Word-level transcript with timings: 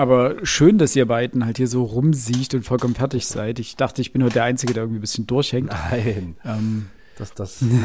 Aber 0.00 0.36
schön, 0.46 0.78
dass 0.78 0.96
ihr 0.96 1.06
beiden 1.06 1.44
halt 1.44 1.58
hier 1.58 1.68
so 1.68 1.84
rumsiecht 1.84 2.54
und 2.54 2.62
vollkommen 2.64 2.94
fertig 2.94 3.26
seid. 3.26 3.58
Ich 3.58 3.76
dachte, 3.76 4.00
ich 4.00 4.12
bin 4.14 4.22
heute 4.24 4.32
der 4.34 4.44
Einzige, 4.44 4.72
der 4.72 4.84
irgendwie 4.84 4.98
ein 4.98 5.02
bisschen 5.02 5.26
durchhängt. 5.26 5.68
Nein. 5.68 6.36
Ähm, 6.44 6.86
Das, 7.18 7.34
das, 7.34 7.60
nee. 7.60 7.76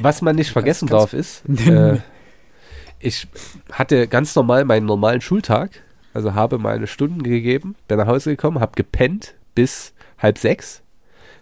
Was 0.00 0.20
man 0.20 0.36
nicht 0.36 0.50
vergessen 0.50 0.86
ganz- 0.86 1.00
darf, 1.00 1.12
ist, 1.14 1.42
äh, 1.66 1.98
ich 3.00 3.26
hatte 3.70 4.06
ganz 4.06 4.34
normal 4.36 4.66
meinen 4.66 4.84
normalen 4.84 5.22
Schultag, 5.22 5.70
also 6.12 6.34
habe 6.34 6.58
meine 6.58 6.86
Stunden 6.86 7.22
gegeben, 7.22 7.74
bin 7.88 7.96
nach 7.96 8.06
Hause 8.06 8.28
gekommen, 8.32 8.60
habe 8.60 8.72
gepennt 8.76 9.34
bis 9.54 9.94
halb 10.18 10.36
sechs. 10.36 10.82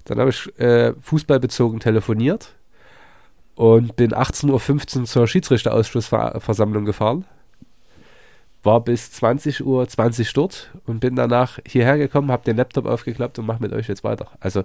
Dann 0.05 0.21
habe 0.21 0.31
ich 0.31 0.59
äh, 0.61 0.93
fußballbezogen 1.01 1.81
telefoniert 1.81 2.55
und 3.57 3.97
bin 3.97 4.13
18.15 4.13 5.01
Uhr 5.01 5.05
zur 5.07 5.27
Schiedsrichterausschussversammlung 5.27 6.85
gefahren. 6.85 7.25
War 8.63 8.85
bis 8.85 9.11
20 9.13 9.65
Uhr 9.65 9.89
20 9.89 10.33
dort 10.35 10.71
und 10.87 11.01
bin 11.01 11.17
danach 11.17 11.59
hierher 11.67 11.97
gekommen, 11.97 12.31
habe 12.31 12.45
den 12.45 12.57
Laptop 12.59 12.85
aufgeklappt 12.87 13.39
und 13.39 13.47
mache 13.47 13.63
mit 13.63 13.73
euch 13.73 13.89
jetzt 13.89 14.05
weiter. 14.05 14.29
Also 14.41 14.63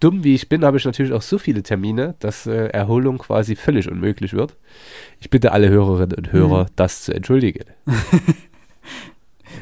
dumm 0.00 0.24
wie 0.24 0.34
ich 0.34 0.48
bin, 0.48 0.64
habe 0.64 0.76
ich 0.76 0.84
natürlich 0.84 1.12
auch 1.12 1.22
so 1.22 1.38
viele 1.38 1.62
Termine, 1.62 2.16
dass 2.18 2.46
äh, 2.46 2.66
Erholung 2.66 3.18
quasi 3.18 3.54
völlig 3.54 3.88
unmöglich 3.88 4.32
wird. 4.34 4.56
Ich 5.20 5.30
bitte 5.30 5.52
alle 5.52 5.68
Hörerinnen 5.68 6.16
und 6.16 6.32
Hörer, 6.32 6.66
das 6.74 7.02
zu 7.02 7.14
entschuldigen. 7.14 7.64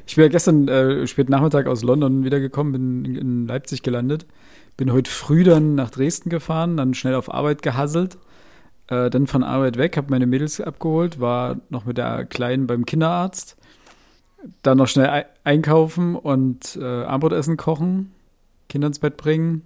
Ich 0.06 0.16
bin 0.16 0.24
ja 0.24 0.28
gestern 0.28 0.68
äh, 0.68 1.06
spät 1.06 1.28
Nachmittag 1.28 1.66
aus 1.66 1.82
London 1.82 2.24
wiedergekommen, 2.24 2.72
bin 2.72 3.04
in- 3.04 3.16
in 3.16 3.46
Leipzig 3.46 3.82
gelandet, 3.82 4.26
bin 4.76 4.92
heute 4.92 5.10
früh 5.10 5.44
dann 5.44 5.74
nach 5.74 5.90
Dresden 5.90 6.30
gefahren, 6.30 6.76
dann 6.76 6.94
schnell 6.94 7.14
auf 7.14 7.32
Arbeit 7.32 7.62
gehasselt, 7.62 8.16
äh, 8.88 9.10
dann 9.10 9.26
von 9.26 9.42
Arbeit 9.42 9.76
weg, 9.76 9.96
habe 9.96 10.10
meine 10.10 10.26
Mädels 10.26 10.60
abgeholt, 10.60 11.20
war 11.20 11.56
noch 11.68 11.84
mit 11.84 11.98
der 11.98 12.24
Kleinen 12.24 12.66
beim 12.66 12.86
Kinderarzt, 12.86 13.56
dann 14.62 14.78
noch 14.78 14.88
schnell 14.88 15.08
ei 15.08 15.26
einkaufen 15.44 16.14
und 16.16 16.76
äh, 16.80 17.04
Abendessen 17.04 17.56
kochen, 17.56 18.12
Kinder 18.68 18.88
ins 18.88 18.98
Bett 18.98 19.16
bringen, 19.16 19.62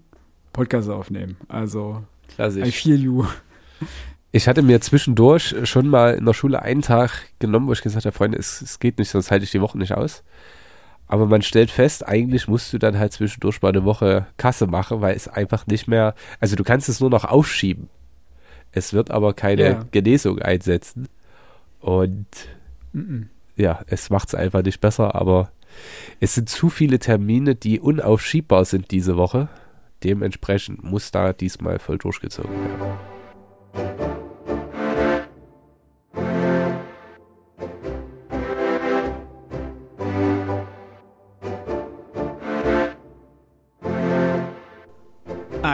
Podcast 0.53 0.89
aufnehmen. 0.89 1.37
Also, 1.49 2.03
I 2.31 2.35
Klassisch. 2.35 2.83
feel 2.83 3.01
you. 3.01 3.25
Ich 4.35 4.49
hatte 4.49 4.63
mir 4.63 4.81
zwischendurch 4.81 5.55
schon 5.65 5.89
mal 5.89 6.15
in 6.15 6.25
der 6.25 6.33
Schule 6.33 6.63
einen 6.63 6.81
Tag 6.81 7.11
genommen, 7.39 7.67
wo 7.67 7.73
ich 7.73 7.83
gesagt 7.83 8.07
habe, 8.07 8.17
Freunde, 8.17 8.39
es, 8.39 8.63
es 8.63 8.79
geht 8.79 8.99
nicht, 8.99 9.11
sonst 9.11 9.31
halte 9.31 9.45
ich 9.45 9.51
die 9.51 9.61
Woche 9.61 9.77
nicht 9.77 9.93
aus. 9.93 10.23
Aber 11.07 11.27
man 11.27 11.43
stellt 11.43 11.71
fest, 11.71 12.09
eigentlich 12.09 12.49
musst 12.49 12.73
du 12.73 12.79
dann 12.79 12.99
halt 12.99 13.13
zwischendurch 13.13 13.61
mal 13.61 13.69
eine 13.69 13.85
Woche 13.85 14.27
Kasse 14.39 14.67
machen, 14.67 15.03
weil 15.03 15.15
es 15.15 15.29
einfach 15.29 15.67
nicht 15.67 15.87
mehr, 15.87 16.15
also 16.41 16.57
du 16.57 16.65
kannst 16.65 16.89
es 16.89 17.01
nur 17.01 17.11
noch 17.11 17.25
aufschieben. 17.27 17.91
Es 18.73 18.93
wird 18.93 19.11
aber 19.11 19.35
keine 19.35 19.63
Ja. 19.63 19.85
Genesung 19.91 20.39
einsetzen. 20.41 21.09
Und 21.81 22.27
Mhm. 22.93 23.29
ja, 23.57 23.81
es 23.87 24.11
macht 24.11 24.29
es 24.29 24.35
einfach 24.35 24.63
nicht 24.63 24.81
besser, 24.81 25.15
aber 25.15 25.51
es 26.21 26.35
sind 26.35 26.49
zu 26.49 26.69
viele 26.69 26.99
Termine, 26.99 27.55
die 27.55 27.81
unaufschiebbar 27.81 28.65
sind 28.65 28.91
diese 28.91 29.17
Woche. 29.17 29.49
Dementsprechend 30.05 30.83
muss 30.85 31.11
da 31.11 31.33
diesmal 31.33 31.79
voll 31.79 31.99
durchgezogen 31.99 32.51
werden. 33.75 34.02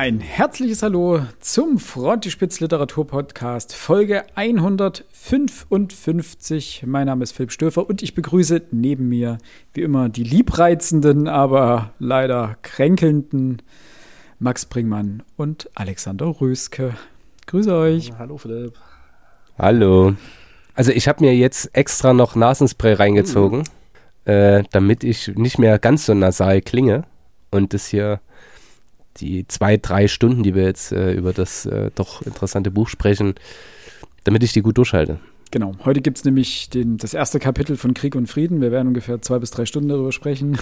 Ein 0.09 0.21
herzliches 0.21 0.83
Hallo 0.83 1.21
zum 1.39 1.79
Frontispitz 1.79 2.61
Literatur 2.61 3.07
Podcast, 3.07 3.75
Folge 3.75 4.25
155. 4.37 6.85
Mein 6.87 7.09
Name 7.09 7.25
ist 7.25 7.33
Philipp 7.33 7.53
Stöfer 7.53 7.87
und 7.87 8.03
ich 8.03 8.15
begrüße 8.15 8.63
neben 8.71 9.11
mir, 9.11 9.37
wie 9.75 9.83
immer, 9.83 10.09
die 10.09 10.23
liebreizenden, 10.23 11.29
aber 11.29 11.93
leider 11.99 12.57
kränkelnden 12.63 13.61
Max 14.39 14.65
Bringmann 14.65 15.25
und 15.37 15.69
Alexander 15.75 16.41
Röske. 16.41 16.95
Grüße 17.47 17.75
euch. 17.75 18.13
Hallo 18.19 18.39
Philipp. 18.39 18.79
Hallo. 19.59 20.15
Also 20.75 20.91
ich 20.91 21.07
habe 21.07 21.23
mir 21.23 21.37
jetzt 21.37 21.69
extra 21.75 22.15
noch 22.15 22.35
Nasenspray 22.35 22.95
reingezogen, 22.95 23.65
äh, 24.25 24.63
damit 24.73 25.05
ich 25.05 25.37
nicht 25.37 25.59
mehr 25.59 25.79
ganz 25.79 26.07
so 26.07 26.15
nasal 26.15 26.63
klinge 26.63 27.05
und 27.51 27.75
das 27.75 27.89
hier 27.89 28.23
die 29.17 29.49
zwei, 29.49 29.77
drei 29.77 30.07
Stunden, 30.09 30.43
die 30.43 30.55
wir 30.55 30.65
jetzt 30.65 30.93
äh, 30.93 31.13
über 31.13 31.33
das 31.33 31.67
äh, 31.67 31.91
doch 31.95 32.23
interessante 32.23 32.71
Buch 32.71 32.89
sprechen, 32.89 33.35
damit 34.25 34.43
ich 34.43 34.53
die 34.53 34.63
gut 34.63 34.79
durchhalte. 34.79 35.19
Genau, 35.51 35.75
heute 35.85 36.03
gibt 36.03 36.19
es 36.19 36.25
nämlich 36.25 36.69
den, 36.69 36.99
das 36.99 37.15
erste 37.15 37.39
Kapitel 37.39 37.79
von 37.79 37.95
Krieg 37.95 38.15
und 38.15 38.27
Frieden. 38.27 38.61
Wir 38.61 38.71
werden 38.71 38.89
ungefähr 38.89 39.23
zwei 39.23 39.39
bis 39.39 39.51
drei 39.51 39.65
Stunden 39.65 39.89
darüber 39.89 40.13
sprechen. 40.13 40.59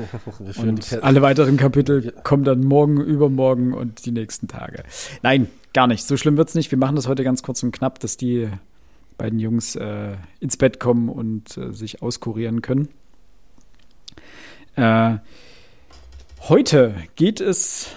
Und 0.56 1.02
alle 1.02 1.20
weiteren 1.20 1.58
Kapitel 1.58 2.12
kommen 2.24 2.44
dann 2.44 2.60
morgen, 2.64 2.98
übermorgen 2.98 3.74
und 3.74 4.06
die 4.06 4.10
nächsten 4.10 4.48
Tage. 4.48 4.84
Nein, 5.22 5.48
gar 5.74 5.86
nicht. 5.86 6.06
So 6.06 6.16
schlimm 6.16 6.36
wird 6.36 6.48
es 6.48 6.54
nicht. 6.54 6.70
Wir 6.70 6.78
machen 6.78 6.96
das 6.96 7.08
heute 7.08 7.24
ganz 7.24 7.42
kurz 7.42 7.62
und 7.62 7.72
knapp, 7.72 7.98
dass 8.00 8.16
die 8.16 8.48
beiden 9.18 9.38
Jungs 9.38 9.76
äh, 9.76 10.16
ins 10.40 10.56
Bett 10.56 10.80
kommen 10.80 11.08
und 11.08 11.56
äh, 11.58 11.72
sich 11.72 12.00
auskurieren 12.00 12.62
können. 12.62 12.88
Äh, 14.76 15.16
heute 16.48 16.94
geht 17.16 17.40
es 17.40 17.88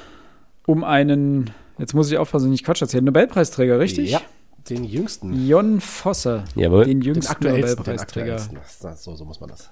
um 0.65 0.83
einen, 0.83 1.51
jetzt 1.77 1.93
muss 1.93 2.11
ich 2.11 2.17
aufpassen, 2.17 2.49
nicht 2.49 2.65
Quatsch 2.65 2.81
erzählen, 2.81 3.05
Nobelpreisträger, 3.05 3.79
richtig? 3.79 4.09
Ja, 4.11 4.21
den 4.69 4.83
jüngsten. 4.83 5.47
Jon 5.47 5.79
Fosse, 5.81 6.43
Jawohl. 6.55 6.85
den 6.85 7.01
Den 7.01 7.13
jüngsten. 7.13 7.43
Den 7.43 7.59
Nobelpreisträger. 7.61 8.41
das- 8.81 9.03
So, 9.03 9.15
so 9.15 9.25
muss 9.25 9.39
man 9.39 9.49
das. 9.49 9.69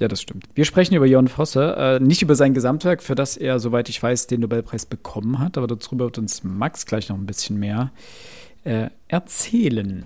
Ja, 0.00 0.06
das 0.08 0.22
stimmt. 0.22 0.44
Wir 0.54 0.64
sprechen 0.64 0.94
über 0.94 1.06
Jon 1.06 1.26
Fosse, 1.28 1.74
äh, 1.76 1.98
nicht 2.00 2.22
über 2.22 2.34
sein 2.36 2.54
Gesamtwerk, 2.54 3.02
für 3.02 3.14
das 3.16 3.36
er, 3.36 3.58
soweit 3.58 3.88
ich 3.88 4.00
weiß, 4.02 4.28
den 4.28 4.40
Nobelpreis 4.40 4.86
bekommen 4.86 5.38
hat, 5.40 5.58
aber 5.58 5.66
darüber 5.66 6.04
wird 6.06 6.18
uns 6.18 6.44
Max 6.44 6.86
gleich 6.86 7.08
noch 7.08 7.16
ein 7.16 7.26
bisschen 7.26 7.58
mehr 7.58 7.90
äh, 8.64 8.88
erzählen. 9.08 10.04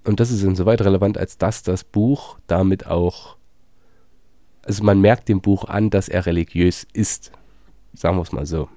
Und 0.06 0.20
das 0.20 0.32
ist 0.32 0.44
insoweit 0.44 0.82
relevant, 0.82 1.18
als 1.18 1.38
dass 1.38 1.64
das 1.64 1.84
Buch 1.84 2.38
damit 2.48 2.86
auch 2.88 3.36
also 4.66 4.84
man 4.84 5.00
merkt 5.00 5.30
dem 5.30 5.42
Buch 5.42 5.66
an, 5.66 5.90
dass 5.90 6.10
er 6.10 6.26
religiös 6.26 6.88
ist. 6.92 7.32
Sagen 7.94 8.18
wir 8.18 8.24
es 8.24 8.32
mal 8.32 8.46
so. 8.46 8.68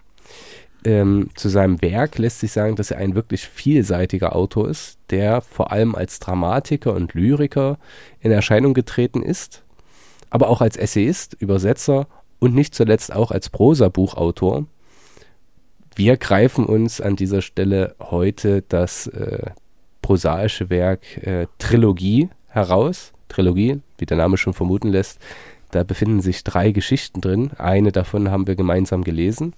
Ähm, 0.85 1.31
zu 1.35 1.49
seinem 1.49 1.83
Werk 1.83 2.19
lässt 2.19 2.41
sich 2.41 2.53
sagen, 2.53 2.77
dass 2.77 2.93
er 2.93 2.99
ein 2.99 3.15
wirklich 3.15 3.49
vielseitiger 3.49 4.37
Autor 4.37 4.69
ist, 4.69 4.99
der 5.11 5.41
vor 5.41 5.73
allem 5.73 5.95
als 5.95 6.21
Dramatiker 6.21 6.95
und 6.95 7.15
Lyriker 7.15 7.79
in 8.21 8.31
Erscheinung 8.31 8.75
getreten 8.75 9.23
ist, 9.23 9.65
aber 10.31 10.49
auch 10.49 10.61
als 10.61 10.77
Essayist, 10.77 11.35
Übersetzer 11.41 12.07
und 12.39 12.55
nicht 12.55 12.75
zuletzt 12.75 13.13
auch 13.13 13.33
als 13.33 13.51
Prosabuchautor. 13.51 14.67
Wir 15.97 16.17
greifen 16.17 16.65
uns 16.65 17.01
an 17.01 17.17
dieser 17.17 17.43
Stelle 17.43 17.97
heute 17.99 18.63
das 18.69 19.09
äh, 19.09 19.51
prosaische 20.01 20.71
Werk 20.71 21.17
äh, 21.27 21.49
Trilogie 21.59 22.29
heraus. 22.47 23.13
Trilogie, 23.29 23.81
wie 23.99 24.07
der 24.07 24.17
Name 24.17 24.39
schon 24.39 24.55
vermuten 24.55 24.89
lässt, 24.89 25.19
da 25.73 25.83
befinden 25.83 26.21
sich 26.21 26.45
drei 26.45 26.71
Geschichten 26.71 27.21
drin. 27.21 27.51
Eine 27.59 27.91
davon 27.91 28.31
haben 28.31 28.47
wir 28.47 28.55
gemeinsam 28.55 29.03
gelesen 29.03 29.55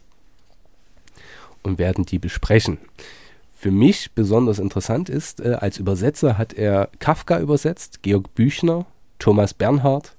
und 1.62 1.78
werden 1.78 2.04
die 2.04 2.18
besprechen. 2.18 2.78
Für 3.54 3.70
mich 3.70 4.12
besonders 4.12 4.58
interessant 4.58 5.08
ist, 5.08 5.40
äh, 5.40 5.56
als 5.60 5.78
Übersetzer 5.78 6.38
hat 6.38 6.52
er 6.54 6.88
Kafka 6.98 7.40
übersetzt, 7.40 8.02
Georg 8.02 8.34
Büchner, 8.34 8.86
Thomas 9.18 9.52
Bernhard, 9.52 10.16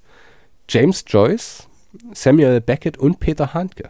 James 0.69 1.03
Joyce, 1.07 1.67
Samuel 2.13 2.61
Beckett 2.61 2.97
und 2.97 3.19
Peter 3.19 3.53
Handke. 3.53 3.89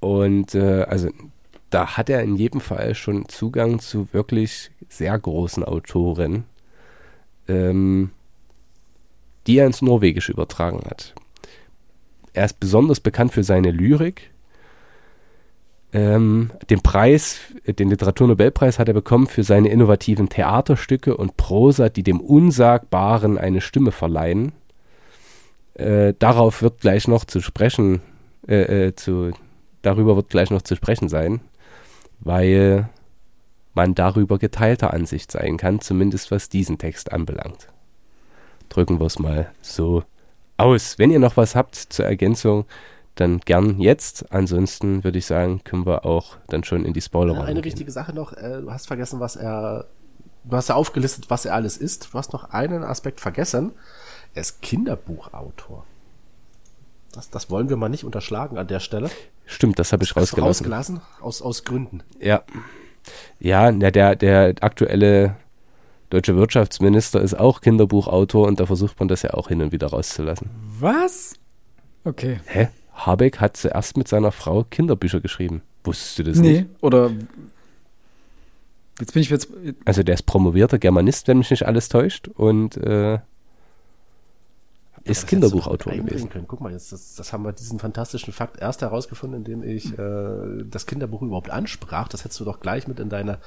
Und 0.00 0.54
äh, 0.54 0.82
also 0.82 1.08
da 1.70 1.96
hat 1.96 2.10
er 2.10 2.22
in 2.22 2.36
jedem 2.36 2.60
Fall 2.60 2.94
schon 2.94 3.28
Zugang 3.28 3.80
zu 3.80 4.12
wirklich 4.12 4.70
sehr 4.88 5.18
großen 5.18 5.64
Autoren. 5.64 6.44
Ähm, 7.48 8.10
die 9.46 9.58
er 9.58 9.66
ins 9.66 9.82
Norwegische 9.82 10.32
übertragen 10.32 10.82
hat. 10.86 11.14
Er 12.32 12.44
ist 12.44 12.60
besonders 12.60 13.00
bekannt 13.00 13.32
für 13.32 13.44
seine 13.44 13.70
Lyrik. 13.70 14.30
Ähm, 15.92 16.50
den 16.68 16.82
Preis, 16.82 17.38
den 17.66 17.90
Literaturnobelpreis 17.90 18.78
hat 18.78 18.88
er 18.88 18.94
bekommen 18.94 19.26
für 19.26 19.44
seine 19.44 19.68
innovativen 19.68 20.28
Theaterstücke 20.28 21.16
und 21.16 21.36
Prosa, 21.36 21.88
die 21.88 22.02
dem 22.02 22.20
Unsagbaren 22.20 23.38
eine 23.38 23.60
Stimme 23.60 23.92
verleihen. 23.92 24.52
Äh, 25.74 26.14
darauf 26.18 26.62
wird 26.62 26.80
gleich 26.80 27.06
noch 27.06 27.24
zu 27.24 27.40
sprechen, 27.40 28.00
äh, 28.48 28.86
äh, 28.86 28.94
zu, 28.96 29.30
darüber 29.82 30.16
wird 30.16 30.30
gleich 30.30 30.50
noch 30.50 30.62
zu 30.62 30.74
sprechen 30.74 31.08
sein, 31.08 31.40
weil 32.20 32.88
man 33.74 33.94
darüber 33.94 34.38
geteilter 34.38 34.92
Ansicht 34.92 35.30
sein 35.30 35.58
kann, 35.58 35.80
zumindest 35.80 36.30
was 36.30 36.48
diesen 36.48 36.78
Text 36.78 37.12
anbelangt. 37.12 37.68
Drücken 38.70 38.98
wir 38.98 39.06
es 39.06 39.18
mal 39.18 39.52
so 39.60 40.02
aus. 40.56 40.98
Wenn 40.98 41.10
ihr 41.10 41.18
noch 41.18 41.36
was 41.36 41.54
habt 41.54 41.76
zur 41.76 42.06
Ergänzung, 42.06 42.64
dann 43.16 43.40
gern 43.40 43.80
jetzt. 43.80 44.32
Ansonsten 44.32 45.04
würde 45.04 45.18
ich 45.18 45.26
sagen, 45.26 45.62
können 45.64 45.84
wir 45.86 46.04
auch 46.04 46.36
dann 46.48 46.64
schon 46.64 46.84
in 46.84 46.92
die 46.92 47.00
Spoiler 47.00 47.34
ja, 47.34 47.40
Eine 47.40 47.54
gehen. 47.54 47.64
wichtige 47.64 47.90
Sache 47.90 48.12
noch, 48.12 48.32
äh, 48.32 48.60
du 48.60 48.70
hast 48.70 48.86
vergessen, 48.86 49.20
was 49.20 49.36
er, 49.36 49.86
du 50.44 50.56
hast 50.56 50.68
ja 50.68 50.74
aufgelistet, 50.76 51.28
was 51.28 51.44
er 51.44 51.54
alles 51.54 51.76
ist. 51.76 52.10
Du 52.12 52.18
hast 52.18 52.32
noch 52.32 52.50
einen 52.50 52.84
Aspekt 52.84 53.20
vergessen. 53.20 53.72
Er 54.34 54.42
ist 54.42 54.62
Kinderbuchautor. 54.62 55.84
Das, 57.12 57.30
das 57.30 57.50
wollen 57.50 57.68
wir 57.70 57.76
mal 57.76 57.88
nicht 57.88 58.04
unterschlagen 58.04 58.58
an 58.58 58.66
der 58.68 58.80
Stelle. 58.80 59.10
Stimmt, 59.46 59.78
das 59.78 59.92
habe 59.92 60.04
ich 60.04 60.14
rausgelassen. 60.14 60.66
rausgelassen. 60.66 61.00
Aus, 61.20 61.40
aus 61.40 61.64
Gründen. 61.64 62.02
Ja. 62.20 62.42
Ja, 63.38 63.72
der, 63.72 64.16
der 64.16 64.54
aktuelle 64.60 65.36
deutsche 66.10 66.36
Wirtschaftsminister 66.36 67.20
ist 67.20 67.34
auch 67.34 67.60
Kinderbuchautor 67.60 68.46
und 68.46 68.60
da 68.60 68.66
versucht 68.66 68.98
man 68.98 69.08
das 69.08 69.22
ja 69.22 69.34
auch 69.34 69.48
hin 69.48 69.62
und 69.62 69.72
wieder 69.72 69.88
rauszulassen. 69.88 70.50
Was? 70.78 71.34
Okay. 72.04 72.40
Hä? 72.46 72.68
Habeck 72.96 73.40
hat 73.40 73.56
zuerst 73.56 73.96
mit 73.96 74.08
seiner 74.08 74.32
Frau 74.32 74.64
Kinderbücher 74.64 75.20
geschrieben. 75.20 75.62
Wusstest 75.84 76.18
du 76.18 76.22
das 76.24 76.38
nee, 76.38 76.52
nicht? 76.52 76.60
Nee, 76.62 76.76
oder 76.80 77.12
jetzt 78.98 79.12
bin 79.12 79.22
ich 79.22 79.30
jetzt. 79.30 79.48
Also 79.84 80.02
der 80.02 80.14
ist 80.14 80.24
promovierter 80.24 80.78
Germanist, 80.78 81.28
wenn 81.28 81.38
mich 81.38 81.50
nicht 81.50 81.66
alles 81.66 81.88
täuscht 81.88 82.28
und 82.28 82.76
äh, 82.78 83.18
ist 85.04 85.28
Kinderbuchautor 85.28 85.92
gewesen. 85.92 86.30
Können. 86.30 86.46
Guck 86.48 86.60
mal, 86.60 86.72
jetzt, 86.72 86.90
das, 86.90 87.14
das, 87.14 87.32
haben 87.32 87.44
wir 87.44 87.52
diesen 87.52 87.78
fantastischen 87.78 88.32
Fakt 88.32 88.60
erst 88.60 88.82
herausgefunden, 88.82 89.44
indem 89.44 89.62
ich 89.62 89.96
äh, 89.96 90.64
das 90.64 90.86
Kinderbuch 90.86 91.22
überhaupt 91.22 91.50
ansprach. 91.50 92.08
Das 92.08 92.24
hättest 92.24 92.40
du 92.40 92.44
doch 92.44 92.60
gleich 92.60 92.88
mit 92.88 92.98
in 92.98 93.08
deine 93.08 93.38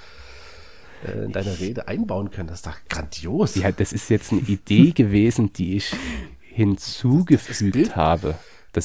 äh, 1.05 1.25
in 1.25 1.31
deine 1.31 1.59
Rede 1.59 1.87
einbauen 1.87 2.31
können. 2.31 2.47
Das 2.47 2.59
ist 2.59 2.67
doch 2.67 2.77
grandios. 2.87 3.55
Ja, 3.55 3.71
das 3.71 3.91
ist 3.91 4.09
jetzt 4.09 4.31
eine 4.31 4.41
Idee 4.41 4.91
gewesen, 4.91 5.51
die 5.51 5.75
ich 5.75 5.93
hinzugefügt 6.41 7.95
habe. 7.95 8.35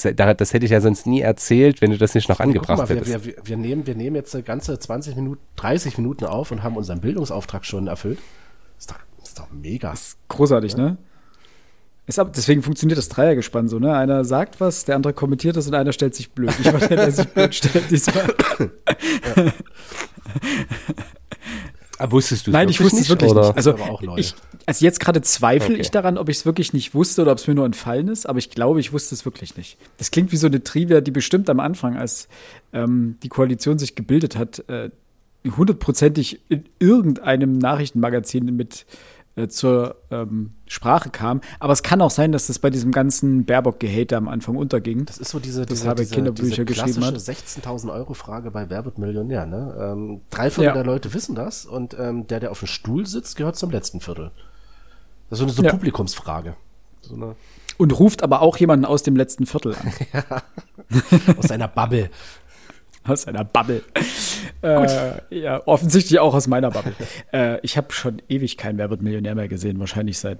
Das, 0.03 0.37
das, 0.37 0.53
hätte 0.53 0.65
ich 0.65 0.71
ja 0.71 0.81
sonst 0.81 1.07
nie 1.07 1.21
erzählt, 1.21 1.81
wenn 1.81 1.91
du 1.91 1.97
das 1.97 2.15
nicht 2.15 2.29
noch 2.29 2.39
angebracht 2.39 2.77
mal, 2.77 2.87
hättest. 2.87 3.11
Wir, 3.11 3.25
wir, 3.25 3.35
wir, 3.43 3.57
nehmen, 3.57 3.87
wir 3.87 3.95
nehmen 3.95 4.15
jetzt 4.15 4.33
eine 4.35 4.43
ganze 4.43 4.77
20 4.77 5.15
Minuten, 5.15 5.41
30 5.55 5.97
Minuten 5.97 6.25
auf 6.25 6.51
und 6.51 6.63
haben 6.63 6.77
unseren 6.77 7.01
Bildungsauftrag 7.01 7.65
schon 7.65 7.87
erfüllt. 7.87 8.19
Das 8.75 8.85
ist 8.85 8.91
doch, 8.91 8.97
ist 9.23 9.39
doch 9.39 9.47
mega. 9.51 9.91
Das 9.91 10.01
ist 10.01 10.17
großartig, 10.27 10.73
ja? 10.73 10.77
ne? 10.77 10.97
Ist 12.07 12.19
ab, 12.19 12.33
deswegen 12.35 12.61
funktioniert 12.61 12.99
das 12.99 13.09
Dreiergespann 13.09 13.67
so, 13.67 13.79
ne? 13.79 13.95
Einer 13.95 14.23
sagt 14.25 14.59
was, 14.59 14.85
der 14.85 14.95
andere 14.95 15.13
kommentiert 15.13 15.55
das 15.55 15.65
und 15.67 15.73
einer 15.73 15.91
stellt 15.91 16.13
sich 16.13 16.31
blöd. 16.31 16.53
Ich 16.59 16.71
war 16.71 16.79
der, 16.79 16.97
der 16.97 17.11
sich 17.11 17.27
blöd 17.27 17.55
stellt 17.55 17.89
diesmal. 17.89 18.33
Aber 21.97 22.13
wusstest 22.13 22.47
du 22.47 22.51
es 22.51 22.53
Nein, 22.53 22.69
ich 22.69 22.81
wusste 22.81 22.99
es 22.99 23.09
wirklich 23.09 23.31
oder? 23.31 23.47
nicht. 23.47 23.57
Also, 23.57 23.75
ich, 24.17 24.35
also 24.65 24.85
jetzt 24.85 24.99
gerade 24.99 25.21
zweifle 25.21 25.73
okay. 25.73 25.81
ich 25.81 25.91
daran, 25.91 26.17
ob 26.17 26.29
ich 26.29 26.37
es 26.37 26.45
wirklich 26.45 26.73
nicht 26.73 26.93
wusste 26.93 27.21
oder 27.21 27.31
ob 27.31 27.37
es 27.37 27.47
mir 27.47 27.55
nur 27.55 27.65
entfallen 27.65 28.09
ist, 28.09 28.27
aber 28.27 28.39
ich 28.39 28.49
glaube, 28.49 28.79
ich 28.79 28.91
wusste 28.91 29.15
es 29.15 29.23
wirklich 29.25 29.55
nicht. 29.55 29.77
Das 29.97 30.11
klingt 30.11 30.31
wie 30.31 30.37
so 30.37 30.47
eine 30.47 30.63
Trivia, 30.63 31.01
die 31.01 31.11
bestimmt 31.11 31.49
am 31.49 31.59
Anfang, 31.59 31.95
als 31.95 32.27
ähm, 32.73 33.17
die 33.23 33.29
Koalition 33.29 33.79
sich 33.79 33.95
gebildet 33.95 34.35
hat, 34.35 34.67
äh, 34.67 34.89
hundertprozentig 35.45 36.41
in 36.49 36.65
irgendeinem 36.79 37.57
Nachrichtenmagazin 37.57 38.45
mit 38.55 38.85
äh, 39.35 39.47
zur 39.47 39.95
ähm, 40.11 40.53
Sprache 40.67 41.09
kam. 41.09 41.41
Aber 41.59 41.73
es 41.73 41.83
kann 41.83 42.01
auch 42.01 42.11
sein, 42.11 42.31
dass 42.31 42.47
das 42.47 42.59
bei 42.59 42.69
diesem 42.69 42.91
ganzen 42.91 43.45
Baerbock-Gehate 43.45 44.15
am 44.15 44.27
Anfang 44.27 44.55
unterging. 44.55 45.05
Das 45.05 45.17
ist 45.17 45.31
so 45.31 45.39
diese, 45.39 45.65
diese, 45.65 45.93
diese, 45.95 46.13
Kinderbücher 46.13 46.63
diese 46.63 46.65
geschrieben 46.65 47.05
hat. 47.05 47.15
16.000 47.15 47.91
Euro 47.93 48.13
Frage 48.13 48.51
bei 48.51 48.69
Wer 48.69 48.83
Millionär. 48.97 49.45
Ne? 49.45 49.75
Ähm, 49.79 50.21
drei 50.29 50.49
Viertel 50.49 50.67
ja. 50.67 50.73
der 50.73 50.85
Leute 50.85 51.13
wissen 51.13 51.35
das 51.35 51.65
und 51.65 51.95
ähm, 51.99 52.27
der, 52.27 52.39
der 52.39 52.51
auf 52.51 52.59
dem 52.59 52.67
Stuhl 52.67 53.05
sitzt, 53.05 53.35
gehört 53.35 53.55
zum 53.55 53.71
letzten 53.71 53.99
Viertel. 53.99 54.31
Das 55.29 55.39
ist 55.39 55.41
so 55.41 55.45
eine, 55.45 55.53
so 55.53 55.63
ja. 55.63 55.71
Publikumsfrage. 55.71 56.55
So 57.01 57.15
eine 57.15 57.35
und 57.77 57.99
ruft 57.99 58.23
aber 58.23 58.41
auch 58.41 58.57
jemanden 58.57 58.85
aus 58.85 59.03
dem 59.03 59.15
letzten 59.15 59.45
Viertel 59.45 59.75
an. 59.75 59.93
ja. 60.13 60.23
Aus 61.37 61.47
seiner 61.47 61.67
Bubble. 61.67 62.09
Aus 63.07 63.27
einer 63.27 63.43
Bubble. 63.43 63.83
Äh, 64.61 65.21
ja, 65.29 65.61
offensichtlich 65.67 66.19
auch 66.19 66.33
aus 66.33 66.47
meiner 66.47 66.71
Bubble. 66.71 66.93
äh, 67.33 67.59
ich 67.61 67.77
habe 67.77 67.91
schon 67.93 68.21
ewig 68.29 68.57
kein 68.57 68.77
Wer 68.77 68.89
wird 68.89 69.01
Millionär 69.01 69.35
mehr 69.35 69.47
gesehen, 69.47 69.79
wahrscheinlich 69.79 70.17
seit. 70.17 70.39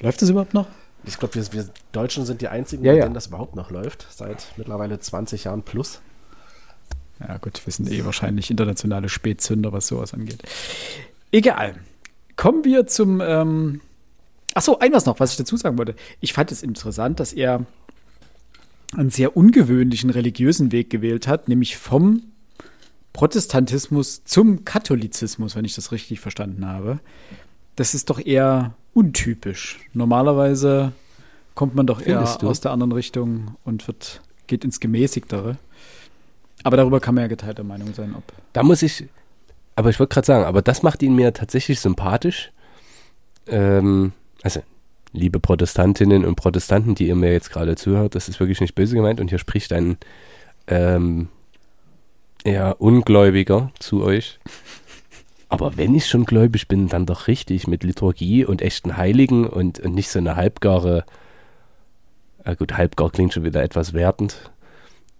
Läuft 0.00 0.22
das 0.22 0.30
überhaupt 0.30 0.54
noch? 0.54 0.66
Ich 1.04 1.18
glaube, 1.18 1.34
wir, 1.34 1.52
wir, 1.52 1.68
Deutschen 1.92 2.24
sind 2.24 2.40
die 2.40 2.48
einzigen, 2.48 2.84
ja, 2.84 2.92
bei 2.92 3.00
denen 3.00 3.14
das 3.14 3.26
überhaupt 3.26 3.56
noch 3.56 3.70
läuft, 3.70 4.06
seit 4.10 4.46
mittlerweile 4.56 4.98
20 4.98 5.44
Jahren 5.44 5.62
plus. 5.62 6.00
Ja, 7.20 7.38
gut, 7.38 7.60
wir 7.66 7.72
sind 7.72 7.90
eh 7.90 8.04
wahrscheinlich 8.04 8.50
internationale 8.50 9.08
Spätzünder, 9.08 9.72
was 9.72 9.86
sowas 9.86 10.14
angeht. 10.14 10.42
Egal. 11.32 11.76
Kommen 12.36 12.64
wir 12.64 12.86
zum. 12.86 13.20
Ähm 13.20 13.80
Achso, 14.54 14.78
ein 14.78 14.92
was 14.92 15.06
noch, 15.06 15.20
was 15.20 15.32
ich 15.32 15.36
dazu 15.36 15.56
sagen 15.56 15.78
wollte. 15.78 15.94
Ich 16.20 16.32
fand 16.32 16.50
es 16.50 16.62
interessant, 16.62 17.20
dass 17.20 17.32
er 17.32 17.66
einen 18.96 19.10
sehr 19.10 19.36
ungewöhnlichen 19.36 20.10
religiösen 20.10 20.72
Weg 20.72 20.90
gewählt 20.90 21.26
hat, 21.26 21.48
nämlich 21.48 21.76
vom 21.76 22.22
Protestantismus 23.12 24.24
zum 24.24 24.64
Katholizismus, 24.64 25.56
wenn 25.56 25.64
ich 25.64 25.74
das 25.74 25.92
richtig 25.92 26.20
verstanden 26.20 26.66
habe. 26.66 27.00
Das 27.76 27.94
ist 27.94 28.10
doch 28.10 28.24
eher 28.24 28.74
untypisch. 28.94 29.78
Normalerweise 29.92 30.92
kommt 31.54 31.74
man 31.74 31.86
doch 31.86 32.00
eher 32.00 32.22
aus 32.22 32.60
der 32.60 32.72
anderen 32.72 32.92
Richtung 32.92 33.56
und 33.64 33.86
wird, 33.86 34.20
geht 34.46 34.64
ins 34.64 34.80
Gemäßigtere. 34.80 35.56
Aber 36.62 36.76
darüber 36.76 37.00
kann 37.00 37.14
man 37.14 37.22
ja 37.22 37.28
geteilter 37.28 37.64
Meinung 37.64 37.94
sein, 37.94 38.14
ob. 38.14 38.22
Da 38.52 38.62
muss 38.62 38.82
ich, 38.82 39.06
aber 39.76 39.90
ich 39.90 39.98
wollte 39.98 40.14
gerade 40.14 40.26
sagen, 40.26 40.44
aber 40.44 40.62
das 40.62 40.82
macht 40.82 41.02
ihn 41.02 41.14
mir 41.14 41.32
tatsächlich 41.32 41.80
sympathisch. 41.80 42.52
Ähm, 43.46 44.12
also 44.42 44.60
liebe 45.12 45.40
Protestantinnen 45.40 46.24
und 46.24 46.36
Protestanten, 46.36 46.94
die 46.94 47.08
ihr 47.08 47.16
mir 47.16 47.32
jetzt 47.32 47.50
gerade 47.50 47.76
zuhört, 47.76 48.14
das 48.14 48.28
ist 48.28 48.40
wirklich 48.40 48.60
nicht 48.60 48.74
böse 48.74 48.94
gemeint 48.94 49.20
und 49.20 49.28
hier 49.28 49.38
spricht 49.38 49.72
ein 49.72 49.98
ähm, 50.66 51.28
eher 52.44 52.80
Ungläubiger 52.80 53.70
zu 53.78 54.02
euch. 54.02 54.38
Aber 55.48 55.76
wenn 55.76 55.94
ich 55.96 56.06
schon 56.06 56.24
gläubig 56.24 56.68
bin, 56.68 56.88
dann 56.88 57.06
doch 57.06 57.26
richtig 57.26 57.66
mit 57.66 57.82
Liturgie 57.82 58.44
und 58.44 58.62
echten 58.62 58.96
Heiligen 58.96 59.48
und, 59.48 59.80
und 59.80 59.94
nicht 59.94 60.08
so 60.08 60.20
eine 60.20 60.36
halbgare, 60.36 61.04
äh 62.44 62.54
gut, 62.54 62.76
halbgar 62.76 63.10
klingt 63.10 63.32
schon 63.34 63.44
wieder 63.44 63.62
etwas 63.62 63.92
wertend, 63.92 64.50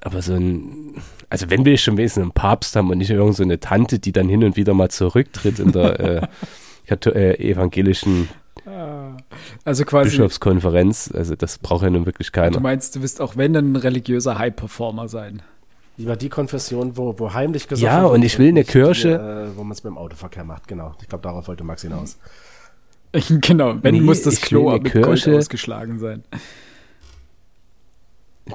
aber 0.02 0.22
so 0.22 0.34
ein, 0.34 0.94
also 1.28 1.50
wenn 1.50 1.64
wir 1.64 1.76
schon 1.76 1.96
wenigstens 1.96 2.22
einen 2.22 2.32
Papst 2.32 2.76
haben 2.76 2.90
und 2.90 2.98
nicht 2.98 3.10
irgendeine 3.10 3.34
so 3.34 3.42
eine 3.42 3.60
Tante, 3.60 3.98
die 3.98 4.12
dann 4.12 4.28
hin 4.28 4.44
und 4.44 4.56
wieder 4.56 4.72
mal 4.72 4.88
zurücktritt 4.88 5.58
in 5.58 5.72
der 5.72 6.00
äh, 6.86 6.94
äh, 7.10 7.50
evangelischen 7.50 8.28
also 9.64 9.84
quasi. 9.84 10.10
Bischofskonferenz, 10.10 11.10
also 11.14 11.34
das 11.36 11.58
braucht 11.58 11.84
ja 11.84 11.90
nun 11.90 12.06
wirklich 12.06 12.32
keiner. 12.32 12.50
Du 12.50 12.60
meinst, 12.60 12.96
du 12.96 13.02
wirst 13.02 13.20
auch 13.20 13.36
wenn 13.36 13.56
ein 13.56 13.76
religiöser 13.76 14.38
High-Performer 14.38 15.08
sein. 15.08 15.42
Lieber 15.96 16.16
die 16.16 16.30
Konfession, 16.30 16.96
wo, 16.96 17.18
wo 17.18 17.34
heimlich 17.34 17.68
gesagt 17.68 17.82
Ja, 17.82 18.06
und 18.06 18.22
ich 18.22 18.38
will 18.38 18.48
eine 18.48 18.64
Kirche. 18.64 19.08
Die, 19.08 19.52
äh, 19.52 19.56
wo 19.56 19.64
man 19.64 19.72
es 19.72 19.84
mit 19.84 19.90
dem 19.90 19.98
Autoverkehr 19.98 20.44
macht, 20.44 20.66
genau. 20.66 20.94
Ich 21.02 21.08
glaube, 21.08 21.22
darauf 21.22 21.46
wollte 21.46 21.62
Max 21.62 21.82
hinaus. 21.82 22.18
genau, 23.28 23.74
wenn 23.82 23.94
nee, 23.94 24.00
muss 24.00 24.22
das 24.22 24.40
Klo 24.40 24.72
mit 24.72 24.84
Kirche, 24.84 25.02
Gold 25.02 25.28
ausgeschlagen 25.28 25.98
sein. 25.98 26.24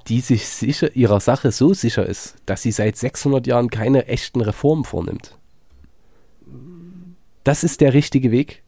Die 0.08 0.22
sich 0.22 0.48
sicher 0.48 0.96
ihrer 0.96 1.20
Sache 1.20 1.52
so 1.52 1.74
sicher 1.74 2.06
ist, 2.06 2.36
dass 2.46 2.62
sie 2.64 2.72
seit 2.72 2.98
600 2.98 3.46
Jahren 3.48 3.70
keine 3.70 4.08
echten 4.08 4.42
Reformen 4.42 4.84
vornimmt. 4.84 5.38
Das 7.44 7.64
ist 7.64 7.80
der 7.80 7.94
richtige 7.94 8.32
Weg. 8.32 8.64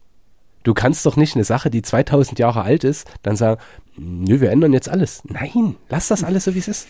Du 0.68 0.74
kannst 0.74 1.06
doch 1.06 1.16
nicht 1.16 1.34
eine 1.36 1.46
Sache, 1.46 1.70
die 1.70 1.82
2000 1.82 2.40
Jahre 2.40 2.64
alt 2.64 2.84
ist, 2.84 3.10
dann 3.24 3.38
sagen, 3.38 3.62
nö, 3.96 4.42
wir 4.42 4.52
ändern 4.52 4.74
jetzt 4.74 4.90
alles. 4.90 5.24
Nein, 5.24 5.78
lass 5.88 6.10
das 6.10 6.26
alles 6.26 6.44
so, 6.44 6.56
wie 6.56 6.60
es 6.60 6.68
ist. 6.68 6.90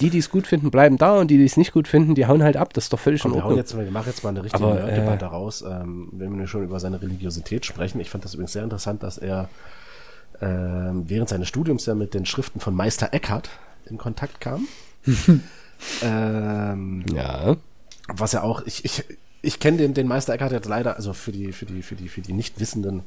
Die, 0.00 0.08
die 0.08 0.16
es 0.16 0.30
gut 0.30 0.46
finden, 0.46 0.70
bleiben 0.70 0.96
da 0.96 1.18
und 1.18 1.30
die, 1.30 1.36
die 1.36 1.44
es 1.44 1.58
nicht 1.58 1.72
gut 1.72 1.88
finden, 1.88 2.14
die 2.14 2.24
hauen 2.24 2.42
halt 2.42 2.56
ab. 2.56 2.72
Das 2.72 2.84
ist 2.84 2.92
doch 2.94 2.98
völlig 2.98 3.20
Komm, 3.20 3.32
in 3.32 3.36
Ordnung. 3.36 3.56
Wir, 3.56 3.58
jetzt, 3.58 3.76
wir 3.76 3.90
machen 3.90 4.06
jetzt 4.06 4.24
mal 4.24 4.30
eine 4.30 4.42
richtige 4.42 4.64
Aber, 4.64 4.88
äh, 4.88 4.94
Debatte 4.94 5.26
raus, 5.26 5.62
ähm, 5.62 6.08
wenn 6.12 6.38
wir 6.38 6.46
schon 6.46 6.64
über 6.64 6.80
seine 6.80 7.02
Religiosität 7.02 7.66
sprechen. 7.66 8.00
Ich 8.00 8.08
fand 8.08 8.24
das 8.24 8.32
übrigens 8.32 8.54
sehr 8.54 8.64
interessant, 8.64 9.02
dass 9.02 9.18
er 9.18 9.50
äh, 10.40 10.46
während 10.46 11.28
seines 11.28 11.48
Studiums 11.48 11.84
ja 11.84 11.94
mit 11.94 12.14
den 12.14 12.24
Schriften 12.24 12.60
von 12.60 12.74
Meister 12.74 13.12
Eckhart 13.12 13.50
in 13.90 13.98
Kontakt 13.98 14.40
kam. 14.40 14.66
ähm, 16.02 17.04
ja. 17.12 17.56
Was 18.08 18.32
ja 18.32 18.42
auch, 18.42 18.62
ich, 18.64 18.86
ich, 18.86 19.04
ich 19.42 19.58
kenne 19.58 19.78
den, 19.78 19.92
den 19.92 20.06
Meister 20.06 20.32
Eckhart 20.32 20.52
jetzt 20.52 20.68
leider, 20.68 20.96
also 20.96 21.12
für 21.12 21.32
die, 21.32 21.52
für 21.52 21.66
die, 21.66 21.82
für 21.82 21.96
die, 21.96 22.08
für 22.08 22.20
die 22.20 22.32
Nichtwissenden, 22.32 23.02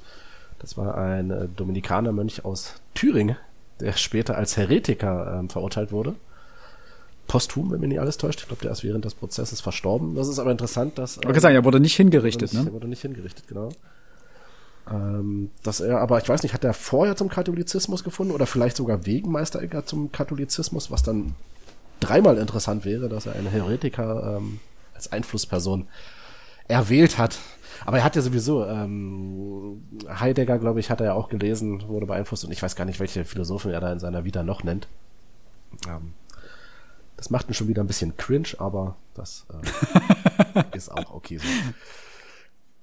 Das 0.60 0.78
war 0.78 0.98
ein 0.98 1.32
äh, 1.32 1.48
Dominikanermönch 1.56 2.46
aus 2.46 2.76
Thüringen, 2.94 3.38
der 3.80 3.94
später 3.94 4.38
als 4.38 4.58
Heretiker 4.58 5.40
ähm, 5.40 5.50
verurteilt 5.50 5.92
wurde. 5.92 6.16
Posthum, 7.28 7.72
wenn 7.72 7.80
mir 7.80 7.88
nicht 7.88 8.00
alles 8.00 8.18
täuscht. 8.18 8.42
Ich 8.42 8.48
glaube, 8.48 8.62
der 8.62 8.72
ist 8.72 8.84
während 8.84 9.04
des 9.04 9.16
Prozesses 9.16 9.62
verstorben. 9.62 10.16
Das 10.16 10.28
ist 10.28 10.38
aber 10.38 10.52
interessant, 10.52 10.98
dass. 10.98 11.18
Ähm, 11.24 11.32
ich 11.34 11.42
sagen, 11.42 11.56
er 11.56 11.64
wurde 11.64 11.80
nicht 11.80 11.96
hingerichtet, 11.96 12.50
wurde 12.50 12.58
nicht, 12.58 12.66
ne? 12.66 12.70
Er 12.70 12.74
wurde 12.74 12.88
nicht 12.88 13.02
hingerichtet, 13.02 13.48
genau. 13.48 13.70
Ähm, 14.92 15.50
dass 15.64 15.80
er, 15.80 16.00
aber 16.00 16.22
ich 16.22 16.30
weiß 16.30 16.44
nicht, 16.44 16.54
hat 16.54 16.64
er 16.64 16.74
vorher 16.74 17.16
zum 17.16 17.30
Katholizismus 17.30 18.04
gefunden 18.04 18.32
oder 18.34 18.46
vielleicht 18.46 18.78
sogar 18.78 19.06
wegen 19.06 19.32
Meister 19.32 19.62
Egger 19.62 19.86
zum 19.86 20.12
Katholizismus, 20.12 20.92
was 20.92 21.02
dann 21.02 21.36
dreimal 22.00 22.38
interessant 22.38 22.86
wäre, 22.86 23.10
dass 23.10 23.26
er 23.26 23.34
einen 23.34 23.48
Heretiker 23.48 24.38
ähm, 24.38 24.60
als 24.94 25.12
Einflussperson 25.12 25.88
erwählt 26.68 27.18
hat. 27.18 27.40
Aber 27.86 27.98
er 27.98 28.04
hat 28.04 28.16
ja 28.16 28.22
sowieso, 28.22 28.66
ähm, 28.66 29.84
Heidegger, 30.08 30.58
glaube 30.60 30.80
ich, 30.80 30.90
hat 30.90 31.02
er 31.02 31.08
ja 31.08 31.14
auch 31.14 31.30
gelesen, 31.30 31.88
wurde 31.88 32.06
beeinflusst 32.06 32.46
und 32.46 32.52
ich 32.52 32.62
weiß 32.62 32.76
gar 32.76 32.86
nicht, 32.86 33.00
welche 33.00 33.26
Philosophen 33.26 33.72
er 33.72 33.82
da 33.82 33.92
in 33.92 34.00
seiner 34.00 34.24
Vita 34.24 34.44
noch 34.44 34.64
nennt. 34.64 34.88
Ähm, 35.88 36.14
das 37.18 37.30
macht 37.30 37.50
ihn 37.50 37.54
schon 37.54 37.68
wieder 37.68 37.84
ein 37.84 37.88
bisschen 37.88 38.18
cringe, 38.18 38.50
aber 38.58 38.96
das 39.14 39.46
äh, 39.52 40.64
ist 40.78 40.90
auch 40.90 41.14
okay 41.14 41.38
so. 41.38 41.48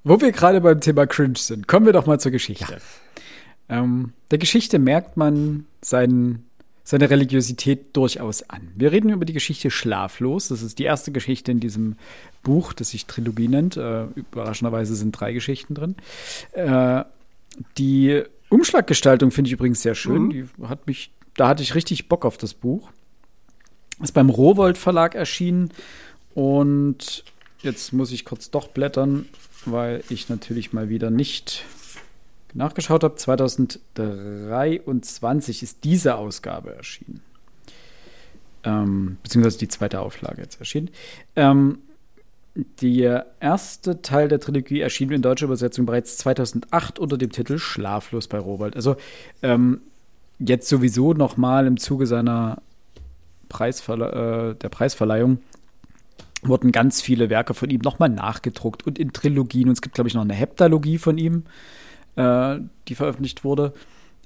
Wo 0.05 0.21
wir 0.21 0.33
gerade 0.33 0.61
beim 0.61 0.81
Thema 0.81 1.07
cringe 1.07 1.39
sind, 1.39 1.69
kommen 1.69 1.87
wir 1.87 1.93
doch 1.93 2.07
mal 2.07 2.21
zur 2.21 2.33
Geschichte. 2.33 2.73
Ja. 2.73 3.79
Ähm, 3.79 4.13
der 4.31 4.39
Geschichte 4.39 4.79
merkt 4.79 5.17
man 5.17 5.67
seinen 5.81 6.49
seine 6.85 7.11
Religiosität 7.11 7.97
durchaus 7.97 8.49
an. 8.49 8.73
Wir 8.75 8.93
reden 8.93 9.11
über 9.11 9.25
die 9.25 9.33
Geschichte 9.33 9.71
Schlaflos. 9.71 10.49
Das 10.49 10.63
ist 10.63 10.79
die 10.79 10.85
erste 10.85 11.13
Geschichte 11.13 11.53
in 11.53 11.61
diesem 11.61 11.97
Buch, 12.43 12.73
das 12.73 12.91
sich 12.91 13.07
Trilogie 13.07 13.49
nennt. 13.49 13.77
Äh, 13.77 14.05
überraschenderweise 14.15 14.95
sind 14.95 15.13
drei 15.13 15.33
Geschichten 15.33 15.75
drin. 15.75 15.97
Äh, 16.53 17.05
die 17.79 18.23
Umschlaggestaltung 18.49 19.31
finde 19.31 19.49
ich 19.49 19.53
übrigens 19.53 19.83
sehr 19.83 19.95
schön. 19.95 20.25
Mhm. 20.25 20.31
Die 20.31 20.45
hat 20.65 20.87
mich, 20.87 21.13
da 21.37 21.49
hatte 21.49 21.63
ich 21.63 21.75
richtig 21.75 22.09
Bock 22.09 22.25
auf 22.25 22.37
das 22.37 22.55
Buch. 22.55 22.91
Ist 24.03 24.13
beim 24.13 24.31
Rowold 24.31 24.79
Verlag 24.79 25.15
erschienen 25.15 25.71
und 26.35 27.25
jetzt 27.63 27.93
muss 27.93 28.11
ich 28.11 28.25
kurz 28.25 28.51
doch 28.51 28.69
blättern, 28.69 29.27
weil 29.65 30.03
ich 30.09 30.29
natürlich 30.29 30.73
mal 30.73 30.89
wieder 30.89 31.11
nicht 31.11 31.65
nachgeschaut 32.55 33.05
habe, 33.05 33.15
2023 33.15 35.63
ist 35.63 35.85
diese 35.85 36.17
Ausgabe 36.17 36.75
erschienen. 36.75 37.21
Ähm, 38.65 39.19
beziehungsweise 39.23 39.59
die 39.59 39.69
zweite 39.69 40.01
Auflage 40.01 40.43
jetzt 40.43 40.59
erschienen. 40.61 40.91
Ähm, 41.37 41.79
der 42.55 43.27
erste 43.41 44.03
Teil 44.03 44.29
der 44.29 44.39
Trilogie 44.39 44.81
erschien 44.81 45.11
in 45.11 45.23
deutscher 45.23 45.47
Übersetzung 45.47 45.87
bereits 45.87 46.19
2008 46.19 46.99
unter 46.99 47.17
dem 47.17 47.33
Titel 47.33 47.59
Schlaflos 47.59 48.29
bei 48.29 48.39
Rowold. 48.39 48.77
Also 48.77 48.97
ähm, 49.43 49.81
jetzt 50.39 50.69
sowieso 50.69 51.15
noch 51.15 51.39
mal 51.39 51.67
im 51.67 51.79
Zuge 51.79 52.07
seiner 52.07 52.61
Preisverle 53.49 54.53
äh, 54.53 54.59
der 54.59 54.69
Preisverleihung 54.69 55.39
wurden 56.43 56.73
ganz 56.73 57.01
viele 57.01 57.31
Werke 57.31 57.55
von 57.55 57.71
ihm 57.71 57.81
nochmal 57.83 58.09
nachgedruckt 58.09 58.87
und 58.87 58.99
in 58.99 59.13
Trilogien. 59.13 59.69
Und 59.69 59.75
es 59.75 59.81
gibt, 59.81 59.95
glaube 59.95 60.09
ich, 60.09 60.15
noch 60.15 60.23
eine 60.23 60.35
Heptalogie 60.35 60.99
von 60.99 61.17
ihm 61.17 61.45
äh, 62.17 62.59
die 62.89 62.95
veröffentlicht 62.95 63.45
wurde. 63.45 63.73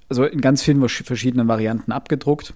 Also 0.08 0.24
in 0.24 0.40
ganz 0.40 0.62
vielen 0.62 0.86
verschiedenen 0.88 1.48
Varianten 1.48 1.92
abgedruckt. 1.92 2.54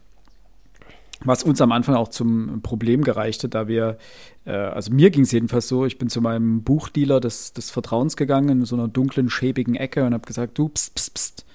Was 1.23 1.43
uns 1.43 1.61
am 1.61 1.73
Anfang 1.73 1.97
auch 1.97 2.09
zum 2.09 2.63
Problem 2.63 3.03
gereichte, 3.03 3.49
da 3.49 3.69
wir, 3.69 3.99
äh, 4.47 4.53
also 4.53 4.91
mir 4.91 5.11
ging 5.11 5.25
es 5.25 5.33
jedenfalls 5.33 5.69
so, 5.69 5.85
ich 5.85 5.99
bin 5.99 6.09
zu 6.09 6.23
meinem 6.23 6.63
Buchdealer 6.63 7.21
des, 7.21 7.53
des 7.53 7.71
Vertrauens 7.71 8.17
gegangen, 8.17 8.61
in 8.61 8.65
so 8.65 8.75
einer 8.75 8.89
dunklen, 8.89 9.29
schäbigen 9.29 9.75
Ecke 9.75 10.05
und 10.05 10.15
habe 10.15 10.27
gesagt, 10.27 10.57
du, 10.57 10.71
pst, 10.71 10.95
pst, 10.95 11.15
pst, 11.15 11.47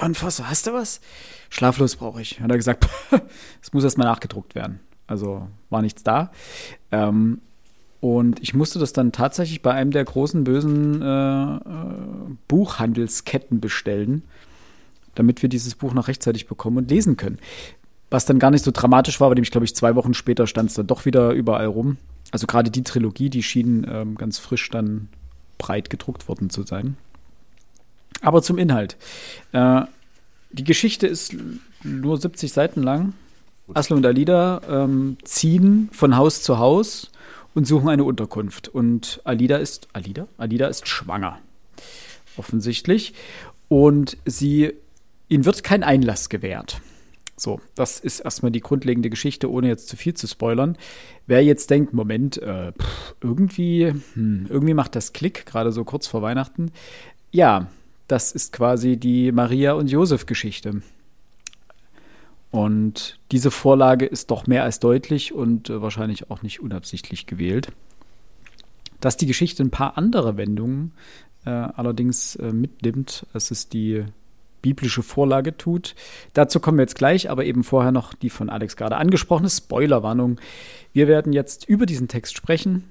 Jan 0.00 0.14
Fosse, 0.14 0.48
hast 0.48 0.66
du 0.66 0.72
was? 0.72 1.00
Schlaflos 1.50 1.96
brauche 1.96 2.22
ich. 2.22 2.38
Und 2.40 2.50
er 2.50 2.54
hat 2.54 2.58
gesagt, 2.58 2.88
es 3.62 3.72
muss 3.74 3.84
erstmal 3.84 4.06
nachgedruckt 4.06 4.54
werden. 4.54 4.80
Also 5.06 5.48
war 5.68 5.82
nichts 5.82 6.02
da. 6.02 6.30
Ähm, 6.90 7.42
und 8.02 8.42
ich 8.42 8.52
musste 8.52 8.80
das 8.80 8.92
dann 8.92 9.12
tatsächlich 9.12 9.62
bei 9.62 9.72
einem 9.74 9.92
der 9.92 10.04
großen 10.04 10.42
bösen 10.42 11.00
äh, 11.00 11.54
äh, 11.54 11.60
Buchhandelsketten 12.48 13.60
bestellen, 13.60 14.24
damit 15.14 15.40
wir 15.40 15.48
dieses 15.48 15.76
Buch 15.76 15.94
noch 15.94 16.08
rechtzeitig 16.08 16.48
bekommen 16.48 16.78
und 16.78 16.90
lesen 16.90 17.16
können. 17.16 17.38
Was 18.10 18.26
dann 18.26 18.40
gar 18.40 18.50
nicht 18.50 18.64
so 18.64 18.72
dramatisch 18.72 19.20
war, 19.20 19.28
weil 19.28 19.36
nämlich, 19.36 19.52
glaube 19.52 19.66
ich, 19.66 19.76
zwei 19.76 19.94
Wochen 19.94 20.14
später 20.14 20.48
stand 20.48 20.70
es 20.70 20.74
dann 20.74 20.88
doch 20.88 21.04
wieder 21.04 21.30
überall 21.30 21.66
rum. 21.66 21.96
Also 22.32 22.48
gerade 22.48 22.72
die 22.72 22.82
Trilogie, 22.82 23.30
die 23.30 23.44
schien 23.44 23.86
ähm, 23.88 24.16
ganz 24.16 24.40
frisch 24.40 24.68
dann 24.70 25.08
breit 25.56 25.88
gedruckt 25.88 26.26
worden 26.26 26.50
zu 26.50 26.64
sein. 26.64 26.96
Aber 28.20 28.42
zum 28.42 28.58
Inhalt. 28.58 28.96
Äh, 29.52 29.82
die 30.50 30.64
Geschichte 30.64 31.06
ist 31.06 31.36
nur 31.84 32.16
70 32.16 32.52
Seiten 32.52 32.82
lang. 32.82 33.12
Aslo 33.74 33.94
und 33.94 34.04
Alida 34.04 34.60
ähm, 34.68 35.18
ziehen 35.22 35.88
von 35.92 36.16
Haus 36.16 36.42
zu 36.42 36.58
Haus 36.58 37.12
und 37.54 37.66
suchen 37.66 37.88
eine 37.88 38.04
Unterkunft. 38.04 38.68
Und 38.68 39.20
Alida 39.24 39.56
ist, 39.56 39.88
Alida? 39.92 40.28
Alida 40.36 40.66
ist 40.66 40.88
schwanger. 40.88 41.38
Offensichtlich. 42.36 43.14
Und 43.68 44.16
sie, 44.24 44.72
ihnen 45.28 45.44
wird 45.44 45.62
kein 45.62 45.82
Einlass 45.82 46.28
gewährt. 46.28 46.80
So, 47.36 47.60
das 47.74 47.98
ist 47.98 48.20
erstmal 48.20 48.52
die 48.52 48.60
grundlegende 48.60 49.10
Geschichte, 49.10 49.50
ohne 49.50 49.68
jetzt 49.68 49.88
zu 49.88 49.96
viel 49.96 50.14
zu 50.14 50.26
spoilern. 50.26 50.76
Wer 51.26 51.42
jetzt 51.42 51.70
denkt, 51.70 51.92
Moment, 51.92 52.36
äh, 52.38 52.72
pff, 52.72 53.14
irgendwie, 53.20 53.92
hm, 54.14 54.46
irgendwie 54.48 54.74
macht 54.74 54.94
das 54.94 55.12
Klick, 55.12 55.46
gerade 55.46 55.72
so 55.72 55.84
kurz 55.84 56.06
vor 56.06 56.22
Weihnachten. 56.22 56.70
Ja, 57.30 57.68
das 58.06 58.32
ist 58.32 58.52
quasi 58.52 58.96
die 58.96 59.32
Maria 59.32 59.72
und 59.72 59.90
Josef 59.90 60.26
Geschichte. 60.26 60.82
Und 62.52 63.18
diese 63.32 63.50
Vorlage 63.50 64.04
ist 64.04 64.30
doch 64.30 64.46
mehr 64.46 64.62
als 64.62 64.78
deutlich 64.78 65.32
und 65.32 65.70
äh, 65.70 65.80
wahrscheinlich 65.80 66.30
auch 66.30 66.42
nicht 66.42 66.60
unabsichtlich 66.60 67.26
gewählt. 67.26 67.72
Dass 69.00 69.16
die 69.16 69.26
Geschichte 69.26 69.64
ein 69.64 69.70
paar 69.70 69.96
andere 69.96 70.36
Wendungen 70.36 70.92
äh, 71.46 71.50
allerdings 71.50 72.36
äh, 72.36 72.52
mitnimmt, 72.52 73.26
als 73.32 73.50
es 73.50 73.70
die 73.70 74.04
biblische 74.60 75.02
Vorlage 75.02 75.56
tut. 75.56 75.94
Dazu 76.34 76.60
kommen 76.60 76.76
wir 76.76 76.82
jetzt 76.82 76.94
gleich, 76.94 77.30
aber 77.30 77.46
eben 77.46 77.64
vorher 77.64 77.90
noch 77.90 78.12
die 78.14 78.30
von 78.30 78.50
Alex 78.50 78.76
gerade 78.76 78.96
angesprochene 78.96 79.50
Spoilerwarnung. 79.50 80.38
Wir 80.92 81.08
werden 81.08 81.32
jetzt 81.32 81.68
über 81.68 81.86
diesen 81.86 82.06
Text 82.06 82.36
sprechen, 82.36 82.84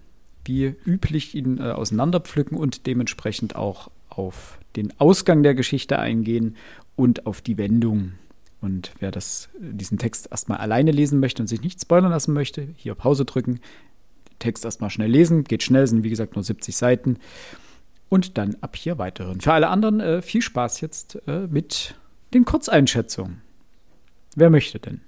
wie 0.44 0.76
üblich 0.86 1.36
ihn 1.36 1.60
äh, 1.60 1.72
auseinanderpflücken 1.72 2.58
und 2.58 2.88
dementsprechend 2.88 3.56
auch 3.56 3.92
auf 4.10 4.58
den 4.76 4.92
Ausgang 5.00 5.44
der 5.44 5.54
Geschichte 5.54 6.00
eingehen 6.00 6.58
und 6.96 7.28
auf 7.28 7.42
die 7.42 7.60
Wendung 7.60 8.14
und 8.62 8.94
wer 9.00 9.12
das, 9.12 9.50
diesen 9.60 9.98
Text 9.98 10.30
erstmal 10.32 10.60
alleine 10.60 10.92
lesen 10.92 11.20
möchte 11.20 11.42
und 11.42 11.48
sich 11.48 11.62
nicht 11.62 11.82
spoilern 11.82 12.12
lassen 12.12 12.34
möchte, 12.34 12.68
hier 12.76 12.96
Pause 12.96 13.26
drücken, 13.26 13.60
den 14.30 14.40
Text 14.40 14.64
erstmal 14.64 14.90
schnell 14.90 15.10
lesen, 15.10 15.44
geht 15.44 15.64
schnell, 15.64 15.88
sind 15.88 16.04
wie 16.04 16.10
gesagt 16.10 16.36
nur 16.36 16.44
70 16.44 16.76
Seiten 16.76 17.18
und 18.10 18.38
dann 18.38 18.56
ab 18.62 18.76
hier 18.76 18.98
weiterhören. 18.98 19.42
Für 19.42 19.54
alle 19.54 19.70
anderen 19.70 20.00
äh, 20.00 20.22
viel 20.22 20.42
Spaß 20.42 20.82
jetzt 20.82 21.20
äh, 21.28 21.48
mit 21.48 21.96
den 22.34 22.46
Kurzeinschätzungen. 22.46 23.42
Wer 24.36 24.50
möchte 24.50 24.80
denn? 24.80 25.02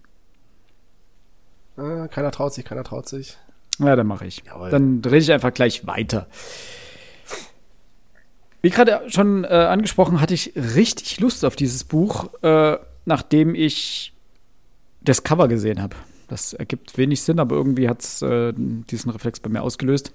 Äh, 1.78 2.08
keiner 2.08 2.32
traut 2.32 2.54
sich, 2.54 2.66
keiner 2.66 2.84
traut 2.84 3.08
sich. 3.08 3.38
Ja, 3.80 3.96
dann 3.96 4.08
mache 4.08 4.26
ich. 4.26 4.44
Jawohl. 4.46 4.70
Dann 4.70 5.02
rede 5.04 5.18
ich 5.18 5.32
einfach 5.32 5.54
gleich 5.54 5.88
weiter. 5.88 6.28
Wie 8.62 8.70
gerade 8.70 9.02
schon 9.10 9.44
äh, 9.44 9.48
angesprochen, 9.48 10.22
hatte 10.22 10.34
ich 10.34 10.54
richtig 10.56 11.20
Lust 11.20 11.44
auf 11.44 11.56
dieses 11.56 11.84
Buch. 11.84 12.30
Äh, 12.42 12.78
nachdem 13.06 13.56
ich 13.56 14.14
das 15.02 15.24
Cover 15.24 15.48
gesehen 15.48 15.82
habe. 15.82 15.96
Das 16.28 16.54
ergibt 16.54 16.98
wenig 16.98 17.22
Sinn, 17.22 17.40
aber 17.40 17.56
irgendwie 17.56 17.90
hat 17.90 18.02
es 18.02 18.22
äh, 18.22 18.54
diesen 18.56 19.12
Reflex 19.12 19.40
bei 19.40 19.50
mir 19.50 19.62
ausgelöst. 19.62 20.14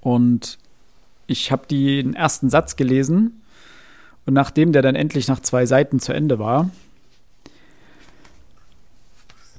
Und 0.00 0.58
ich 1.26 1.52
habe 1.52 1.66
den 1.66 2.14
ersten 2.14 2.50
Satz 2.50 2.76
gelesen 2.76 3.42
und 4.26 4.34
nachdem 4.34 4.72
der 4.72 4.82
dann 4.82 4.94
endlich 4.94 5.28
nach 5.28 5.40
zwei 5.40 5.66
Seiten 5.66 6.00
zu 6.00 6.12
Ende 6.12 6.38
war, 6.38 6.70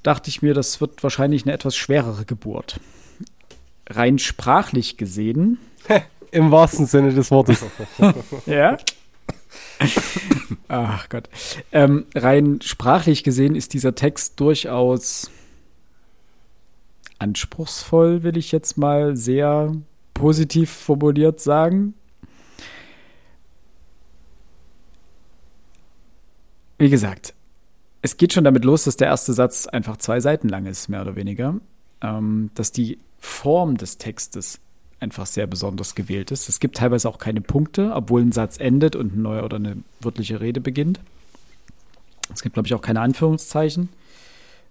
dachte 0.03 0.29
ich 0.29 0.41
mir, 0.41 0.53
das 0.53 0.81
wird 0.81 1.01
wahrscheinlich 1.03 1.43
eine 1.43 1.53
etwas 1.53 1.75
schwerere 1.75 2.25
Geburt. 2.25 2.79
Rein 3.87 4.19
sprachlich 4.19 4.97
gesehen. 4.97 5.59
Im 6.31 6.51
wahrsten 6.51 6.85
Sinne 6.85 7.13
des 7.13 7.29
Wortes. 7.31 7.63
ja. 8.45 8.77
Ach 10.67 11.09
Gott. 11.09 11.29
Ähm, 11.71 12.05
rein 12.15 12.59
sprachlich 12.61 13.23
gesehen 13.23 13.55
ist 13.55 13.73
dieser 13.73 13.95
Text 13.95 14.39
durchaus 14.39 15.29
anspruchsvoll, 17.19 18.23
will 18.23 18.37
ich 18.37 18.51
jetzt 18.51 18.77
mal 18.77 19.15
sehr 19.15 19.75
positiv 20.13 20.69
formuliert 20.69 21.39
sagen. 21.39 21.93
Wie 26.77 26.89
gesagt, 26.89 27.33
es 28.01 28.17
geht 28.17 28.33
schon 28.33 28.43
damit 28.43 28.65
los, 28.65 28.83
dass 28.83 28.97
der 28.97 29.07
erste 29.07 29.31
Satz 29.31 29.67
einfach 29.67 29.97
zwei 29.97 30.19
Seiten 30.19 30.49
lang 30.49 30.65
ist, 30.65 30.89
mehr 30.89 31.01
oder 31.01 31.15
weniger. 31.15 31.55
Ähm, 32.01 32.51
dass 32.55 32.73
die 32.73 32.99
Form 33.19 33.77
des 33.77 33.97
Textes 33.97 34.59
einfach 35.03 35.25
sehr 35.25 35.45
besonders 35.45 35.95
gewählt 35.95 36.31
ist. 36.31 36.49
Es 36.49 36.59
gibt 36.59 36.77
teilweise 36.77 37.07
auch 37.07 37.19
keine 37.19 37.41
Punkte, 37.41 37.91
obwohl 37.93 38.21
ein 38.21 38.31
Satz 38.31 38.57
endet 38.57 38.95
und 38.95 39.15
ein 39.15 39.21
neuer 39.21 39.43
oder 39.43 39.57
eine 39.57 39.77
wörtliche 39.99 40.41
Rede 40.41 40.61
beginnt. 40.61 40.99
Es 42.33 42.41
gibt, 42.41 42.53
glaube 42.53 42.67
ich, 42.67 42.73
auch 42.73 42.81
keine 42.81 43.01
Anführungszeichen. 43.01 43.89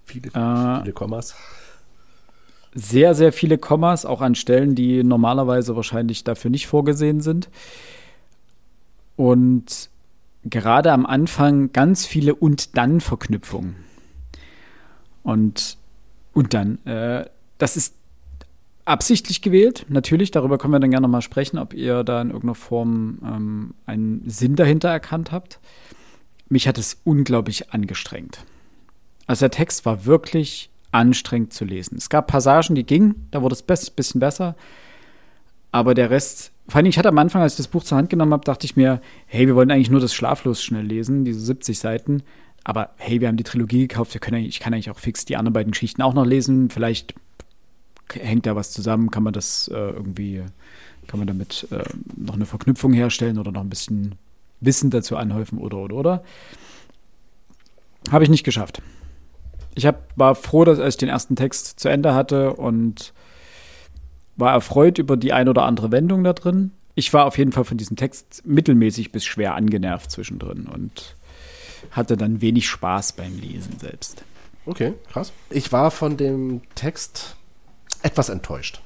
Viele, 0.04 0.28
äh, 0.28 0.80
viele 0.80 0.92
Kommas. 0.92 1.36
Sehr, 2.74 3.14
sehr 3.14 3.32
viele 3.32 3.58
Kommas, 3.58 4.06
auch 4.06 4.22
an 4.22 4.34
Stellen, 4.34 4.74
die 4.74 5.04
normalerweise 5.04 5.76
wahrscheinlich 5.76 6.24
dafür 6.24 6.50
nicht 6.50 6.66
vorgesehen 6.66 7.20
sind. 7.20 7.50
Und 9.16 9.90
gerade 10.44 10.90
am 10.92 11.06
Anfang 11.06 11.72
ganz 11.72 12.06
viele 12.06 12.34
und 12.34 12.76
dann 12.76 13.00
Verknüpfungen. 13.00 13.76
Und 15.22 15.76
und 16.32 16.54
dann, 16.54 16.84
äh, 16.86 17.26
das 17.58 17.76
ist 17.76 17.94
absichtlich 18.84 19.42
gewählt, 19.42 19.86
natürlich, 19.88 20.30
darüber 20.30 20.58
können 20.58 20.72
wir 20.72 20.80
dann 20.80 20.90
gerne 20.90 21.08
mal 21.08 21.22
sprechen, 21.22 21.58
ob 21.58 21.74
ihr 21.74 22.04
da 22.04 22.20
in 22.20 22.28
irgendeiner 22.28 22.54
Form 22.54 23.18
ähm, 23.24 23.74
einen 23.86 24.22
Sinn 24.26 24.56
dahinter 24.56 24.88
erkannt 24.88 25.32
habt. 25.32 25.60
Mich 26.48 26.68
hat 26.68 26.78
es 26.78 27.00
unglaublich 27.04 27.72
angestrengt. 27.72 28.44
Also 29.26 29.44
der 29.44 29.50
Text 29.50 29.86
war 29.86 30.04
wirklich 30.04 30.70
anstrengend 30.90 31.52
zu 31.52 31.64
lesen. 31.64 31.96
Es 31.96 32.10
gab 32.10 32.26
Passagen, 32.26 32.74
die 32.74 32.84
gingen, 32.84 33.28
da 33.30 33.40
wurde 33.40 33.54
es 33.54 33.62
ein 33.62 33.94
bisschen 33.96 34.20
besser, 34.20 34.56
aber 35.70 35.94
der 35.94 36.10
Rest 36.10 36.52
vor 36.68 36.76
allem, 36.76 36.86
ich 36.86 36.98
hatte 36.98 37.08
am 37.08 37.18
Anfang, 37.18 37.42
als 37.42 37.54
ich 37.54 37.56
das 37.58 37.68
Buch 37.68 37.82
zur 37.82 37.98
Hand 37.98 38.08
genommen 38.08 38.32
habe, 38.32 38.44
dachte 38.44 38.64
ich 38.64 38.76
mir, 38.76 39.00
hey, 39.26 39.46
wir 39.46 39.56
wollen 39.56 39.70
eigentlich 39.70 39.90
nur 39.90 40.00
das 40.00 40.14
Schlaflos 40.14 40.62
schnell 40.62 40.84
lesen, 40.86 41.24
diese 41.24 41.40
70 41.40 41.78
Seiten. 41.78 42.22
Aber 42.64 42.90
hey, 42.96 43.20
wir 43.20 43.28
haben 43.28 43.36
die 43.36 43.42
Trilogie 43.42 43.88
gekauft, 43.88 44.14
wir 44.14 44.20
können 44.20 44.44
ich 44.44 44.60
kann 44.60 44.72
eigentlich 44.72 44.90
auch 44.90 44.98
fix 44.98 45.24
die 45.24 45.36
anderen 45.36 45.54
beiden 45.54 45.72
Geschichten 45.72 46.02
auch 46.02 46.14
noch 46.14 46.24
lesen. 46.24 46.70
Vielleicht 46.70 47.14
hängt 48.14 48.46
da 48.46 48.56
was 48.56 48.70
zusammen, 48.70 49.10
kann 49.10 49.22
man 49.22 49.32
das 49.32 49.68
äh, 49.68 49.74
irgendwie, 49.74 50.42
kann 51.06 51.18
man 51.18 51.26
damit 51.26 51.66
äh, 51.70 51.84
noch 52.16 52.34
eine 52.34 52.46
Verknüpfung 52.46 52.92
herstellen 52.92 53.38
oder 53.38 53.52
noch 53.52 53.62
ein 53.62 53.70
bisschen 53.70 54.14
Wissen 54.60 54.90
dazu 54.90 55.16
anhäufen 55.16 55.58
oder 55.58 55.78
oder 55.78 55.96
oder. 55.96 56.24
Habe 58.10 58.24
ich 58.24 58.30
nicht 58.30 58.44
geschafft. 58.44 58.82
Ich 59.74 59.86
hab, 59.86 60.16
war 60.16 60.34
froh, 60.34 60.64
dass 60.64 60.78
als 60.78 60.94
ich 60.94 60.98
den 60.98 61.08
ersten 61.08 61.36
Text 61.36 61.80
zu 61.80 61.88
Ende 61.88 62.14
hatte 62.14 62.54
und 62.54 63.12
war 64.36 64.52
erfreut 64.52 64.98
über 64.98 65.16
die 65.16 65.32
ein 65.32 65.48
oder 65.48 65.64
andere 65.64 65.90
Wendung 65.92 66.24
da 66.24 66.32
drin. 66.32 66.72
Ich 66.94 67.12
war 67.12 67.26
auf 67.26 67.38
jeden 67.38 67.52
Fall 67.52 67.64
von 67.64 67.78
diesem 67.78 67.96
Text 67.96 68.42
mittelmäßig 68.44 69.12
bis 69.12 69.24
schwer 69.24 69.54
angenervt 69.54 70.10
zwischendrin 70.10 70.66
und 70.66 71.16
hatte 71.90 72.16
dann 72.16 72.40
wenig 72.40 72.68
Spaß 72.68 73.12
beim 73.12 73.38
Lesen 73.38 73.78
selbst. 73.78 74.24
Okay, 74.66 74.94
krass. 75.10 75.32
Ich 75.50 75.72
war 75.72 75.90
von 75.90 76.16
dem 76.16 76.60
Text 76.74 77.36
etwas 78.02 78.28
enttäuscht, 78.28 78.80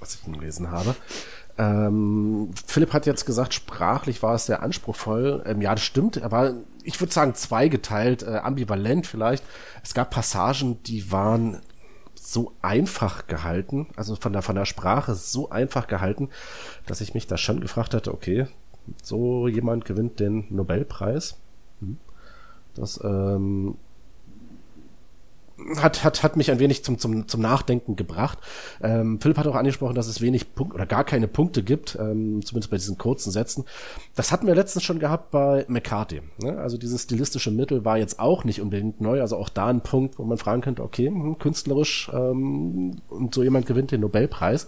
was 0.00 0.14
ich 0.14 0.32
gelesen 0.32 0.70
habe. 0.70 0.94
Ähm, 1.58 2.50
Philipp 2.66 2.92
hat 2.92 3.06
jetzt 3.06 3.24
gesagt, 3.24 3.54
sprachlich 3.54 4.22
war 4.22 4.34
es 4.34 4.46
sehr 4.46 4.62
anspruchsvoll. 4.62 5.42
Ähm, 5.46 5.62
ja, 5.62 5.74
das 5.74 5.84
stimmt. 5.84 6.16
Er 6.18 6.30
war, 6.30 6.52
ich 6.82 7.00
würde 7.00 7.12
sagen, 7.12 7.34
zweigeteilt, 7.34 8.22
äh, 8.22 8.36
ambivalent 8.36 9.06
vielleicht. 9.06 9.42
Es 9.82 9.94
gab 9.94 10.10
Passagen, 10.10 10.82
die 10.84 11.10
waren 11.10 11.60
so 12.14 12.52
einfach 12.60 13.26
gehalten, 13.28 13.86
also 13.96 14.16
von 14.16 14.32
der, 14.32 14.42
von 14.42 14.56
der 14.56 14.64
Sprache 14.64 15.14
so 15.14 15.50
einfach 15.50 15.86
gehalten, 15.86 16.28
dass 16.86 17.00
ich 17.00 17.14
mich 17.14 17.26
da 17.26 17.36
schon 17.36 17.60
gefragt 17.60 17.94
hatte, 17.94 18.12
okay, 18.12 18.48
so 19.02 19.48
jemand 19.48 19.84
gewinnt 19.84 20.20
den 20.20 20.44
Nobelpreis. 20.50 21.36
Hm. 21.80 21.98
Das 22.74 23.00
ähm, 23.02 23.76
hat, 25.76 26.04
hat, 26.04 26.22
hat 26.22 26.36
mich 26.36 26.50
ein 26.50 26.58
wenig 26.58 26.84
zum, 26.84 26.98
zum, 26.98 27.28
zum 27.28 27.40
Nachdenken 27.40 27.96
gebracht. 27.96 28.38
Ähm, 28.82 29.20
Philipp 29.20 29.38
hat 29.38 29.46
auch 29.46 29.54
angesprochen, 29.54 29.94
dass 29.94 30.06
es 30.06 30.20
wenig 30.20 30.54
Punkte 30.54 30.74
oder 30.74 30.86
gar 30.86 31.04
keine 31.04 31.28
Punkte 31.28 31.62
gibt, 31.62 31.96
ähm, 32.00 32.44
zumindest 32.44 32.70
bei 32.70 32.76
diesen 32.76 32.98
kurzen 32.98 33.30
Sätzen. 33.30 33.64
Das 34.14 34.32
hatten 34.32 34.46
wir 34.46 34.54
letztens 34.54 34.84
schon 34.84 34.98
gehabt 34.98 35.30
bei 35.30 35.64
McCarthy. 35.68 36.22
Ne? 36.38 36.58
Also 36.58 36.76
dieses 36.76 37.02
stilistische 37.04 37.50
Mittel 37.50 37.84
war 37.84 37.98
jetzt 37.98 38.18
auch 38.18 38.44
nicht 38.44 38.60
unbedingt 38.60 39.00
neu. 39.00 39.20
Also 39.20 39.36
auch 39.36 39.48
da 39.48 39.66
ein 39.66 39.80
Punkt, 39.80 40.18
wo 40.18 40.24
man 40.24 40.38
fragen 40.38 40.60
könnte, 40.60 40.82
okay, 40.82 41.08
hm, 41.08 41.38
künstlerisch 41.38 42.10
ähm, 42.12 43.00
und 43.08 43.34
so 43.34 43.42
jemand 43.42 43.66
gewinnt 43.66 43.92
den 43.92 44.02
Nobelpreis. 44.02 44.66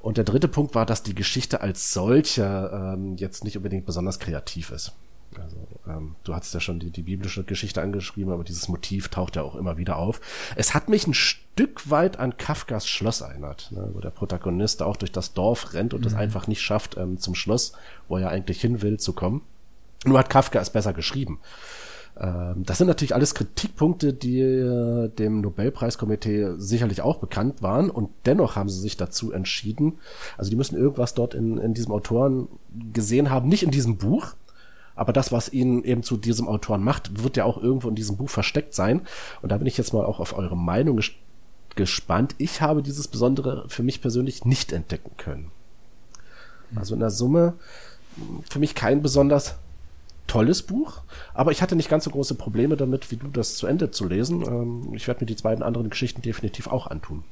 Und 0.00 0.16
der 0.16 0.24
dritte 0.24 0.48
Punkt 0.48 0.74
war, 0.74 0.84
dass 0.84 1.04
die 1.04 1.14
Geschichte 1.14 1.60
als 1.60 1.92
solche 1.92 2.70
ähm, 2.72 3.16
jetzt 3.16 3.44
nicht 3.44 3.56
unbedingt 3.56 3.86
besonders 3.86 4.18
kreativ 4.18 4.72
ist. 4.72 4.92
Also, 5.40 5.56
ähm, 5.86 6.16
du 6.24 6.34
hast 6.34 6.52
ja 6.54 6.60
schon 6.60 6.78
die, 6.78 6.90
die 6.90 7.02
biblische 7.02 7.44
Geschichte 7.44 7.80
angeschrieben, 7.80 8.32
aber 8.32 8.44
dieses 8.44 8.68
Motiv 8.68 9.08
taucht 9.08 9.36
ja 9.36 9.42
auch 9.42 9.54
immer 9.54 9.76
wieder 9.76 9.96
auf. 9.96 10.20
Es 10.56 10.74
hat 10.74 10.88
mich 10.88 11.06
ein 11.06 11.14
Stück 11.14 11.90
weit 11.90 12.18
an 12.18 12.36
Kafkas 12.36 12.86
Schloss 12.86 13.20
erinnert, 13.20 13.70
ne, 13.72 13.90
wo 13.92 14.00
der 14.00 14.10
Protagonist 14.10 14.82
auch 14.82 14.96
durch 14.96 15.12
das 15.12 15.34
Dorf 15.34 15.74
rennt 15.74 15.94
und 15.94 16.02
mhm. 16.02 16.06
es 16.08 16.14
einfach 16.14 16.46
nicht 16.46 16.60
schafft, 16.60 16.96
ähm, 16.96 17.18
zum 17.18 17.34
Schloss, 17.34 17.72
wo 18.08 18.18
er 18.18 18.28
eigentlich 18.28 18.60
hin 18.60 18.82
will, 18.82 18.98
zu 18.98 19.12
kommen. 19.12 19.42
Nur 20.04 20.18
hat 20.18 20.30
Kafka 20.30 20.60
es 20.60 20.70
besser 20.70 20.92
geschrieben. 20.92 21.38
Ähm, 22.20 22.64
das 22.64 22.78
sind 22.78 22.88
natürlich 22.88 23.14
alles 23.14 23.34
Kritikpunkte, 23.34 24.12
die 24.12 24.40
äh, 24.40 25.08
dem 25.08 25.40
Nobelpreiskomitee 25.40 26.54
sicherlich 26.58 27.02
auch 27.02 27.18
bekannt 27.18 27.62
waren 27.62 27.90
und 27.90 28.10
dennoch 28.26 28.56
haben 28.56 28.68
sie 28.68 28.80
sich 28.80 28.96
dazu 28.96 29.32
entschieden. 29.32 29.98
Also 30.36 30.50
die 30.50 30.56
müssen 30.56 30.76
irgendwas 30.76 31.14
dort 31.14 31.34
in, 31.34 31.58
in 31.58 31.74
diesem 31.74 31.92
Autoren 31.92 32.48
gesehen 32.92 33.30
haben, 33.30 33.48
nicht 33.48 33.62
in 33.62 33.70
diesem 33.70 33.96
Buch, 33.96 34.34
aber 35.02 35.12
das, 35.12 35.32
was 35.32 35.52
ihn 35.52 35.82
eben 35.82 36.04
zu 36.04 36.16
diesem 36.16 36.46
Autoren 36.46 36.84
macht, 36.84 37.24
wird 37.24 37.36
ja 37.36 37.44
auch 37.44 37.60
irgendwo 37.60 37.88
in 37.88 37.96
diesem 37.96 38.16
Buch 38.16 38.30
versteckt 38.30 38.72
sein. 38.72 39.00
Und 39.42 39.50
da 39.50 39.56
bin 39.56 39.66
ich 39.66 39.76
jetzt 39.76 39.92
mal 39.92 40.04
auch 40.04 40.20
auf 40.20 40.32
eure 40.38 40.56
Meinung 40.56 40.94
ges 40.94 41.10
gespannt. 41.74 42.36
Ich 42.38 42.60
habe 42.60 42.84
dieses 42.84 43.08
Besondere 43.08 43.64
für 43.66 43.82
mich 43.82 44.00
persönlich 44.00 44.44
nicht 44.44 44.70
entdecken 44.70 45.10
können. 45.16 45.50
Also 46.76 46.94
in 46.94 47.00
der 47.00 47.10
Summe 47.10 47.54
für 48.48 48.60
mich 48.60 48.76
kein 48.76 49.02
besonders 49.02 49.56
tolles 50.28 50.62
Buch, 50.62 51.00
aber 51.34 51.50
ich 51.50 51.62
hatte 51.62 51.74
nicht 51.74 51.88
ganz 51.88 52.04
so 52.04 52.10
große 52.10 52.36
Probleme 52.36 52.76
damit, 52.76 53.10
wie 53.10 53.16
du 53.16 53.26
das 53.26 53.56
zu 53.56 53.66
Ende 53.66 53.90
zu 53.90 54.06
lesen. 54.06 54.42
Ähm, 54.42 54.94
ich 54.94 55.08
werde 55.08 55.24
mir 55.24 55.34
die 55.34 55.42
beiden 55.42 55.64
anderen 55.64 55.90
Geschichten 55.90 56.22
definitiv 56.22 56.68
auch 56.68 56.86
antun. 56.86 57.24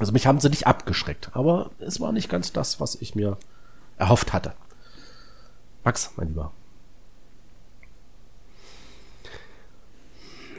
Also 0.00 0.10
mich 0.10 0.26
haben 0.26 0.40
sie 0.40 0.50
nicht 0.50 0.66
abgeschreckt, 0.66 1.30
aber 1.34 1.70
es 1.78 2.00
war 2.00 2.10
nicht 2.10 2.28
ganz 2.28 2.52
das, 2.52 2.80
was 2.80 2.96
ich 2.96 3.14
mir 3.14 3.36
erhofft 3.96 4.32
hatte. 4.32 4.54
Max, 5.84 6.10
mein 6.16 6.28
Lieber. 6.28 6.50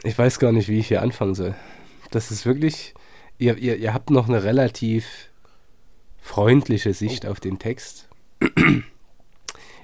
Ich 0.06 0.16
weiß 0.16 0.38
gar 0.38 0.52
nicht, 0.52 0.68
wie 0.68 0.78
ich 0.78 0.86
hier 0.86 1.02
anfangen 1.02 1.34
soll. 1.34 1.56
Das 2.12 2.30
ist 2.30 2.46
wirklich, 2.46 2.94
ihr, 3.38 3.58
ihr, 3.58 3.76
ihr 3.76 3.92
habt 3.92 4.10
noch 4.10 4.28
eine 4.28 4.44
relativ 4.44 5.30
freundliche 6.20 6.94
Sicht 6.94 7.24
oh. 7.24 7.30
auf 7.30 7.40
den 7.40 7.58
Text. 7.58 8.08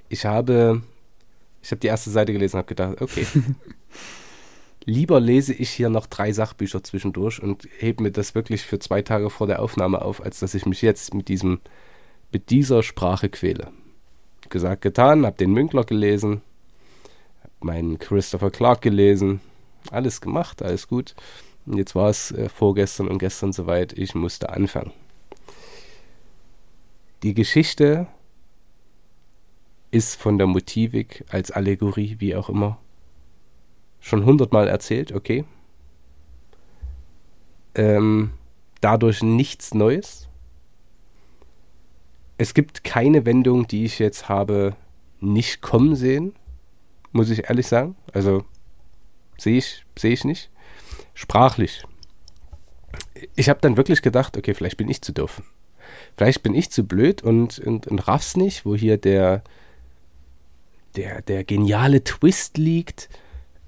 Ich 0.09 0.25
habe, 0.25 0.83
ich 1.61 1.73
habe 1.73 1.81
die 1.81 1.89
erste 1.89 2.11
Seite 2.11 2.33
gelesen 2.33 2.55
und 2.55 2.59
habe 2.59 2.69
gedacht, 2.69 3.03
okay, 3.03 3.27
lieber 4.85 5.19
lese 5.19 5.55
ich 5.55 5.71
hier 5.71 5.89
noch 5.89 6.07
drei 6.07 6.31
Sachbücher 6.33 6.85
zwischendurch 6.85 7.43
und 7.43 7.69
hebe 7.79 8.05
mir 8.05 8.13
das 8.13 8.37
wirklich 8.37 8.63
für 8.63 8.79
zwei 8.79 9.03
Tage 9.03 9.29
vor 9.29 9.49
der 9.49 9.61
Aufnahme 9.61 10.03
auf, 10.03 10.23
als 10.23 10.39
dass 10.39 10.55
ich 10.55 10.67
mich 10.67 10.83
jetzt 10.83 11.15
mit 11.15 11.27
diesem, 11.27 11.61
mit 12.31 12.51
dieser 12.51 12.85
Sprache 12.85 13.29
quäle 13.29 13.73
gesagt, 14.51 14.83
getan, 14.83 15.27
habe 15.27 15.37
den 15.37 15.53
Münkler 15.53 15.83
gelesen, 15.83 16.43
habe 17.41 17.53
meinen 17.59 17.99
Christopher 17.99 18.53
Clark 18.53 18.83
gelesen, 18.83 19.41
alles 19.91 20.21
gemacht, 20.21 20.63
alles 20.63 20.89
gut. 20.89 21.15
Und 21.67 21.77
jetzt 21.77 21.95
war 21.95 22.09
es 22.09 22.33
äh, 22.33 22.49
vorgestern 22.49 23.09
und 23.09 23.19
gestern 23.19 23.53
soweit, 23.53 23.93
ich 23.93 24.15
musste 24.15 24.51
anfangen. 24.51 24.93
Die 27.23 27.35
Geschichte 27.35 28.09
ist 29.93 30.17
von 30.17 30.39
der 30.39 30.47
Motivik 30.47 31.25
als 31.29 31.51
Allegorie, 31.51 32.17
wie 32.19 32.35
auch 32.35 32.49
immer, 32.49 32.79
schon 34.01 34.25
hundertmal 34.25 34.67
erzählt, 34.67 35.13
okay. 35.13 35.45
Ähm, 37.75 38.33
dadurch 38.81 39.23
nichts 39.23 39.73
Neues. 39.73 40.29
Es 42.39 42.55
gibt 42.55 42.83
keine 42.83 43.25
Wendung, 43.25 43.69
die 43.69 43.85
ich 43.85 43.99
jetzt 43.99 44.29
habe 44.29 44.75
nicht 45.21 45.63
kommen 45.63 45.95
sehen, 45.95 46.35
muss 47.13 47.31
ich 47.31 47.49
ehrlich 47.49 47.69
sagen. 47.69 47.95
Also 48.13 48.45
sehe 49.43 49.59
ich, 49.59 49.85
sehe 49.99 50.13
ich 50.13 50.25
nicht. 50.25 50.51
Sprachlich. 51.15 51.85
Ich 53.37 53.49
habe 53.49 53.61
dann 53.61 53.77
wirklich 53.77 54.03
gedacht, 54.03 54.37
okay, 54.37 54.55
vielleicht 54.55 54.77
bin 54.77 54.89
ich 54.89 55.03
zu 55.03 55.13
doof. 55.13 55.43
Vielleicht 56.17 56.43
bin 56.43 56.55
ich 56.55 56.71
zu 56.71 56.85
blöd 56.85 57.23
und, 57.23 57.59
und, 57.59 57.87
und 57.87 58.09
raff's 58.09 58.37
nicht, 58.37 58.65
wo 58.65 58.75
hier 58.75 58.97
der, 58.97 59.43
der, 60.97 61.23
der 61.23 61.45
geniale 61.45 62.05
Twist 62.05 62.59
liegt, 62.59 63.09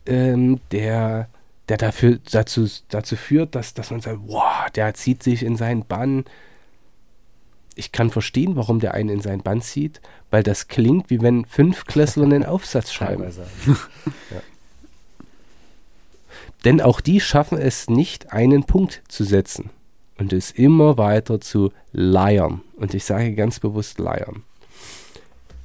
ähm, 0.07 0.61
der, 0.71 1.29
der 1.69 1.77
dafür, 1.77 2.19
dazu, 2.31 2.69
dazu 2.89 3.17
führt, 3.17 3.55
dass, 3.55 3.75
dass 3.75 3.91
man 3.91 4.01
sagt, 4.01 4.21
wow, 4.27 4.71
der 4.75 4.95
zieht 4.95 5.23
sich 5.23 5.43
in 5.43 5.57
seinen 5.57 5.85
Bann, 5.85 6.25
ich 7.77 7.93
kann 7.93 8.11
verstehen, 8.11 8.57
warum 8.57 8.79
der 8.79 8.95
einen 8.95 9.09
in 9.09 9.21
sein 9.21 9.43
Band 9.43 9.65
zieht, 9.65 10.01
weil 10.31 10.43
das 10.43 10.69
klingt, 10.69 11.11
wie 11.11 11.21
wenn 11.23 11.45
fünf 11.45 11.87
Klässler 11.87 12.25
einen 12.25 12.45
Aufsatz 12.45 12.93
schreiben. 12.93 13.25
ja. 14.31 14.43
Denn 16.65 16.81
auch 16.81 17.01
die 17.01 17.21
schaffen 17.21 17.59
es 17.59 17.89
nicht, 17.91 18.33
einen 18.33 18.65
Punkt 18.65 19.03
zu 19.09 19.25
setzen. 19.25 19.71
und 20.19 20.33
es 20.33 20.53
immer 20.53 20.97
weiter 20.97 21.41
zu 21.41 21.73
leiern. 21.93 22.61
Und 22.77 22.95
ich 22.95 23.05
sage 23.05 23.35
ganz 23.35 23.59
bewusst 23.59 23.99
leiern. 23.99 24.45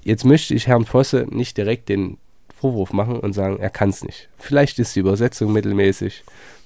Jetzt 0.03 0.25
möchte 0.25 0.55
ich 0.55 0.67
Herrn 0.67 0.85
Vosse 0.85 1.27
nicht 1.29 1.57
direkt 1.57 1.89
den 1.89 2.17
Vorwurf 2.55 2.91
machen 2.91 3.19
und 3.19 3.33
sagen, 3.33 3.59
er 3.59 3.69
kann 3.69 3.89
es 3.89 4.03
nicht. 4.03 4.27
Vielleicht 4.37 4.79
ist 4.79 4.95
die 4.95 5.01
Übersetzung 5.01 5.53
mittelmäßig, 5.53 6.23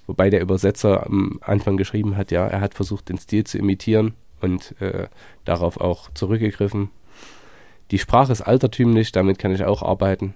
wobei 0.08 0.30
der 0.30 0.42
Übersetzer 0.42 1.06
am 1.06 1.40
Anfang 1.42 1.78
geschrieben 1.78 2.16
hat, 2.16 2.32
ja, 2.32 2.48
er 2.48 2.62
hat 2.62 2.74
versucht, 2.74 3.10
den 3.10 3.18
Stil 3.18 3.44
zu 3.44 3.58
imitieren 3.58 4.14
und 4.42 4.80
äh, 4.82 5.08
darauf 5.46 5.80
auch 5.80 6.10
zurückgegriffen. 6.14 6.90
Die 7.92 8.00
Sprache 8.00 8.32
ist 8.32 8.42
altertümlich, 8.42 9.12
damit 9.12 9.38
kann 9.40 9.54
ich 9.54 9.66
auch 9.66 9.84
arbeiten. 9.84 10.34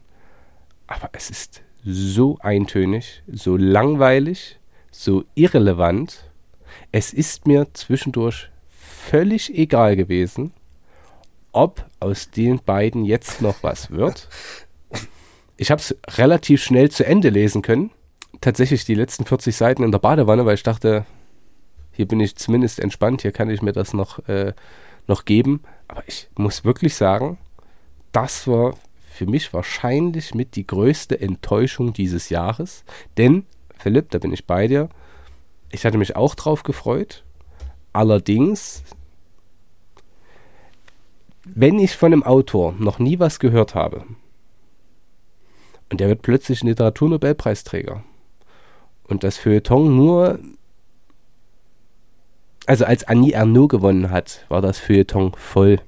Aber 0.86 1.10
es 1.14 1.30
ist 1.30 1.62
so 1.90 2.38
eintönig, 2.42 3.24
so 3.32 3.56
langweilig, 3.56 4.60
so 4.92 5.24
irrelevant. 5.36 6.30
Es 6.92 7.14
ist 7.14 7.48
mir 7.48 7.68
zwischendurch 7.74 8.50
völlig 8.70 9.58
egal 9.58 9.96
gewesen, 9.96 10.52
ob 11.54 11.86
aus 12.02 12.30
den 12.30 12.60
beiden 12.64 13.06
jetzt 13.06 13.42
noch 13.42 13.64
was 13.64 13.90
wird. 13.92 14.28
Ich 15.56 15.72
habe 15.72 15.80
es 15.80 15.96
relativ 16.18 16.62
schnell 16.62 16.92
zu 16.92 17.06
Ende 17.06 17.30
lesen 17.30 17.62
können. 17.62 17.92
Tatsächlich 18.42 18.84
die 18.84 18.94
letzten 18.94 19.26
40 19.26 19.56
Seiten 19.56 19.84
in 19.84 19.92
der 19.92 20.00
Badewanne, 20.00 20.46
weil 20.46 20.56
ich 20.56 20.64
dachte, 20.64 21.06
hier 21.92 22.08
bin 22.08 22.20
ich 22.20 22.36
zumindest 22.36 22.80
entspannt, 22.80 23.22
hier 23.22 23.32
kann 23.32 23.50
ich 23.50 23.62
mir 23.62 23.72
das 23.72 23.94
noch, 23.94 24.28
äh, 24.28 24.54
noch 25.08 25.26
geben. 25.26 25.64
Aber 25.88 26.04
ich 26.06 26.28
muss 26.36 26.66
wirklich 26.66 26.96
sagen, 26.96 27.38
das 28.12 28.46
war 28.46 28.76
für 29.18 29.26
mich 29.26 29.52
wahrscheinlich 29.54 30.36
mit 30.36 30.56
die 30.56 30.68
größte 30.68 31.20
Enttäuschung 31.20 31.92
dieses 31.92 32.30
Jahres. 32.30 32.86
Denn, 33.18 33.46
Philipp, 33.76 34.12
da 34.12 34.20
bin 34.20 34.32
ich 34.32 34.46
bei 34.46 34.68
dir, 34.68 34.90
ich 35.72 35.86
hatte 35.86 35.98
mich 35.98 36.16
auch 36.16 36.36
drauf 36.36 36.64
gefreut. 36.64 37.24
Allerdings, 37.94 38.84
wenn 41.44 41.80
ich 41.80 41.98
von 41.98 42.14
einem 42.14 42.24
Autor 42.24 42.74
noch 42.74 43.00
nie 43.00 43.20
was 43.20 43.40
gehört 43.40 43.74
habe 43.74 44.06
und 45.90 46.00
der 46.00 46.10
wird 46.10 46.22
plötzlich 46.22 46.64
Literaturnobelpreisträger 46.64 48.04
und 49.08 49.24
das 49.24 49.38
Feuilleton 49.38 49.96
nur, 49.96 50.40
also 52.66 52.86
als 52.86 53.04
Annie 53.06 53.34
Ernaux 53.34 53.70
gewonnen 53.70 54.12
hat, 54.12 54.46
war 54.50 54.62
das 54.62 54.78
Feuilleton 54.78 55.34
voll. 55.34 55.80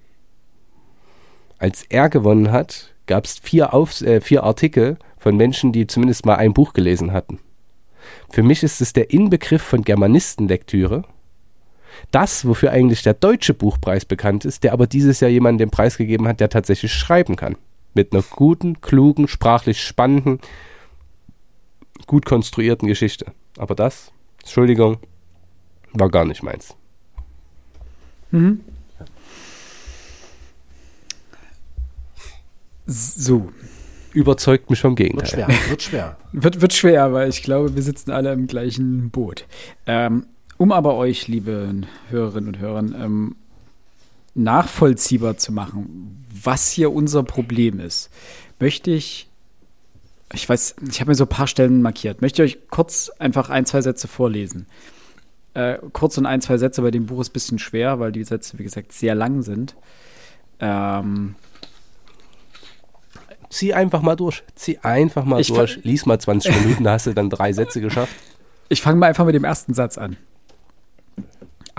Als 1.59 1.83
er 1.83 2.09
gewonnen 2.09 2.51
hat, 2.51 2.95
gab 3.09 3.25
es 3.25 3.39
vier, 3.39 3.73
äh, 3.73 4.21
vier 4.21 4.43
Artikel 4.43 4.97
von 5.17 5.35
Menschen, 5.35 5.73
die 5.73 5.87
zumindest 5.87 6.25
mal 6.25 6.35
ein 6.35 6.53
Buch 6.53 6.73
gelesen 6.73 7.11
hatten. 7.11 7.39
Für 8.29 8.43
mich 8.43 8.61
ist 8.63 8.81
es 8.81 8.93
der 8.93 9.11
Inbegriff 9.11 9.63
von 9.63 9.83
Germanistenlektüre. 9.83 11.03
Das, 12.11 12.47
wofür 12.47 12.71
eigentlich 12.71 13.01
der 13.01 13.15
deutsche 13.15 13.55
Buchpreis 13.55 14.05
bekannt 14.05 14.45
ist, 14.45 14.63
der 14.63 14.73
aber 14.73 14.85
dieses 14.85 15.19
Jahr 15.19 15.31
jemanden 15.31 15.57
den 15.57 15.71
Preis 15.71 15.97
gegeben 15.97 16.27
hat, 16.27 16.39
der 16.39 16.49
tatsächlich 16.49 16.93
schreiben 16.93 17.35
kann. 17.35 17.57
Mit 17.95 18.13
einer 18.13 18.21
guten, 18.21 18.79
klugen, 18.79 19.27
sprachlich 19.27 19.81
spannenden, 19.81 20.39
gut 22.05 22.25
konstruierten 22.25 22.87
Geschichte. 22.87 23.33
Aber 23.57 23.73
das, 23.73 24.11
Entschuldigung, 24.41 24.97
war 25.93 26.09
gar 26.09 26.25
nicht 26.25 26.43
meins. 26.43 26.75
Mhm. 28.29 28.61
So. 32.89 33.51
Überzeugt 34.13 34.69
mich 34.71 34.81
vom 34.81 34.95
Gegenteil. 34.95 35.47
Wird 35.47 35.47
schwer. 35.47 35.69
Wird 35.69 35.81
schwer. 35.83 36.17
wird, 36.31 36.61
wird 36.61 36.73
schwer, 36.73 37.13
weil 37.13 37.29
ich 37.29 37.43
glaube, 37.43 37.75
wir 37.75 37.83
sitzen 37.83 38.11
alle 38.11 38.33
im 38.33 38.47
gleichen 38.47 39.11
Boot. 39.11 39.45
Ähm, 39.85 40.25
um 40.57 40.71
aber 40.71 40.95
euch, 40.95 41.27
liebe 41.27 41.73
Hörerinnen 42.09 42.47
und 42.47 42.59
Hörer, 42.59 42.79
ähm, 42.79 43.35
nachvollziehbar 44.33 45.37
zu 45.37 45.51
machen, 45.51 46.25
was 46.43 46.71
hier 46.71 46.91
unser 46.91 47.23
Problem 47.23 47.79
ist, 47.79 48.09
möchte 48.59 48.91
ich, 48.91 49.29
ich 50.33 50.49
weiß, 50.49 50.75
ich 50.89 50.99
habe 50.99 51.11
mir 51.11 51.15
so 51.15 51.25
ein 51.25 51.29
paar 51.29 51.47
Stellen 51.47 51.81
markiert, 51.81 52.21
möchte 52.21 52.43
ich 52.43 52.55
euch 52.55 52.69
kurz 52.69 53.09
einfach 53.19 53.49
ein, 53.49 53.65
zwei 53.65 53.81
Sätze 53.81 54.07
vorlesen. 54.07 54.65
Äh, 55.53 55.77
kurz 55.93 56.17
und 56.17 56.25
ein, 56.25 56.41
zwei 56.41 56.57
Sätze 56.57 56.81
bei 56.81 56.91
dem 56.91 57.05
Buch 57.05 57.21
ist 57.21 57.29
ein 57.29 57.33
bisschen 57.33 57.59
schwer, 57.59 57.99
weil 57.99 58.11
die 58.11 58.23
Sätze, 58.23 58.57
wie 58.57 58.63
gesagt, 58.63 58.91
sehr 58.91 59.15
lang 59.15 59.43
sind. 59.43 59.75
Ähm, 60.59 61.35
zieh 63.49 63.73
einfach 63.73 64.01
mal 64.01 64.15
durch. 64.15 64.43
Zieh 64.55 64.79
einfach 64.79 65.25
mal 65.25 65.41
ich 65.41 65.47
durch. 65.47 65.79
Lies 65.83 66.05
mal 66.05 66.19
20 66.19 66.63
Minuten, 66.63 66.83
da 66.83 66.93
hast 66.93 67.07
du 67.07 67.13
dann 67.13 67.29
drei 67.29 67.53
Sätze 67.53 67.81
geschafft. 67.81 68.13
Ich 68.69 68.81
fange 68.81 68.99
mal 68.99 69.07
einfach 69.07 69.25
mit 69.25 69.35
dem 69.35 69.43
ersten 69.43 69.73
Satz 69.73 69.97
an. 69.97 70.17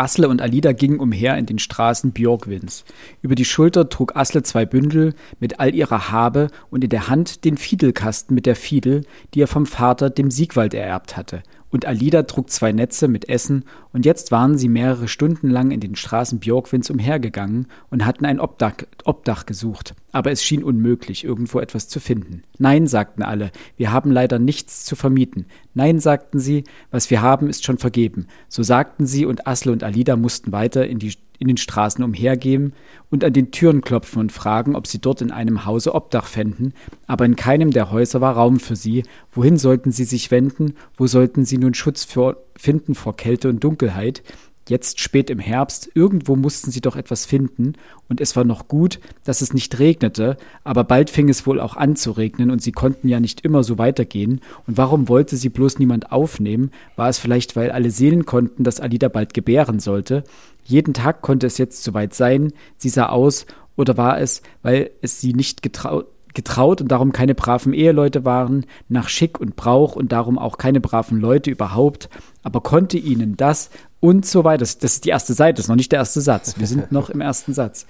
Asle 0.01 0.29
und 0.29 0.41
Alida 0.41 0.73
gingen 0.73 0.99
umher 0.99 1.37
in 1.37 1.45
den 1.45 1.59
Straßen 1.59 2.13
Björgwins. 2.13 2.85
Über 3.21 3.35
die 3.35 3.45
Schulter 3.45 3.91
trug 3.91 4.17
Asle 4.17 4.43
zwei 4.43 4.65
Bündel 4.65 5.15
mit 5.41 5.61
all 5.61 5.75
ihrer 5.75 6.11
Habe 6.11 6.49
und 6.71 6.83
in 6.83 6.91
der 6.91 7.09
Hand 7.09 7.45
den 7.45 7.59
Fiedelkasten 7.59 8.35
mit 8.35 8.47
der 8.47 8.57
Fiedel, 8.57 9.05
die 9.35 9.43
er 9.43 9.47
vom 9.47 9.67
Vater, 9.67 10.09
dem 10.09 10.31
Siegwald, 10.31 10.73
ererbt 10.73 11.19
hatte, 11.19 11.43
und 11.71 11.85
Alida 11.85 12.23
trug 12.25 12.51
zwei 12.51 12.73
Netze 12.73 13.09
mit 13.09 13.29
Essen, 13.29 13.65
und 13.93 14.05
jetzt 14.05 14.31
waren 14.31 14.57
sie 14.57 14.69
mehrere 14.69 15.09
Stunden 15.09 15.51
lang 15.51 15.71
in 15.71 15.81
den 15.81 15.97
Straßen 15.97 16.39
Björkwins 16.39 16.91
umhergegangen 16.91 17.67
und 17.91 18.07
hatten 18.07 18.25
ein 18.25 18.39
Obdach, 18.39 18.75
Obdach 19.05 19.47
gesucht, 19.47 19.95
aber 20.13 20.31
es 20.31 20.45
schien 20.45 20.63
unmöglich, 20.63 21.25
irgendwo 21.25 21.59
etwas 21.61 21.89
zu 21.89 21.99
finden. 22.01 22.43
Nein, 22.59 22.87
sagten 22.87 23.23
alle, 23.23 23.51
wir 23.77 23.93
haben 23.93 24.11
leider 24.11 24.39
nichts 24.39 24.85
zu 24.85 24.97
vermieten. 24.97 25.47
Nein, 25.75 25.99
sagten 25.99 26.39
sie, 26.39 26.65
was 26.91 27.11
wir 27.11 27.21
haben, 27.23 27.49
ist 27.49 27.65
schon 27.65 27.79
vergeben. 27.79 28.27
So 28.49 28.63
sagten 28.63 29.07
sie, 29.07 29.27
und 29.27 29.47
Asle 29.47 29.73
und 29.73 29.83
Alida 29.83 30.17
mussten 30.17 30.53
weiter 30.53 30.87
in 30.87 30.99
die 30.99 31.15
in 31.41 31.49
den 31.49 31.57
Straßen 31.57 32.05
umhergehen 32.05 32.75
und 33.11 33.25
an 33.25 33.33
den 33.33 33.51
Türen 33.51 33.81
klopfen 33.81 34.21
und 34.21 34.31
fragen, 34.31 34.77
ob 34.77 34.87
sie 34.87 35.01
dort 35.01 35.23
in 35.23 35.33
einem 35.33 35.65
Hause 35.65 35.95
Obdach 35.95 36.27
fänden, 36.27 36.75
aber 37.07 37.25
in 37.25 37.35
keinem 37.35 37.71
der 37.71 37.91
Häuser 37.91 38.21
war 38.21 38.35
Raum 38.35 38.61
für 38.61 38.77
sie. 38.77 39.05
Wohin 39.33 39.57
sollten 39.57 39.91
sie 39.91 40.05
sich 40.05 40.31
wenden? 40.31 40.75
Wo 40.99 41.07
sollten 41.07 41.47
sie 41.47 41.57
nun 41.57 41.73
Schutz 41.73 42.05
für, 42.05 42.37
finden 42.61 42.95
vor 42.95 43.17
Kälte 43.17 43.49
und 43.49 43.65
Dunkelheit? 43.65 44.23
Jetzt 44.69 45.01
spät 45.01 45.31
im 45.31 45.41
Herbst, 45.41 45.91
irgendwo 45.95 46.37
mussten 46.37 46.71
sie 46.71 46.81
doch 46.81 46.95
etwas 46.95 47.27
finden, 47.27 47.73
und 48.09 48.21
es 48.21 48.37
war 48.37 48.45
noch 48.45 48.69
gut, 48.69 49.01
dass 49.25 49.41
es 49.41 49.53
nicht 49.53 49.79
regnete, 49.81 50.37
aber 50.63 50.85
bald 50.85 51.11
fing 51.11 51.29
es 51.29 51.45
wohl 51.45 51.59
auch 51.59 51.77
an 51.77 51.97
zu 51.97 52.13
regnen, 52.13 52.53
und 52.53 52.63
sie 52.63 52.71
konnten 52.71 53.09
ja 53.09 53.19
nicht 53.19 53.41
immer 53.41 53.65
so 53.65 53.79
weitergehen, 53.79 54.41
und 54.69 54.77
warum 54.77 55.09
wollte 55.09 55.37
sie 55.37 55.49
bloß 55.49 55.81
niemand 55.81 56.13
aufnehmen? 56.13 56.71
War 56.95 57.09
es 57.09 57.19
vielleicht, 57.19 57.57
weil 57.57 57.73
alle 57.73 57.91
sehen 57.91 58.27
konnten, 58.27 58.63
dass 58.63 58.79
Alida 58.79 59.09
bald 59.09 59.35
gebären 59.35 59.81
sollte? 59.81 60.23
Jeden 60.65 60.95
Tag 60.95 61.23
konnte 61.23 61.49
es 61.49 61.59
jetzt 61.59 61.83
soweit 61.83 62.15
sein, 62.15 62.53
sie 62.77 62.91
sah 62.91 63.09
aus, 63.09 63.47
oder 63.77 63.97
war 63.97 64.21
es, 64.21 64.43
weil 64.63 64.91
es 65.01 65.21
sie 65.21 65.33
nicht 65.33 65.63
getraut, 65.63 66.07
getraut 66.35 66.81
und 66.81 66.89
darum 66.89 67.13
keine 67.13 67.35
braven 67.35 67.73
Eheleute 67.73 68.25
waren, 68.25 68.67
nach 68.89 69.09
Schick 69.09 69.41
und 69.41 69.57
Brauch 69.57 69.97
und 69.97 70.13
darum 70.13 70.39
auch 70.39 70.59
keine 70.59 70.81
braven 70.81 71.21
Leute 71.21 71.51
überhaupt, 71.51 72.09
aber 72.43 72.61
konnte 72.61 72.99
ihnen 72.99 73.37
das 73.37 73.71
und 74.01 74.25
so 74.25 74.45
weiter, 74.45 74.59
das, 74.59 74.79
das 74.79 74.95
ist 74.95 75.05
die 75.05 75.11
erste 75.11 75.35
Seite, 75.35 75.57
das 75.57 75.67
ist 75.67 75.69
noch 75.69 75.77
nicht 75.77 75.93
der 75.93 75.99
erste 75.99 76.21
Satz, 76.21 76.59
wir 76.59 76.67
sind 76.67 76.93
noch 76.93 77.11
im 77.11 77.21
ersten 77.21 77.53
Satz. 77.53 77.87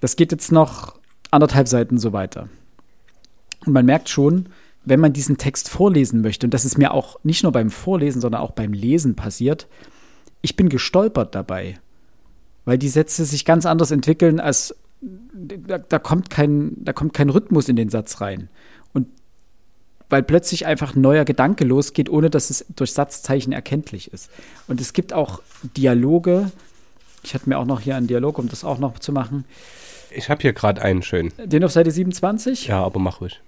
Das 0.00 0.16
geht 0.16 0.32
jetzt 0.32 0.52
noch 0.52 0.94
anderthalb 1.30 1.68
Seiten 1.68 1.98
so 1.98 2.12
weiter. 2.12 2.48
Und 3.66 3.72
man 3.72 3.86
merkt 3.86 4.08
schon, 4.08 4.46
wenn 4.84 5.00
man 5.00 5.12
diesen 5.12 5.36
Text 5.36 5.68
vorlesen 5.68 6.22
möchte, 6.22 6.46
und 6.46 6.54
das 6.54 6.64
ist 6.64 6.78
mir 6.78 6.92
auch 6.92 7.18
nicht 7.22 7.42
nur 7.42 7.52
beim 7.52 7.70
Vorlesen, 7.70 8.20
sondern 8.20 8.40
auch 8.40 8.52
beim 8.52 8.72
Lesen 8.72 9.14
passiert, 9.14 9.66
ich 10.42 10.56
bin 10.56 10.68
gestolpert 10.68 11.34
dabei, 11.34 11.78
weil 12.64 12.78
die 12.78 12.88
Sätze 12.88 13.24
sich 13.24 13.44
ganz 13.44 13.66
anders 13.66 13.90
entwickeln 13.90 14.40
als 14.40 14.74
da, 15.00 15.78
da, 15.78 15.98
kommt 15.98 16.30
kein, 16.30 16.72
da 16.76 16.92
kommt 16.92 17.14
kein 17.14 17.30
Rhythmus 17.30 17.68
in 17.68 17.76
den 17.76 17.88
Satz 17.88 18.20
rein. 18.20 18.48
Und 18.92 19.08
weil 20.08 20.22
plötzlich 20.22 20.66
einfach 20.66 20.94
ein 20.94 21.00
neuer 21.00 21.24
Gedanke 21.24 21.64
losgeht, 21.64 22.10
ohne 22.10 22.30
dass 22.30 22.50
es 22.50 22.66
durch 22.74 22.92
Satzzeichen 22.92 23.52
erkenntlich 23.52 24.12
ist. 24.12 24.30
Und 24.68 24.80
es 24.80 24.92
gibt 24.92 25.12
auch 25.12 25.40
Dialoge. 25.76 26.50
Ich 27.22 27.34
hatte 27.34 27.48
mir 27.48 27.58
auch 27.58 27.64
noch 27.64 27.80
hier 27.80 27.96
einen 27.96 28.06
Dialog, 28.06 28.38
um 28.38 28.48
das 28.48 28.64
auch 28.64 28.78
noch 28.78 28.98
zu 28.98 29.12
machen. 29.12 29.44
Ich 30.10 30.28
habe 30.28 30.42
hier 30.42 30.52
gerade 30.52 30.82
einen 30.82 31.02
schön. 31.02 31.32
Den 31.38 31.64
auf 31.64 31.72
Seite 31.72 31.90
27? 31.90 32.66
Ja, 32.66 32.82
aber 32.82 32.98
mach 32.98 33.20
ruhig. 33.20 33.40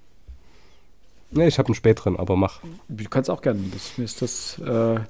Ne, 1.32 1.48
ich 1.48 1.58
habe 1.58 1.68
einen 1.68 1.74
späteren, 1.74 2.16
aber 2.16 2.36
mach. 2.36 2.60
Du 2.88 3.04
kannst 3.08 3.30
auch 3.30 3.40
gerne. 3.42 3.60
Das, 3.72 3.96
mir 3.96 4.04
ist 4.04 4.22
das. 4.22 4.58
Äh 4.58 5.00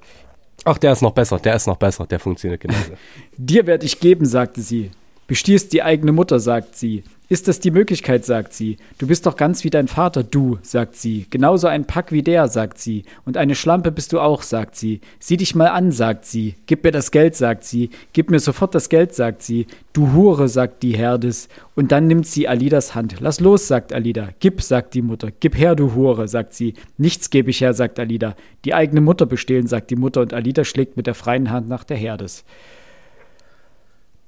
Ach, 0.64 0.78
der 0.78 0.92
ist 0.92 1.02
noch 1.02 1.12
besser, 1.12 1.38
der 1.38 1.57
ist 1.57 1.66
noch 1.66 1.76
besser, 1.76 2.07
der 2.07 2.20
funktioniert 2.20 2.61
genauso. 2.61 2.92
Dir 3.37 3.66
werde 3.66 3.85
ich 3.85 3.98
geben, 3.98 4.24
sagte 4.24 4.62
sie. 4.62 4.92
Bestierst 5.26 5.72
die 5.72 5.82
eigene 5.82 6.12
Mutter, 6.12 6.40
sagt 6.40 6.76
sie. 6.76 7.04
Ist 7.32 7.48
das 7.48 7.61
die 7.61 7.70
Möglichkeit, 7.70 8.26
sagt 8.26 8.52
sie. 8.52 8.76
Du 8.98 9.06
bist 9.06 9.24
doch 9.24 9.38
ganz 9.38 9.64
wie 9.64 9.70
dein 9.70 9.88
Vater, 9.88 10.22
du, 10.22 10.58
sagt 10.61 10.96
sie. 10.96 11.26
Genauso 11.30 11.66
ein 11.66 11.87
Pack 11.87 12.12
wie 12.12 12.20
der, 12.20 12.46
sagt 12.48 12.78
sie. 12.78 13.04
Und 13.24 13.38
eine 13.38 13.54
Schlampe 13.54 13.90
bist 13.90 14.12
du 14.12 14.20
auch, 14.20 14.42
sagt 14.42 14.76
sie. 14.76 15.00
Sieh 15.18 15.38
dich 15.38 15.54
mal 15.54 15.68
an, 15.68 15.92
sagt 15.92 16.26
sie. 16.26 16.56
Gib 16.66 16.85
mir 16.85 16.90
das 16.90 17.11
Geld, 17.11 17.35
sagt 17.35 17.64
sie. 17.64 17.88
Gib 18.12 18.30
mir 18.30 18.38
sofort 18.38 18.74
das 18.74 18.90
Geld, 18.90 19.14
sagt 19.14 19.42
sie. 19.42 19.66
Du 19.94 20.12
Hure, 20.12 20.46
sagt 20.48 20.82
die 20.82 20.94
Herdes. 20.94 21.48
Und 21.74 21.90
dann 21.90 22.06
nimmt 22.06 22.26
sie 22.26 22.48
Alidas 22.48 22.94
Hand. 22.94 23.16
Lass 23.20 23.40
los, 23.40 23.66
sagt 23.66 23.94
Alida. 23.94 24.28
Gib, 24.40 24.61
sagt 24.61 24.92
die 24.92 25.00
Mutter. 25.00 25.30
Gib 25.40 25.56
her, 25.56 25.74
du 25.74 25.94
Hure, 25.94 26.28
sagt 26.28 26.52
sie. 26.52 26.74
Nichts 26.98 27.30
gebe 27.30 27.48
ich 27.48 27.62
her, 27.62 27.72
sagt 27.72 27.98
Alida. 27.98 28.37
Die 28.66 28.74
eigene 28.74 29.00
Mutter 29.00 29.24
bestehlen, 29.24 29.68
sagt 29.68 29.88
die 29.88 29.96
Mutter. 29.96 30.20
Und 30.20 30.35
Alida 30.35 30.64
schlägt 30.64 30.98
mit 30.98 31.06
der 31.06 31.14
freien 31.14 31.50
Hand 31.50 31.66
nach 31.66 31.85
der 31.85 31.96
Herdes. 31.96 32.44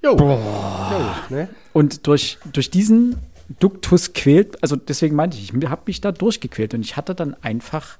Jo. 0.04 0.16
Boah. 0.16 1.26
Jo, 1.30 1.36
ne? 1.36 1.48
Und 1.72 2.06
durch, 2.06 2.38
durch 2.52 2.70
diesen 2.70 3.16
Duktus 3.58 4.12
quält, 4.12 4.62
also 4.62 4.76
deswegen 4.76 5.16
meinte 5.16 5.38
ich, 5.38 5.54
ich 5.54 5.68
habe 5.68 5.82
mich 5.86 6.02
da 6.02 6.12
durchgequält 6.12 6.74
und 6.74 6.82
ich 6.82 6.96
hatte 6.96 7.14
dann 7.14 7.34
einfach 7.42 7.96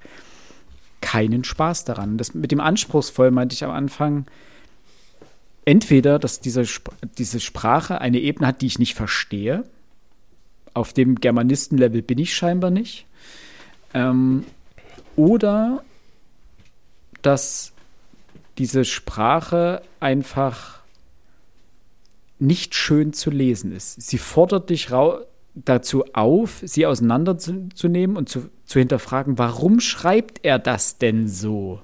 keinen 1.00 1.44
Spaß 1.44 1.84
daran. 1.84 2.18
Das 2.18 2.34
mit 2.34 2.52
dem 2.52 2.60
anspruchsvoll 2.60 3.30
meinte 3.30 3.54
ich 3.54 3.64
am 3.64 3.70
Anfang, 3.70 4.26
entweder, 5.64 6.18
dass 6.18 6.40
diese, 6.40 6.64
diese 7.16 7.40
Sprache 7.40 8.00
eine 8.00 8.18
Ebene 8.18 8.46
hat, 8.46 8.60
die 8.60 8.66
ich 8.66 8.78
nicht 8.78 8.94
verstehe. 8.94 9.64
Auf 10.74 10.92
dem 10.92 11.16
Germanistenlevel 11.16 12.02
bin 12.02 12.18
ich 12.18 12.34
scheinbar 12.34 12.70
nicht. 12.70 13.06
Ähm, 13.94 14.44
oder 15.16 15.84
dass 17.22 17.72
diese 18.58 18.84
Sprache 18.84 19.82
einfach 20.00 20.84
nicht 22.38 22.75
schön 22.75 23.12
zu 23.12 23.31
lesen 23.31 23.73
ist. 23.73 24.03
Sie 24.03 24.18
fordert 24.18 24.70
dich 24.70 24.88
dazu 25.55 26.05
auf, 26.12 26.61
sie 26.62 26.87
auseinanderzunehmen 26.87 28.16
und 28.16 28.29
zu, 28.29 28.51
zu 28.64 28.79
hinterfragen, 28.79 29.38
warum 29.38 29.81
schreibt 29.81 30.44
er 30.44 30.59
das 30.59 30.99
denn 30.99 31.29
so? 31.29 31.81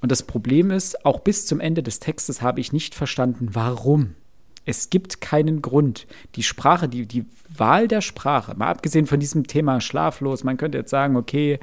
Und 0.00 0.10
das 0.10 0.24
Problem 0.24 0.70
ist, 0.72 1.06
auch 1.06 1.20
bis 1.20 1.46
zum 1.46 1.60
Ende 1.60 1.82
des 1.82 2.00
Textes 2.00 2.42
habe 2.42 2.60
ich 2.60 2.72
nicht 2.72 2.94
verstanden, 2.94 3.50
warum. 3.52 4.16
Es 4.64 4.90
gibt 4.90 5.20
keinen 5.20 5.62
Grund. 5.62 6.06
Die 6.34 6.42
Sprache, 6.42 6.88
die, 6.88 7.06
die 7.06 7.24
Wahl 7.56 7.88
der 7.88 8.00
Sprache, 8.00 8.54
mal 8.56 8.68
abgesehen 8.68 9.06
von 9.06 9.20
diesem 9.20 9.46
Thema 9.46 9.80
schlaflos, 9.80 10.44
man 10.44 10.56
könnte 10.56 10.78
jetzt 10.78 10.90
sagen, 10.90 11.16
okay, 11.16 11.60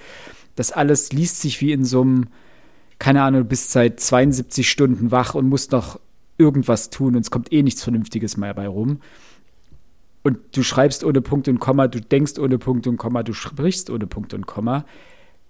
das 0.56 0.72
alles 0.72 1.12
liest 1.12 1.42
sich 1.42 1.60
wie 1.62 1.74
in 1.74 1.86
so 1.86 2.02
einem, 2.02 2.28
keine 2.98 3.24
Ahnung, 3.24 3.42
du 3.42 3.48
bist 3.48 3.72
seit 3.72 4.00
72 4.00 4.70
Stunden 4.70 5.12
wach 5.12 5.36
und 5.36 5.48
musst 5.48 5.72
noch 5.72 6.00
irgendwas 6.40 6.90
tun 6.90 7.16
und 7.16 7.22
es 7.22 7.32
kommt 7.32 7.52
eh 7.54 7.62
nichts 7.62 7.84
Vernünftiges 7.84 8.38
mehr 8.38 8.54
bei 8.54 8.68
rum. 8.68 9.02
Und 10.24 10.40
du 10.56 10.64
schreibst 10.64 11.04
ohne 11.04 11.22
Punkt 11.22 11.48
und 11.48 11.60
Komma, 11.60 11.88
du 11.88 12.02
denkst 12.02 12.40
ohne 12.40 12.58
Punkt 12.58 12.88
und 12.88 12.98
Komma, 12.98 13.24
du 13.24 13.34
sprichst 13.34 13.90
ohne 13.90 14.08
Punkt 14.08 14.34
und 14.34 14.48
Komma. 14.48 14.86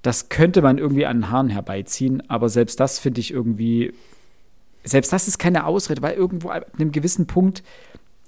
Das 0.02 0.30
könnte 0.30 0.62
man 0.62 0.78
irgendwie 0.78 1.06
an 1.06 1.18
den 1.22 1.32
Haaren 1.32 1.50
herbeiziehen, 1.50 2.28
aber 2.30 2.50
selbst 2.50 2.80
das 2.80 3.00
finde 3.00 3.20
ich 3.20 3.32
irgendwie, 3.32 3.94
selbst 4.84 5.12
das 5.12 5.28
ist 5.28 5.40
keine 5.40 5.66
Ausrede, 5.66 6.02
weil 6.02 6.16
irgendwo 6.16 6.50
an 6.50 6.64
einem 6.78 6.92
gewissen 6.92 7.28
Punkt, 7.28 7.64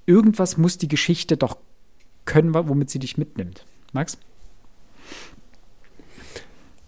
irgendwas 0.06 0.58
muss 0.58 0.78
die 0.78 0.88
Geschichte 0.88 1.38
doch 1.38 1.58
können, 2.26 2.54
womit 2.54 2.90
sie 2.90 3.00
dich 3.00 3.18
mitnimmt. 3.18 3.66
Max? 3.94 4.18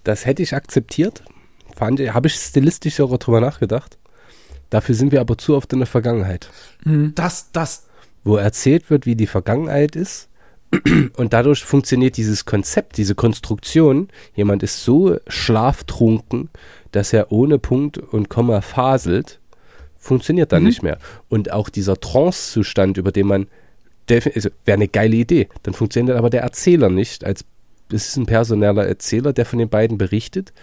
Das 0.04 0.26
hätte 0.26 0.44
ich 0.44 0.54
akzeptiert. 0.54 1.24
Habe 1.80 2.28
ich 2.28 2.36
stilistisch 2.36 3.00
auch 3.00 3.18
drüber 3.18 3.40
nachgedacht. 3.40 3.98
Dafür 4.70 4.96
sind 4.96 5.12
wir 5.12 5.22
aber 5.22 5.38
zu 5.38 5.56
oft 5.56 5.72
in 5.74 5.80
der 5.80 5.88
Vergangenheit. 5.88 6.50
Mhm. 6.84 7.14
Das, 7.16 7.52
das. 7.52 7.88
Wo 8.24 8.38
erzählt 8.38 8.90
wird, 8.90 9.06
wie 9.06 9.16
die 9.16 9.28
Vergangenheit 9.28 9.96
ist. 9.96 10.30
Und 11.18 11.34
dadurch 11.34 11.64
funktioniert 11.64 12.18
dieses 12.18 12.46
Konzept, 12.46 12.98
diese 12.98 13.16
Konstruktion. 13.16 14.10
Jemand 14.36 14.64
ist 14.64 14.84
so 14.84 15.18
schlaftrunken, 15.28 16.50
dass 16.92 17.14
er 17.14 17.32
ohne 17.32 17.60
Punkt 17.60 17.98
und 17.98 18.30
Komma 18.30 18.62
faselt. 18.62 19.40
Funktioniert 19.98 20.52
dann 20.52 20.64
mhm. 20.64 20.70
nicht 20.70 20.84
mehr. 20.84 20.98
Und 21.30 21.52
auch 21.52 21.70
dieser 21.70 22.00
Trance-Zustand, 22.00 22.98
über 22.98 23.12
den 23.12 23.28
man 23.28 23.48
also, 24.10 24.50
wäre 24.66 24.76
eine 24.76 24.88
geile 24.88 25.16
Idee. 25.16 25.48
Dann 25.64 25.74
funktioniert 25.74 26.18
aber 26.18 26.30
der 26.30 26.42
Erzähler 26.42 26.90
nicht. 26.90 27.24
Als 27.24 27.46
es 27.92 28.10
ist 28.10 28.18
ein 28.18 28.26
personeller 28.26 28.86
Erzähler, 28.86 29.34
der 29.34 29.46
von 29.46 29.60
den 29.60 29.70
beiden 29.70 29.98
berichtet. 29.98 30.54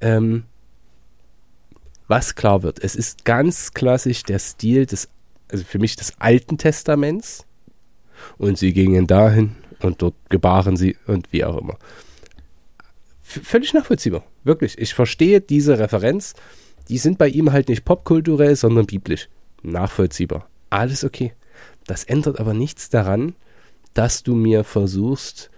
Ähm, 0.00 0.44
was 2.08 2.34
klar 2.34 2.62
wird, 2.62 2.82
es 2.82 2.96
ist 2.96 3.24
ganz 3.24 3.72
klassisch 3.72 4.22
der 4.22 4.38
Stil 4.38 4.86
des, 4.86 5.08
also 5.50 5.64
für 5.64 5.78
mich 5.78 5.94
des 5.96 6.14
Alten 6.18 6.58
Testaments. 6.58 7.44
Und 8.36 8.58
sie 8.58 8.72
gingen 8.72 9.06
dahin 9.06 9.54
und 9.80 10.02
dort 10.02 10.14
gebaren 10.28 10.76
sie 10.76 10.96
und 11.06 11.32
wie 11.32 11.44
auch 11.44 11.58
immer. 11.58 11.78
V 13.22 13.40
völlig 13.42 13.74
nachvollziehbar, 13.74 14.24
wirklich. 14.42 14.76
Ich 14.78 14.94
verstehe 14.94 15.40
diese 15.40 15.78
Referenz. 15.78 16.34
Die 16.88 16.98
sind 16.98 17.18
bei 17.18 17.28
ihm 17.28 17.52
halt 17.52 17.68
nicht 17.68 17.84
popkulturell, 17.84 18.56
sondern 18.56 18.86
biblisch. 18.86 19.28
Nachvollziehbar. 19.62 20.48
Alles 20.70 21.04
okay. 21.04 21.34
Das 21.86 22.04
ändert 22.04 22.40
aber 22.40 22.54
nichts 22.54 22.88
daran, 22.88 23.34
dass 23.94 24.22
du 24.22 24.34
mir 24.34 24.64
versuchst, 24.64 25.50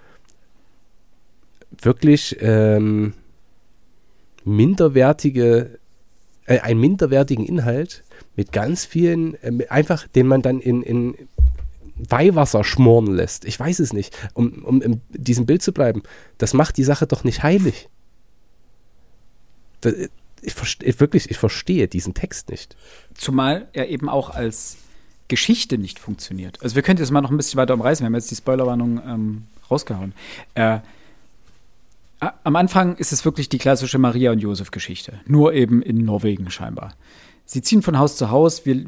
wirklich 1.80 2.36
ähm, 2.40 3.14
minderwertige 4.44 5.78
äh, 6.50 6.58
einen 6.60 6.80
minderwertigen 6.80 7.46
Inhalt 7.46 8.02
mit 8.34 8.50
ganz 8.50 8.84
vielen, 8.84 9.34
äh, 9.42 9.68
einfach, 9.68 10.08
den 10.08 10.26
man 10.26 10.42
dann 10.42 10.60
in, 10.60 10.82
in 10.82 11.14
Weihwasser 11.94 12.64
schmoren 12.64 13.06
lässt. 13.06 13.44
Ich 13.44 13.58
weiß 13.58 13.78
es 13.78 13.92
nicht. 13.92 14.16
Um, 14.34 14.64
um 14.64 14.82
in 14.82 15.00
diesem 15.10 15.46
Bild 15.46 15.62
zu 15.62 15.72
bleiben, 15.72 16.02
das 16.38 16.52
macht 16.52 16.76
die 16.76 16.82
Sache 16.82 17.06
doch 17.06 17.22
nicht 17.22 17.44
heilig. 17.44 17.88
Das, 19.80 19.94
ich 20.42 20.54
verstehe, 20.54 20.98
wirklich, 20.98 21.30
ich 21.30 21.38
verstehe 21.38 21.86
diesen 21.86 22.14
Text 22.14 22.50
nicht. 22.50 22.76
Zumal 23.14 23.68
er 23.72 23.88
eben 23.88 24.08
auch 24.08 24.30
als 24.30 24.78
Geschichte 25.28 25.78
nicht 25.78 26.00
funktioniert. 26.00 26.60
Also 26.62 26.74
wir 26.74 26.82
können 26.82 26.98
jetzt 26.98 27.12
mal 27.12 27.20
noch 27.20 27.30
ein 27.30 27.36
bisschen 27.36 27.58
weiter 27.58 27.74
umreißen. 27.74 28.02
Wir 28.02 28.06
haben 28.06 28.14
jetzt 28.14 28.30
die 28.32 28.36
Spoilerwarnung 28.36 29.00
ähm, 29.06 29.46
rausgehauen. 29.70 30.14
Äh, 30.54 30.80
am 32.20 32.56
Anfang 32.56 32.96
ist 32.96 33.12
es 33.12 33.24
wirklich 33.24 33.48
die 33.48 33.58
klassische 33.58 33.98
Maria- 33.98 34.32
und 34.32 34.40
Josef-Geschichte. 34.40 35.20
Nur 35.26 35.54
eben 35.54 35.80
in 35.82 36.04
Norwegen 36.04 36.50
scheinbar. 36.50 36.92
Sie 37.46 37.62
ziehen 37.62 37.82
von 37.82 37.98
Haus 37.98 38.16
zu 38.16 38.30
Haus. 38.30 38.64
Wir, 38.66 38.84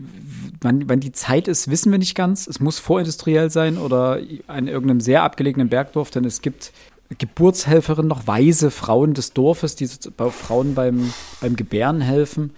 wann, 0.60 0.88
wann, 0.88 1.00
die 1.00 1.12
Zeit 1.12 1.48
ist, 1.48 1.68
wissen 1.68 1.90
wir 1.90 1.98
nicht 1.98 2.14
ganz. 2.14 2.46
Es 2.46 2.60
muss 2.60 2.78
vorindustriell 2.78 3.50
sein 3.50 3.78
oder 3.78 4.20
in 4.20 4.68
irgendeinem 4.68 5.00
sehr 5.00 5.22
abgelegenen 5.22 5.68
Bergdorf, 5.68 6.10
denn 6.10 6.24
es 6.24 6.42
gibt 6.42 6.72
Geburtshelferinnen, 7.18 8.08
noch 8.08 8.26
weise 8.26 8.70
Frauen 8.70 9.14
des 9.14 9.32
Dorfes, 9.32 9.76
die 9.76 9.88
Frauen 9.88 10.74
beim, 10.74 11.12
beim 11.40 11.56
Gebären 11.56 12.00
helfen. 12.00 12.52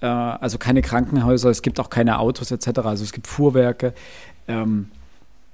Äh, 0.00 0.06
also 0.06 0.58
keine 0.58 0.80
Krankenhäuser, 0.80 1.50
es 1.50 1.62
gibt 1.62 1.78
auch 1.78 1.90
keine 1.90 2.20
Autos 2.20 2.50
etc. 2.50 2.80
Also 2.80 3.04
es 3.04 3.12
gibt 3.12 3.26
Fuhrwerke. 3.26 3.94
Ähm, 4.48 4.88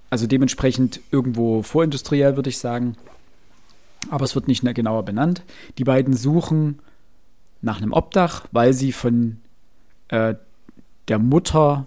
also 0.08 0.26
dementsprechend 0.26 1.00
irgendwo 1.10 1.62
vorindustriell, 1.62 2.36
würde 2.36 2.50
ich 2.50 2.58
sagen 2.58 2.96
aber 4.10 4.24
es 4.24 4.34
wird 4.34 4.48
nicht 4.48 4.62
genauer 4.74 5.04
benannt. 5.04 5.42
Die 5.78 5.84
beiden 5.84 6.14
suchen 6.14 6.80
nach 7.62 7.78
einem 7.78 7.92
Obdach, 7.92 8.46
weil 8.52 8.72
sie 8.72 8.92
von 8.92 9.38
äh, 10.08 10.34
der 11.08 11.18
Mutter 11.18 11.86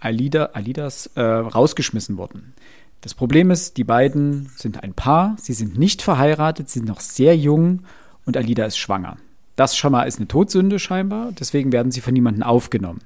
Alida, 0.00 0.50
Alidas 0.52 1.06
äh, 1.14 1.22
rausgeschmissen 1.22 2.16
wurden. 2.16 2.54
Das 3.02 3.14
Problem 3.14 3.50
ist, 3.50 3.76
die 3.76 3.84
beiden 3.84 4.50
sind 4.56 4.82
ein 4.82 4.94
Paar, 4.94 5.36
sie 5.40 5.52
sind 5.52 5.78
nicht 5.78 6.02
verheiratet, 6.02 6.68
sie 6.68 6.80
sind 6.80 6.88
noch 6.88 7.00
sehr 7.00 7.36
jung 7.36 7.80
und 8.26 8.36
Alida 8.36 8.64
ist 8.64 8.78
schwanger. 8.78 9.16
Das 9.56 9.76
schon 9.76 9.92
mal 9.92 10.04
ist 10.04 10.18
eine 10.18 10.28
Todsünde 10.28 10.78
scheinbar, 10.78 11.32
deswegen 11.32 11.72
werden 11.72 11.92
sie 11.92 12.00
von 12.00 12.14
niemandem 12.14 12.42
aufgenommen. 12.42 13.00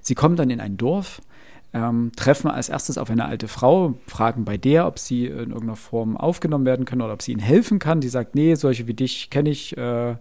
Sie 0.00 0.14
kommen 0.14 0.36
dann 0.36 0.50
in 0.50 0.60
ein 0.60 0.76
Dorf, 0.76 1.20
ähm, 1.72 2.10
treffen 2.16 2.50
als 2.50 2.68
erstes 2.68 2.98
auf 2.98 3.10
eine 3.10 3.26
alte 3.26 3.48
Frau, 3.48 3.94
fragen 4.06 4.44
bei 4.44 4.56
der, 4.56 4.86
ob 4.86 4.98
sie 4.98 5.26
in 5.26 5.50
irgendeiner 5.50 5.76
Form 5.76 6.16
aufgenommen 6.16 6.66
werden 6.66 6.84
können 6.84 7.02
oder 7.02 7.12
ob 7.12 7.22
sie 7.22 7.32
ihnen 7.32 7.40
helfen 7.40 7.78
kann. 7.78 8.00
Die 8.00 8.08
sagt, 8.08 8.34
nee, 8.34 8.54
solche 8.54 8.86
wie 8.86 8.94
dich 8.94 9.30
kenne 9.30 9.50
ich, 9.50 9.76
äh, 9.76 10.16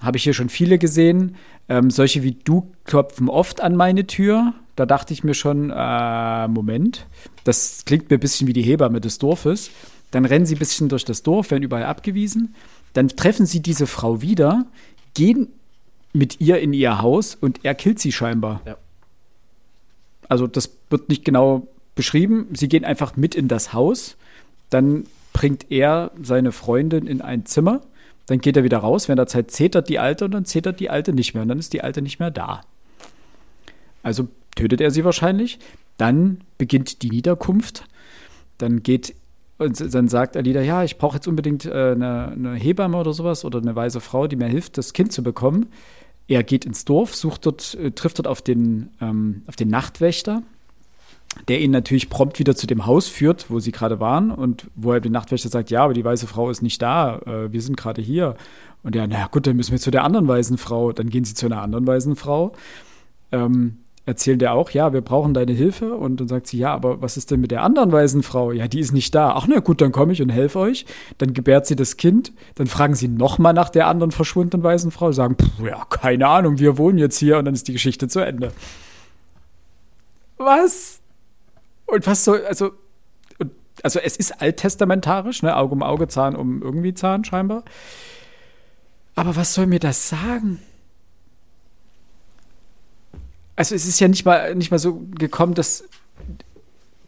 habe 0.00 0.16
ich 0.16 0.22
hier 0.22 0.34
schon 0.34 0.48
viele 0.48 0.78
gesehen. 0.78 1.36
Ähm, 1.68 1.90
solche 1.90 2.22
wie 2.22 2.32
du 2.32 2.72
klopfen 2.84 3.28
oft 3.28 3.60
an 3.60 3.74
meine 3.74 4.06
Tür. 4.06 4.54
Da 4.76 4.86
dachte 4.86 5.12
ich 5.12 5.24
mir 5.24 5.34
schon, 5.34 5.70
äh, 5.74 6.48
Moment, 6.48 7.06
das 7.44 7.84
klingt 7.84 8.10
mir 8.10 8.18
ein 8.18 8.20
bisschen 8.20 8.46
wie 8.46 8.52
die 8.52 8.62
Hebamme 8.62 9.00
des 9.00 9.18
Dorfes. 9.18 9.70
Dann 10.12 10.24
rennen 10.24 10.46
sie 10.46 10.54
ein 10.54 10.60
bisschen 10.60 10.88
durch 10.88 11.04
das 11.04 11.22
Dorf, 11.22 11.50
werden 11.50 11.64
überall 11.64 11.84
abgewiesen. 11.84 12.54
Dann 12.92 13.08
treffen 13.08 13.46
sie 13.46 13.60
diese 13.60 13.86
Frau 13.86 14.22
wieder, 14.22 14.66
gehen 15.14 15.48
mit 16.12 16.40
ihr 16.40 16.60
in 16.60 16.72
ihr 16.72 17.02
Haus 17.02 17.34
und 17.34 17.64
er 17.64 17.74
killt 17.74 17.98
sie 17.98 18.12
scheinbar. 18.12 18.60
Ja. 18.64 18.76
Also 20.28 20.46
das 20.46 20.75
wird 20.90 21.08
nicht 21.08 21.24
genau 21.24 21.66
beschrieben. 21.94 22.48
Sie 22.52 22.68
gehen 22.68 22.84
einfach 22.84 23.16
mit 23.16 23.34
in 23.34 23.48
das 23.48 23.72
Haus. 23.72 24.16
Dann 24.70 25.04
bringt 25.32 25.70
er 25.70 26.12
seine 26.22 26.52
Freundin 26.52 27.06
in 27.06 27.20
ein 27.20 27.46
Zimmer. 27.46 27.82
Dann 28.26 28.40
geht 28.40 28.56
er 28.56 28.64
wieder 28.64 28.78
raus. 28.78 29.08
Während 29.08 29.18
der 29.18 29.26
Zeit 29.26 29.50
zetert 29.50 29.88
die 29.88 29.98
Alte 29.98 30.24
und 30.24 30.32
dann 30.32 30.44
zetert 30.44 30.80
die 30.80 30.90
Alte 30.90 31.12
nicht 31.12 31.34
mehr. 31.34 31.42
Und 31.42 31.48
dann 31.48 31.58
ist 31.58 31.72
die 31.72 31.82
Alte 31.82 32.02
nicht 32.02 32.18
mehr 32.18 32.30
da. 32.30 32.62
Also 34.02 34.28
tötet 34.54 34.80
er 34.80 34.90
sie 34.90 35.04
wahrscheinlich. 35.04 35.58
Dann 35.96 36.40
beginnt 36.58 37.02
die 37.02 37.10
Niederkunft. 37.10 37.84
dann 38.58 38.82
geht 38.82 39.14
und 39.58 39.94
dann 39.94 40.08
sagt 40.08 40.36
Alida, 40.36 40.60
ja, 40.60 40.84
ich 40.84 40.98
brauche 40.98 41.16
jetzt 41.16 41.26
unbedingt 41.26 41.64
äh, 41.64 41.70
eine, 41.70 42.28
eine, 42.28 42.54
Hebamme 42.54 42.98
oder 42.98 43.12
sowas 43.14 43.44
oder 43.44 43.58
eine 43.58 43.74
weise 43.74 44.00
Frau, 44.00 44.26
die 44.26 44.36
mir 44.36 44.48
hilft, 44.48 44.76
das 44.76 44.92
Kind 44.92 45.12
zu 45.12 45.22
bekommen. 45.22 45.66
Er 46.28 46.42
geht 46.42 46.64
ins 46.64 46.84
Dorf, 46.84 47.14
sucht 47.14 47.46
dort, 47.46 47.74
äh, 47.74 47.90
trifft 47.92 48.18
dort 48.18 48.26
auf 48.26 48.42
den, 48.42 48.90
ähm, 49.00 49.42
auf 49.46 49.56
den 49.56 49.68
Nachtwächter, 49.68 50.42
der 51.48 51.60
ihn 51.60 51.70
natürlich 51.70 52.08
prompt 52.08 52.38
wieder 52.38 52.56
zu 52.56 52.66
dem 52.66 52.86
Haus 52.86 53.08
führt, 53.08 53.50
wo 53.50 53.60
sie 53.60 53.72
gerade 53.72 54.00
waren 54.00 54.30
und 54.30 54.66
wo 54.74 54.92
er 54.92 55.00
dem 55.00 55.12
Nachtwächter 55.12 55.48
sagt, 55.48 55.70
ja, 55.70 55.84
aber 55.84 55.94
die 55.94 56.04
weise 56.04 56.26
Frau 56.26 56.50
ist 56.50 56.62
nicht 56.62 56.80
da, 56.82 57.18
äh, 57.26 57.52
wir 57.52 57.62
sind 57.62 57.76
gerade 57.76 58.02
hier. 58.02 58.36
Und 58.82 58.94
ja, 58.94 59.06
naja 59.06 59.28
gut, 59.30 59.46
dann 59.46 59.56
müssen 59.56 59.72
wir 59.72 59.80
zu 59.80 59.90
der 59.90 60.04
anderen 60.04 60.28
weisen 60.28 60.58
Frau. 60.58 60.92
Dann 60.92 61.10
gehen 61.10 61.24
sie 61.24 61.34
zu 61.34 61.46
einer 61.46 61.60
anderen 61.60 61.88
weisen 61.88 62.14
Frau. 62.14 62.52
Ähm, 63.32 63.78
erzählt 64.04 64.40
er 64.42 64.52
auch, 64.52 64.70
ja, 64.70 64.92
wir 64.92 65.00
brauchen 65.00 65.34
deine 65.34 65.52
Hilfe. 65.52 65.94
Und 65.94 66.20
dann 66.20 66.28
sagt 66.28 66.46
sie, 66.46 66.58
ja, 66.58 66.72
aber 66.72 67.02
was 67.02 67.16
ist 67.16 67.32
denn 67.32 67.40
mit 67.40 67.50
der 67.50 67.64
anderen 67.64 67.90
weisen 67.90 68.22
Frau? 68.22 68.52
Ja, 68.52 68.68
die 68.68 68.78
ist 68.78 68.92
nicht 68.92 69.12
da. 69.12 69.32
Ach 69.32 69.48
na 69.48 69.58
gut, 69.58 69.80
dann 69.80 69.90
komme 69.90 70.12
ich 70.12 70.22
und 70.22 70.28
helfe 70.28 70.60
euch. 70.60 70.86
Dann 71.18 71.34
gebärt 71.34 71.66
sie 71.66 71.74
das 71.74 71.96
Kind. 71.96 72.32
Dann 72.54 72.68
fragen 72.68 72.94
sie 72.94 73.08
nochmal 73.08 73.54
nach 73.54 73.70
der 73.70 73.88
anderen 73.88 74.12
verschwundenen 74.12 74.62
weisen 74.62 74.92
Frau. 74.92 75.10
Sagen, 75.10 75.36
ja, 75.64 75.84
keine 75.90 76.28
Ahnung, 76.28 76.60
wir 76.60 76.78
wohnen 76.78 76.98
jetzt 76.98 77.18
hier. 77.18 77.38
Und 77.38 77.46
dann 77.46 77.54
ist 77.54 77.66
die 77.66 77.72
Geschichte 77.72 78.06
zu 78.06 78.20
Ende. 78.20 78.52
Was? 80.36 81.00
Und 81.86 82.06
was 82.06 82.24
soll, 82.24 82.44
also, 82.46 82.72
also 83.82 84.00
es 84.00 84.16
ist 84.16 84.40
alttestamentarisch, 84.40 85.42
ne? 85.42 85.56
Auge 85.56 85.74
um 85.74 85.82
Auge, 85.82 86.08
Zahn 86.08 86.36
um 86.36 86.62
irgendwie 86.62 86.94
Zahn 86.94 87.24
scheinbar. 87.24 87.64
Aber 89.14 89.36
was 89.36 89.54
soll 89.54 89.66
mir 89.66 89.78
das 89.78 90.08
sagen? 90.08 90.60
Also 93.54 93.74
es 93.74 93.86
ist 93.86 93.98
ja 94.00 94.08
nicht 94.08 94.24
mal, 94.24 94.54
nicht 94.54 94.70
mal 94.70 94.78
so 94.78 95.06
gekommen, 95.18 95.54
dass 95.54 95.84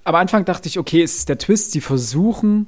am 0.05 0.14
Anfang 0.14 0.47
dachte 0.47 0.69
ich, 0.69 0.79
okay, 0.79 1.03
es 1.03 1.17
ist 1.17 1.29
der 1.29 1.37
Twist, 1.37 1.73
sie 1.73 1.83
versuchen 1.83 2.67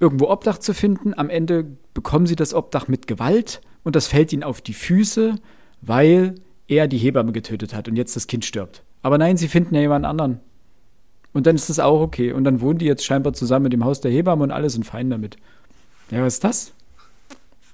irgendwo 0.00 0.28
Obdach 0.28 0.58
zu 0.58 0.74
finden, 0.74 1.14
am 1.16 1.30
Ende 1.30 1.64
bekommen 1.94 2.26
sie 2.26 2.34
das 2.34 2.54
Obdach 2.54 2.88
mit 2.88 3.06
Gewalt 3.06 3.60
und 3.84 3.94
das 3.94 4.08
fällt 4.08 4.32
ihnen 4.32 4.42
auf 4.42 4.60
die 4.60 4.74
Füße, 4.74 5.36
weil 5.80 6.34
er 6.66 6.88
die 6.88 6.98
Hebamme 6.98 7.30
getötet 7.30 7.72
hat 7.72 7.86
und 7.86 7.94
jetzt 7.94 8.16
das 8.16 8.26
Kind 8.26 8.44
stirbt. 8.44 8.82
Aber 9.02 9.16
nein, 9.16 9.36
sie 9.36 9.46
finden 9.46 9.76
ja 9.76 9.80
jemand 9.80 10.04
anderen. 10.04 10.40
Und 11.32 11.46
dann 11.46 11.56
ist 11.56 11.70
das 11.70 11.78
auch 11.78 12.00
okay. 12.00 12.32
Und 12.32 12.44
dann 12.44 12.60
wohnen 12.60 12.78
die 12.78 12.86
jetzt 12.86 13.04
scheinbar 13.04 13.32
zusammen 13.32 13.64
mit 13.64 13.72
dem 13.72 13.84
Haus 13.84 14.00
der 14.00 14.10
Hebamme 14.10 14.42
und 14.42 14.50
alle 14.50 14.70
sind 14.70 14.84
fein 14.84 15.10
damit. 15.10 15.36
Ja, 16.10 16.22
was 16.22 16.34
ist 16.34 16.44
das? 16.44 16.72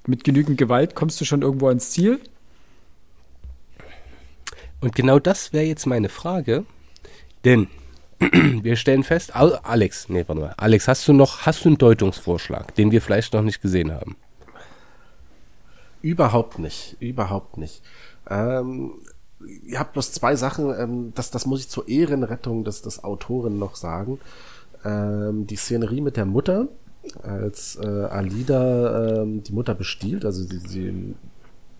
Mit 0.07 0.25
genügend 0.25 0.59
Gewalt 0.59 0.95
kommst 0.95 1.21
du 1.21 1.25
schon 1.25 1.43
irgendwo 1.43 1.69
ans 1.69 1.91
Ziel? 1.91 2.21
Und 4.81 4.95
genau 4.95 5.19
das 5.19 5.53
wäre 5.53 5.65
jetzt 5.65 5.87
meine 5.87 6.09
Frage, 6.09 6.65
denn 7.45 7.67
wir 8.21 8.77
stellen 8.77 9.03
fest, 9.03 9.35
Alex, 9.35 10.09
nee, 10.09 10.25
warte 10.27 10.41
mal, 10.41 10.55
Alex, 10.57 10.87
hast 10.87 11.07
du 11.09 11.13
noch, 11.13 11.47
hast 11.47 11.65
du 11.65 11.71
einen 11.71 11.79
Deutungsvorschlag, 11.79 12.75
den 12.77 12.93
wir 12.93 13.03
vielleicht 13.03 13.33
noch 13.33 13.43
nicht 13.43 13.61
gesehen 13.61 13.93
haben? 13.93 14.17
Überhaupt 16.01 16.61
nicht, 16.61 16.97
überhaupt 17.01 17.57
nicht. 17.57 17.83
Ähm, 18.31 18.93
ihr 19.47 19.79
habt 19.79 19.93
bloß 19.93 20.13
zwei 20.13 20.37
Sachen, 20.37 20.75
ähm, 20.79 21.13
das, 21.15 21.31
das 21.31 21.47
muss 21.47 21.61
ich 21.61 21.69
zur 21.69 21.89
Ehrenrettung 21.89 22.65
des, 22.65 22.83
des 22.83 23.05
Autoren 23.05 23.59
noch 23.59 23.77
sagen. 23.77 24.19
Ähm, 24.85 25.47
die 25.47 25.57
Szenerie 25.57 26.01
mit 26.01 26.17
der 26.17 26.27
Mutter, 26.27 26.69
als 27.23 27.77
äh, 27.77 27.87
Alida 27.87 29.23
ähm, 29.23 29.43
die 29.43 29.53
Mutter 29.53 29.75
bestiehlt, 29.75 30.25
also 30.25 30.43
sie, 30.43 30.59
sie 30.59 31.15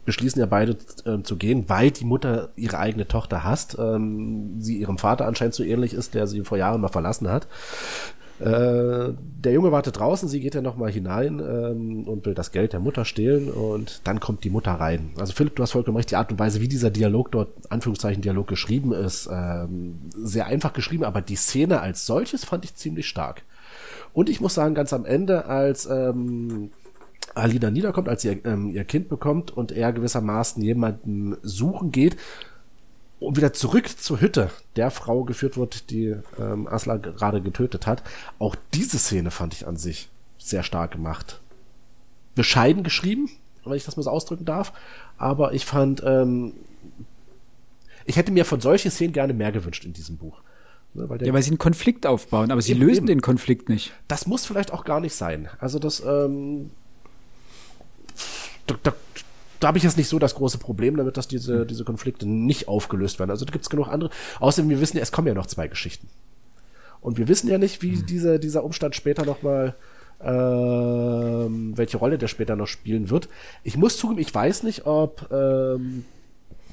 beschließen 0.05 0.41
ja 0.41 0.47
beide 0.47 0.77
äh, 1.05 1.23
zu 1.23 1.37
gehen, 1.37 1.65
weil 1.69 1.91
die 1.91 2.07
Mutter 2.07 2.49
ihre 2.57 2.79
eigene 2.79 3.07
Tochter 3.07 3.45
hasst, 3.45 3.77
ähm, 3.79 4.55
sie 4.59 4.79
ihrem 4.79 4.97
Vater 4.97 5.27
anscheinend 5.27 5.55
so 5.55 5.63
ähnlich 5.63 5.93
ist, 5.93 6.15
der 6.15 6.27
sie 6.27 6.45
vor 6.45 6.57
Jahren 6.57 6.81
mal 6.81 6.89
verlassen 6.89 7.29
hat. 7.29 7.47
Äh, 8.41 9.15
der 9.41 9.53
Junge 9.53 9.73
wartet 9.73 9.99
draußen, 9.99 10.29
sie 10.29 10.41
geht 10.41 10.55
ja 10.55 10.61
nochmal 10.61 10.93
hinein 10.93 11.41
ähm, 11.41 12.05
und 12.07 12.25
will 12.25 12.35
das 12.35 12.53
Geld 12.53 12.73
der 12.73 12.81
Mutter 12.81 13.05
stehlen 13.05 13.51
und 13.51 14.01
dann 14.05 14.21
kommt 14.21 14.45
die 14.45 14.51
Mutter 14.51 14.73
rein. 14.73 15.11
Also 15.19 15.33
Philipp, 15.33 15.57
du 15.57 15.63
hast 15.63 15.73
vollkommen 15.73 15.97
recht, 15.97 16.11
die 16.11 16.17
Art 16.17 16.31
und 16.31 16.39
Weise, 16.39 16.61
wie 16.61 16.69
dieser 16.69 16.91
Dialog 16.91 17.33
dort, 17.33 17.49
Anführungszeichen 17.71 18.23
Dialog 18.23 18.47
geschrieben 18.47 18.93
ist, 18.93 19.29
ähm, 19.33 19.99
sehr 20.17 20.47
einfach 20.47 20.73
geschrieben, 20.73 21.05
aber 21.05 21.21
die 21.21 21.37
Szene 21.37 21.81
als 21.81 22.07
solches 22.07 22.45
fand 22.45 22.65
ich 22.65 22.77
ziemlich 22.77 23.09
stark. 23.09 23.43
Und 24.13 24.29
ich 24.29 24.41
muss 24.41 24.55
sagen, 24.55 24.75
ganz 24.75 24.93
am 24.93 25.05
Ende, 25.05 25.47
als 25.47 25.87
ähm, 25.87 26.71
Alina 27.35 27.71
niederkommt, 27.71 28.09
als 28.09 28.23
sie 28.23 28.41
ähm, 28.45 28.71
ihr 28.71 28.85
Kind 28.85 29.09
bekommt 29.09 29.51
und 29.57 29.73
er 29.73 29.93
gewissermaßen 29.93 30.63
jemanden 30.63 31.37
suchen 31.43 31.91
geht 31.91 32.17
und 33.21 33.37
wieder 33.37 33.53
zurück 33.53 33.89
zur 33.89 34.21
Hütte 34.21 34.51
der 34.77 34.91
Frau 34.91 35.25
geführt 35.25 35.57
wird, 35.57 35.91
die 35.91 36.15
ähm, 36.39 36.67
Asla 36.69 36.97
gerade 36.97 37.41
getötet 37.41 37.87
hat. 37.87 38.03
Auch 38.39 38.55
diese 38.75 38.99
Szene 38.99 39.31
fand 39.31 39.55
ich 39.55 39.67
an 39.67 39.77
sich 39.77 40.09
sehr 40.39 40.63
stark 40.63 40.93
gemacht. 40.93 41.41
Bescheiden 42.35 42.85
geschrieben, 42.85 43.29
wenn 43.65 43.75
ich 43.75 43.85
das 43.85 43.97
mal 43.97 44.03
so 44.03 44.11
ausdrücken 44.11 44.45
darf, 44.45 44.73
aber 45.17 45.53
ich 45.53 45.67
fand, 45.67 46.03
ähm, 46.05 46.55
ich 48.07 48.17
hätte 48.17 48.33
mir 48.33 48.45
von 48.45 48.61
solchen 48.61 48.91
Szenen 48.91 49.13
gerne 49.13 49.35
mehr 49.35 49.53
gewünscht 49.53 49.85
in 49.85 49.93
diesem 49.93 50.17
Buch. 50.17 50.41
Ne, 50.95 51.09
weil 51.09 51.25
ja, 51.25 51.33
weil 51.35 51.43
sie 51.43 51.51
einen 51.51 51.59
Konflikt 51.59 52.07
aufbauen, 52.07 52.51
aber 52.51 52.63
sie 52.63 52.73
eben, 52.73 52.81
lösen 52.81 52.99
eben. 52.99 53.07
den 53.09 53.21
Konflikt 53.21 53.69
nicht. 53.69 53.93
Das 54.07 54.27
muss 54.27 54.47
vielleicht 54.47 54.73
auch 54.73 54.85
gar 54.85 55.01
nicht 55.01 55.15
sein. 55.15 55.49
Also 55.59 55.79
das, 55.79 56.01
ähm, 56.01 56.71
da, 58.67 58.77
da, 58.83 58.93
da 59.61 59.69
habe 59.69 59.79
ich 59.79 59.85
jetzt 59.85 59.97
nicht 59.97 60.09
so 60.09 60.19
das 60.19 60.35
große 60.35 60.59
Problem 60.59 60.97
damit, 60.97 61.17
dass 61.17 61.29
diese, 61.29 61.67
diese 61.67 61.85
Konflikte 61.85 62.27
nicht 62.29 62.69
aufgelöst 62.69 63.19
werden. 63.19 63.31
Also 63.31 63.45
da 63.45 63.53
gibt 63.53 63.65
es 63.65 63.71
genug 63.71 63.89
andere. 63.89 64.11
Außerdem, 64.41 64.71
wir 64.71 64.81
wissen 64.81 64.97
ja, 64.97 65.03
es 65.03 65.13
kommen 65.13 65.29
ja 65.29 65.35
noch 65.35 65.47
zwei 65.47 65.69
Geschichten. 65.69 66.09
Und 67.01 67.19
wir 67.19 67.29
wissen 67.29 67.49
ja 67.49 67.59
nicht, 67.59 67.83
wie 67.83 67.93
mhm. 67.93 68.07
diese, 68.07 68.39
dieser 68.39 68.65
Umstand 68.65 68.95
später 68.95 69.25
nochmal, 69.25 69.75
ähm, 70.21 71.77
welche 71.77 71.97
Rolle 71.97 72.19
der 72.19 72.29
später 72.29 72.57
noch 72.57 72.67
spielen 72.67 73.11
wird. 73.11 73.29
Ich 73.63 73.77
muss 73.77 73.97
zugeben, 73.97 74.21
ich 74.21 74.35
weiß 74.35 74.65
nicht, 74.65 74.87
ob 74.87 75.31
ähm, 75.31 76.05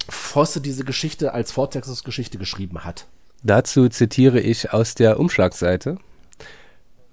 Fosse 0.09 0.61
diese 0.61 0.83
Geschichte 0.83 1.33
als 1.33 1.51
Fortsetzungsgeschichte 1.51 2.37
geschrieben 2.37 2.83
hat. 2.83 3.07
Dazu 3.43 3.87
zitiere 3.89 4.39
ich 4.39 4.73
aus 4.73 4.95
der 4.95 5.19
Umschlagseite. 5.19 5.97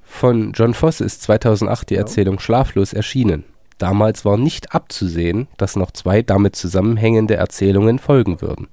Von 0.02 0.52
John 0.52 0.74
Fosse 0.74 1.04
ist 1.04 1.22
2008 1.22 1.90
die. 1.90 1.96
Erzählung 1.96 2.38
Schlaflos 2.38 2.92
erschienen. 2.92 3.44
Damals 3.78 4.24
war 4.24 4.36
nicht 4.36 4.74
abzusehen, 4.74 5.48
dass 5.56 5.76
noch 5.76 5.90
zwei 5.90 6.22
damit 6.22 6.56
zusammenhängende 6.56 7.34
Erzählungen 7.34 7.98
folgen 7.98 8.40
würden. 8.40 8.68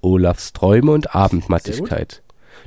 Olafs 0.00 0.52
Träume 0.52 0.92
und 0.92 1.14
Abendmattigkeit. 1.14 2.22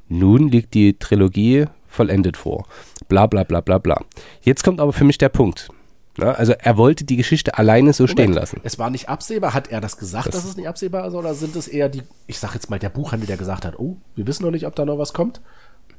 Nun 0.08 0.50
liegt 0.50 0.74
die 0.74 0.98
Trilogie 0.98 1.66
vollendet 1.88 2.38
vor. 2.38 2.66
Bla 3.08 3.28
bla 3.28 3.44
bla 3.44 3.62
bla 3.62 3.78
bla. 3.78 4.02
Jetzt 4.42 4.64
kommt 4.64 4.80
aber 4.80 4.94
für 4.94 5.04
mich 5.04 5.18
der 5.18 5.30
Punkt. 5.30 5.70
Na, 6.18 6.32
also 6.32 6.54
er 6.54 6.78
wollte 6.78 7.04
die 7.04 7.18
Geschichte 7.18 7.58
alleine 7.58 7.92
so 7.92 8.04
Moment, 8.04 8.20
stehen 8.20 8.34
lassen. 8.34 8.62
Es 8.64 8.80
war 8.80 8.90
nicht 8.90 9.10
absehbar. 9.10 9.54
Hat 9.54 9.68
er 9.70 9.82
das 9.82 9.98
gesagt, 9.98 10.28
das 10.28 10.36
dass 10.36 10.46
es 10.46 10.56
nicht 10.56 10.68
absehbar 10.68 11.06
ist? 11.08 11.14
Oder 11.14 11.34
sind 11.34 11.56
es 11.56 11.68
eher 11.68 11.90
die, 11.90 12.04
ich 12.28 12.40
sag 12.40 12.54
jetzt 12.54 12.70
mal, 12.70 12.80
der 12.80 12.90
Buchhandel, 12.90 13.28
der 13.28 13.38
gesagt 13.38 13.66
hat, 13.66 13.78
oh, 13.80 13.98
wir 14.16 14.26
wissen 14.26 14.44
noch 14.44 14.52
nicht, 14.52 14.66
ob 14.66 14.76
da 14.76 14.86
noch 14.86 14.98
was 14.98 15.14
kommt? 15.14 15.42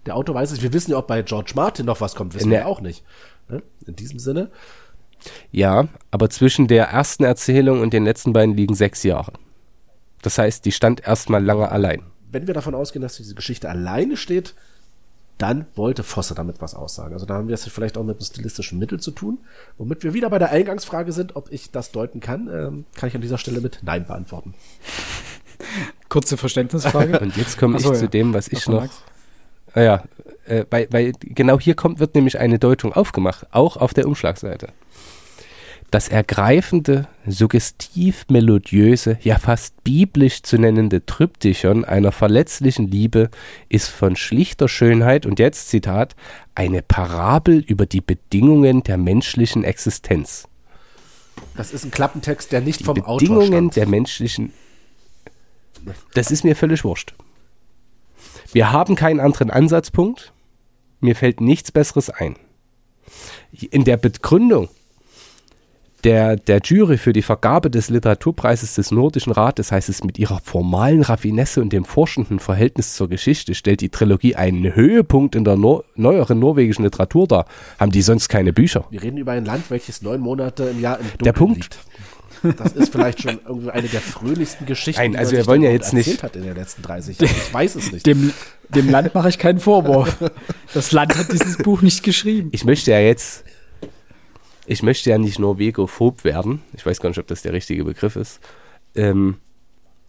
Der 0.06 0.16
Autor 0.16 0.34
weiß 0.34 0.52
es. 0.52 0.62
Wir 0.62 0.72
wissen 0.72 0.92
ja, 0.92 0.98
ob 0.98 1.06
bei 1.06 1.20
George 1.22 1.52
Martin 1.54 1.84
noch 1.84 2.00
was 2.00 2.14
kommt. 2.14 2.34
Wissen 2.34 2.50
wir 2.50 2.66
auch 2.66 2.80
nicht. 2.80 3.04
Ne? 3.48 3.62
In 3.86 3.96
diesem 3.96 4.18
Sinne. 4.18 4.50
Ja, 5.50 5.88
aber 6.10 6.30
zwischen 6.30 6.68
der 6.68 6.86
ersten 6.86 7.24
Erzählung 7.24 7.80
und 7.80 7.92
den 7.92 8.04
letzten 8.04 8.32
beiden 8.32 8.56
liegen 8.56 8.74
sechs 8.74 9.02
Jahre. 9.02 9.32
Das 10.22 10.38
heißt, 10.38 10.64
die 10.64 10.72
stand 10.72 11.06
erstmal 11.06 11.44
lange 11.44 11.70
allein. 11.70 12.02
Wenn 12.30 12.46
wir 12.46 12.54
davon 12.54 12.74
ausgehen, 12.74 13.02
dass 13.02 13.16
diese 13.16 13.34
Geschichte 13.34 13.68
alleine 13.68 14.16
steht, 14.16 14.54
dann 15.38 15.66
wollte 15.74 16.02
Fosse 16.02 16.34
damit 16.34 16.60
was 16.60 16.74
aussagen. 16.74 17.12
Also 17.12 17.26
da 17.26 17.34
haben 17.34 17.48
wir 17.48 17.54
es 17.54 17.64
vielleicht 17.64 17.98
auch 17.98 18.04
mit 18.04 18.16
einem 18.16 18.24
stilistischen 18.24 18.78
Mittel 18.78 19.00
zu 19.00 19.10
tun. 19.10 19.38
Womit 19.76 20.02
wir 20.02 20.14
wieder 20.14 20.30
bei 20.30 20.38
der 20.38 20.50
Eingangsfrage 20.50 21.12
sind, 21.12 21.36
ob 21.36 21.52
ich 21.52 21.70
das 21.70 21.92
deuten 21.92 22.20
kann, 22.20 22.48
ähm, 22.48 22.84
kann 22.94 23.08
ich 23.08 23.14
an 23.14 23.20
dieser 23.20 23.38
Stelle 23.38 23.60
mit 23.60 23.80
Nein 23.82 24.06
beantworten. 24.06 24.54
Kurze 26.08 26.36
Verständnisfrage. 26.36 27.20
Und 27.20 27.36
jetzt 27.36 27.58
komme 27.58 27.78
ich 27.78 27.84
ja. 27.84 27.92
zu 27.92 28.08
dem, 28.08 28.32
was 28.32 28.48
ich 28.48 28.66
noch. 28.66 28.88
Ah 29.74 29.82
ja, 29.82 30.04
äh, 30.46 30.64
weil, 30.70 30.88
weil 30.90 31.12
genau 31.20 31.60
hier 31.60 31.74
kommt, 31.74 32.00
wird 32.00 32.14
nämlich 32.14 32.38
eine 32.38 32.58
Deutung 32.58 32.94
aufgemacht, 32.94 33.46
auch 33.50 33.76
auf 33.76 33.92
der 33.92 34.06
Umschlagseite. 34.06 34.68
Das 35.90 36.08
ergreifende, 36.08 37.06
suggestiv 37.26 38.26
melodiöse, 38.28 39.18
ja 39.22 39.38
fast 39.38 39.84
biblisch 39.84 40.42
zu 40.42 40.58
nennende 40.58 41.06
Tryptychon 41.06 41.84
einer 41.84 42.10
verletzlichen 42.10 42.90
Liebe 42.90 43.30
ist 43.68 43.88
von 43.88 44.16
schlichter 44.16 44.68
Schönheit 44.68 45.26
und 45.26 45.38
jetzt 45.38 45.68
Zitat 45.68 46.16
eine 46.54 46.82
Parabel 46.82 47.58
über 47.60 47.86
die 47.86 48.00
Bedingungen 48.00 48.82
der 48.82 48.96
menschlichen 48.96 49.62
Existenz. 49.62 50.48
Das 51.54 51.72
ist 51.72 51.84
ein 51.84 51.90
Klappentext, 51.92 52.50
der 52.50 52.62
nicht 52.62 52.80
die 52.80 52.84
vom 52.84 53.02
Autor 53.02 53.18
Bedingungen 53.18 53.70
der 53.70 53.86
menschlichen 53.86 54.52
Das 56.14 56.30
ist 56.30 56.44
mir 56.44 56.56
völlig 56.56 56.82
wurscht. 56.82 57.14
Wir 58.52 58.72
haben 58.72 58.96
keinen 58.96 59.20
anderen 59.20 59.50
Ansatzpunkt. 59.50 60.32
Mir 61.00 61.14
fällt 61.14 61.40
nichts 61.40 61.70
besseres 61.70 62.10
ein. 62.10 62.36
In 63.52 63.84
der 63.84 63.96
Begründung 63.96 64.68
Der, 66.06 66.36
der 66.36 66.60
Jury 66.62 66.98
für 66.98 67.12
die 67.12 67.20
Vergabe 67.20 67.68
des 67.68 67.90
Literaturpreises 67.90 68.76
des 68.76 68.92
Nordischen 68.92 69.32
Rates 69.32 69.72
heißt 69.72 69.88
es 69.88 70.04
mit 70.04 70.20
ihrer 70.20 70.38
formalen 70.38 71.02
Raffinesse 71.02 71.60
und 71.60 71.72
dem 71.72 71.84
forschenden 71.84 72.38
Verhältnis 72.38 72.94
zur 72.94 73.08
Geschichte 73.08 73.56
stellt 73.56 73.80
die 73.80 73.88
Trilogie 73.88 74.36
einen 74.36 74.76
Höhepunkt 74.76 75.34
in 75.34 75.42
der 75.42 75.56
Nor 75.56 75.82
neueren 75.96 76.38
norwegischen 76.38 76.84
Literatur 76.84 77.26
dar. 77.26 77.46
Haben 77.80 77.90
die 77.90 78.02
sonst 78.02 78.28
keine 78.28 78.52
Bücher? 78.52 78.84
Wir 78.90 79.02
reden 79.02 79.16
über 79.16 79.32
ein 79.32 79.44
Land, 79.44 79.68
welches 79.68 80.00
neun 80.00 80.20
Monate 80.20 80.66
im 80.66 80.80
Jahr 80.80 81.00
im 81.00 81.06
Dunkeln 81.06 81.24
Der 81.24 81.32
Punkt. 81.32 81.56
Liegt. 81.56 81.78
Das 82.56 82.72
ist 82.74 82.92
vielleicht 82.92 83.22
schon 83.22 83.40
irgendwie 83.44 83.70
eine 83.70 83.88
der 83.88 84.00
fröhlichsten 84.00 84.64
Geschichten, 84.64 85.02
Nein, 85.02 85.16
also 85.16 85.32
wir 85.32 85.44
wollen 85.48 85.62
ja 85.62 85.70
jetzt 85.70 85.92
nicht 85.92 86.22
hat 86.22 86.36
in 86.36 86.44
den 86.44 86.54
letzten 86.54 86.82
30 86.82 87.18
Jahren. 87.18 87.34
Ich 87.34 87.52
weiß 87.52 87.74
es 87.74 87.90
nicht. 87.90 88.06
Dem, 88.06 88.32
dem 88.68 88.88
Land 88.90 89.12
mache 89.12 89.28
ich 89.28 89.38
keinen 89.38 89.58
Vorwurf. 89.58 90.18
Das 90.72 90.92
Land 90.92 91.16
hat 91.16 91.32
dieses 91.32 91.58
Buch 91.58 91.82
nicht 91.82 92.04
geschrieben. 92.04 92.50
Ich 92.52 92.64
möchte 92.64 92.92
ja 92.92 93.00
jetzt 93.00 93.44
ich 94.66 94.82
möchte 94.82 95.10
ja 95.10 95.18
nicht 95.18 95.38
Norwegophob 95.38 96.24
werden. 96.24 96.62
Ich 96.74 96.84
weiß 96.84 97.00
gar 97.00 97.08
nicht, 97.08 97.18
ob 97.18 97.26
das 97.26 97.42
der 97.42 97.52
richtige 97.52 97.84
Begriff 97.84 98.16
ist. 98.16 98.40
Ähm, 98.94 99.36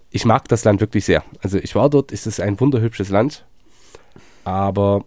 ich 0.09 0.25
mag 0.25 0.47
das 0.47 0.63
Land 0.63 0.81
wirklich 0.81 1.05
sehr. 1.05 1.23
Also 1.41 1.57
ich 1.57 1.75
war 1.75 1.89
dort, 1.89 2.11
es 2.11 2.27
ist 2.27 2.39
ein 2.39 2.59
wunderhübsches 2.59 3.09
Land, 3.09 3.45
aber 4.43 5.05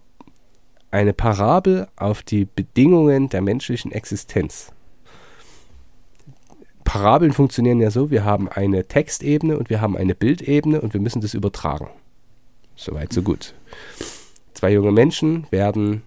eine 0.91 1.13
Parabel 1.13 1.87
auf 1.95 2.21
die 2.23 2.45
Bedingungen 2.45 3.29
der 3.29 3.41
menschlichen 3.41 3.91
Existenz. 3.91 4.71
Parabeln 6.83 7.31
funktionieren 7.31 7.79
ja 7.79 7.89
so, 7.89 8.11
wir 8.11 8.25
haben 8.25 8.49
eine 8.49 8.85
Textebene 8.85 9.57
und 9.57 9.69
wir 9.69 9.81
haben 9.81 9.95
eine 9.95 10.13
Bildebene 10.13 10.81
und 10.81 10.93
wir 10.93 11.01
müssen 11.01 11.21
das 11.21 11.33
übertragen. 11.33 11.89
Soweit, 12.75 13.13
so 13.13 13.21
gut. 13.21 13.53
Zwei 14.53 14.73
junge 14.73 14.91
Menschen 14.91 15.47
werden 15.51 16.03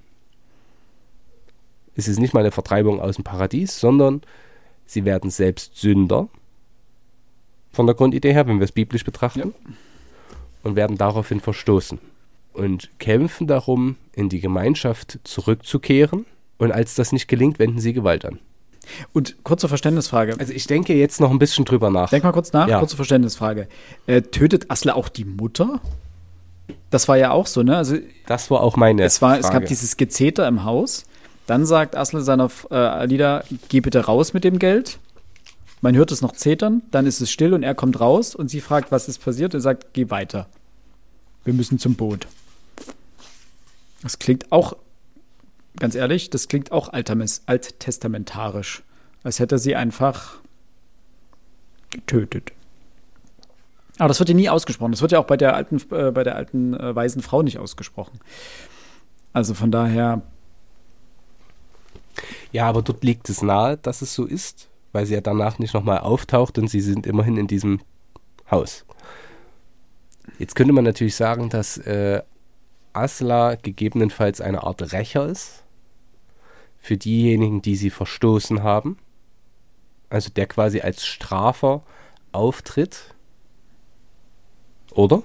ist 1.95 2.09
es 2.09 2.18
nicht 2.18 2.34
mal 2.34 2.40
eine 2.40 2.51
Vertreibung 2.51 3.01
aus 3.01 3.16
dem 3.16 3.24
Paradies, 3.24 3.78
sondern 3.78 4.22
sie 4.86 5.05
werden 5.05 5.30
selbst 5.30 5.76
Sünder 5.76 6.28
von 7.72 7.86
der 7.86 7.95
Grundidee 7.95 8.32
her, 8.32 8.47
wenn 8.47 8.59
wir 8.59 8.64
es 8.64 8.72
biblisch 8.72 9.05
betrachten, 9.05 9.38
ja. 9.40 9.74
und 10.62 10.76
werden 10.76 10.97
daraufhin 10.97 11.40
verstoßen 11.40 11.99
und 12.53 12.90
kämpfen 12.99 13.47
darum, 13.47 13.97
in 14.14 14.28
die 14.28 14.40
Gemeinschaft 14.40 15.18
zurückzukehren. 15.24 16.24
Und 16.57 16.70
als 16.70 16.95
das 16.95 17.12
nicht 17.12 17.26
gelingt, 17.26 17.59
wenden 17.59 17.80
sie 17.80 17.92
Gewalt 17.92 18.24
an. 18.24 18.38
Und 19.12 19.42
kurze 19.42 19.68
Verständnisfrage. 19.68 20.36
Also 20.38 20.53
ich 20.53 20.66
denke 20.66 20.95
jetzt 20.95 21.20
noch 21.20 21.30
ein 21.30 21.38
bisschen 21.38 21.64
drüber 21.64 21.90
nach. 21.90 22.11
Denk 22.11 22.22
mal 22.22 22.32
kurz 22.32 22.53
nach, 22.53 22.68
ja. 22.68 22.78
kurze 22.78 22.97
Verständnisfrage. 22.97 23.66
Äh, 24.07 24.22
tötet 24.22 24.70
Asle 24.70 24.95
auch 24.95 25.09
die 25.09 25.24
Mutter? 25.24 25.80
Das 26.90 27.09
war 27.09 27.16
ja 27.16 27.32
auch 27.32 27.47
so, 27.47 27.62
ne? 27.62 27.76
Also, 27.76 27.97
das 28.26 28.51
war 28.51 28.61
auch 28.61 28.76
meine 28.76 29.03
es 29.03 29.20
war, 29.20 29.30
Frage. 29.30 29.45
Es 29.45 29.51
gab 29.51 29.66
dieses 29.66 29.97
Gezeter 29.97 30.47
im 30.47 30.64
Haus 30.64 31.05
dann 31.47 31.66
sagt 31.66 31.97
Asle 31.97 32.22
seiner 32.22 32.51
äh, 32.70 32.74
Alida, 32.74 33.45
geh 33.68 33.80
bitte 33.80 34.01
raus 34.01 34.32
mit 34.32 34.45
dem 34.45 34.59
Geld. 34.59 34.99
Man 35.80 35.95
hört 35.95 36.12
es 36.12 36.22
noch 36.22 36.32
zetern, 36.32 36.82
dann 36.90 37.07
ist 37.07 37.20
es 37.20 37.30
still 37.30 37.53
und 37.53 37.62
er 37.62 37.74
kommt 37.74 38.01
raus 38.01 38.34
und 38.34 38.49
sie 38.49 38.61
fragt, 38.61 38.90
was 38.90 39.09
ist 39.09 39.22
passiert 39.22 39.55
und 39.55 39.61
sagt, 39.61 39.92
geh 39.92 40.09
weiter. 40.09 40.47
Wir 41.45 41.53
müssen 41.53 41.78
zum 41.78 41.95
Boot. 41.95 42.26
Das 44.03 44.18
klingt 44.18 44.51
auch, 44.51 44.76
ganz 45.78 45.95
ehrlich, 45.95 46.30
das 46.30 46.49
klingt 46.49 46.72
auch 46.72 46.90
alttestamentarisch. 46.92 48.82
Als 49.22 49.40
hätte 49.40 49.59
sie 49.59 49.76
einfach 49.76 50.38
getötet. 51.90 52.53
Aber 53.99 54.09
das 54.09 54.18
wird 54.18 54.28
ja 54.28 54.34
nie 54.34 54.49
ausgesprochen. 54.49 54.92
Das 54.92 55.03
wird 55.03 55.12
ja 55.12 55.18
auch 55.18 55.26
bei 55.26 55.36
der 55.36 55.55
alten, 55.55 55.80
äh, 55.90 56.11
bei 56.11 56.24
der 56.24 56.36
alten 56.36 56.74
äh, 56.74 56.95
weisen 56.95 57.22
Frau 57.22 57.42
nicht 57.42 57.59
ausgesprochen. 57.59 58.18
Also 59.32 59.55
von 59.55 59.70
daher 59.70 60.22
ja, 62.53 62.67
aber 62.67 62.83
dort 62.83 63.05
liegt 63.05 63.29
es 63.29 63.43
nahe, 63.43 63.77
dass 63.77 64.03
es 64.03 64.15
so 64.15 64.25
ist, 64.25 64.69
weil 64.93 65.07
sie 65.07 65.15
ja 65.15 65.21
danach 65.21 65.59
nicht 65.59 65.75
nochmal 65.75 65.99
auftaucht 65.99 66.59
und 66.59 66.69
sie 66.69 66.81
sind 66.81 67.07
immerhin 67.07 67.37
in 67.37 67.47
diesem 67.47 67.81
Haus. 68.51 68.85
Jetzt 70.39 70.55
könnte 70.55 70.73
man 70.73 70.85
natürlich 70.85 71.17
sagen, 71.17 71.49
dass 71.49 71.79
äh, 71.79 72.23
Asla 72.93 73.57
gegebenenfalls 73.57 74.41
eine 74.41 74.62
Art 74.62 74.93
Rächer 74.93 75.27
ist 75.27 75.65
für 76.79 76.97
diejenigen, 76.97 77.62
die 77.62 77.77
sie 77.77 77.91
verstoßen 77.91 78.62
haben. 78.62 78.99
Also 80.11 80.31
der 80.31 80.47
quasi 80.47 80.81
als 80.81 81.05
Strafer 81.05 81.83
auftritt. 82.33 83.15
Oder? 84.93 85.23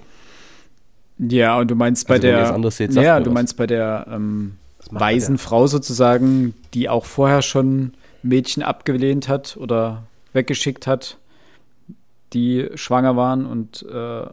Ja, 1.18 1.58
und 1.58 1.70
du 1.70 1.74
meinst 1.74 2.08
bei 2.08 2.14
also, 2.14 2.26
der. 2.26 3.02
Ja, 3.02 3.20
du 3.20 3.30
meinst 3.30 3.56
bei 3.56 3.66
der 3.66 4.06
ähm, 4.10 4.56
weisen 4.92 5.38
Frau 5.38 5.66
sozusagen, 5.66 6.54
die 6.74 6.88
auch 6.88 7.04
vorher 7.04 7.42
schon 7.42 7.92
Mädchen 8.22 8.62
abgelehnt 8.62 9.28
hat 9.28 9.56
oder 9.56 10.04
weggeschickt 10.32 10.86
hat, 10.86 11.18
die 12.32 12.68
schwanger 12.74 13.16
waren 13.16 13.46
und 13.46 13.82
äh, 13.82 14.26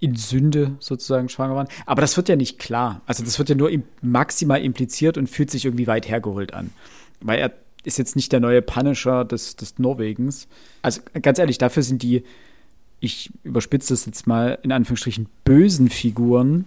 in 0.00 0.16
Sünde 0.16 0.76
sozusagen 0.80 1.28
schwanger 1.28 1.54
waren. 1.54 1.68
Aber 1.86 2.00
das 2.00 2.16
wird 2.16 2.28
ja 2.28 2.36
nicht 2.36 2.58
klar. 2.58 3.00
Also 3.06 3.24
das 3.24 3.38
wird 3.38 3.48
ja 3.48 3.54
nur 3.54 3.70
maximal 4.02 4.60
impliziert 4.60 5.16
und 5.16 5.28
fühlt 5.28 5.50
sich 5.50 5.64
irgendwie 5.64 5.86
weit 5.86 6.08
hergeholt 6.08 6.52
an. 6.54 6.70
Weil 7.20 7.38
er 7.38 7.52
ist 7.84 7.98
jetzt 7.98 8.16
nicht 8.16 8.32
der 8.32 8.40
neue 8.40 8.62
Punisher 8.62 9.24
des, 9.24 9.56
des 9.56 9.78
Norwegens. 9.78 10.48
Also 10.82 11.00
ganz 11.20 11.38
ehrlich, 11.38 11.58
dafür 11.58 11.82
sind 11.82 12.02
die, 12.02 12.24
ich 13.00 13.30
überspitze 13.44 13.92
das 13.92 14.06
jetzt 14.06 14.26
mal 14.26 14.58
in 14.62 14.72
Anführungsstrichen, 14.72 15.28
bösen 15.44 15.90
Figuren 15.90 16.64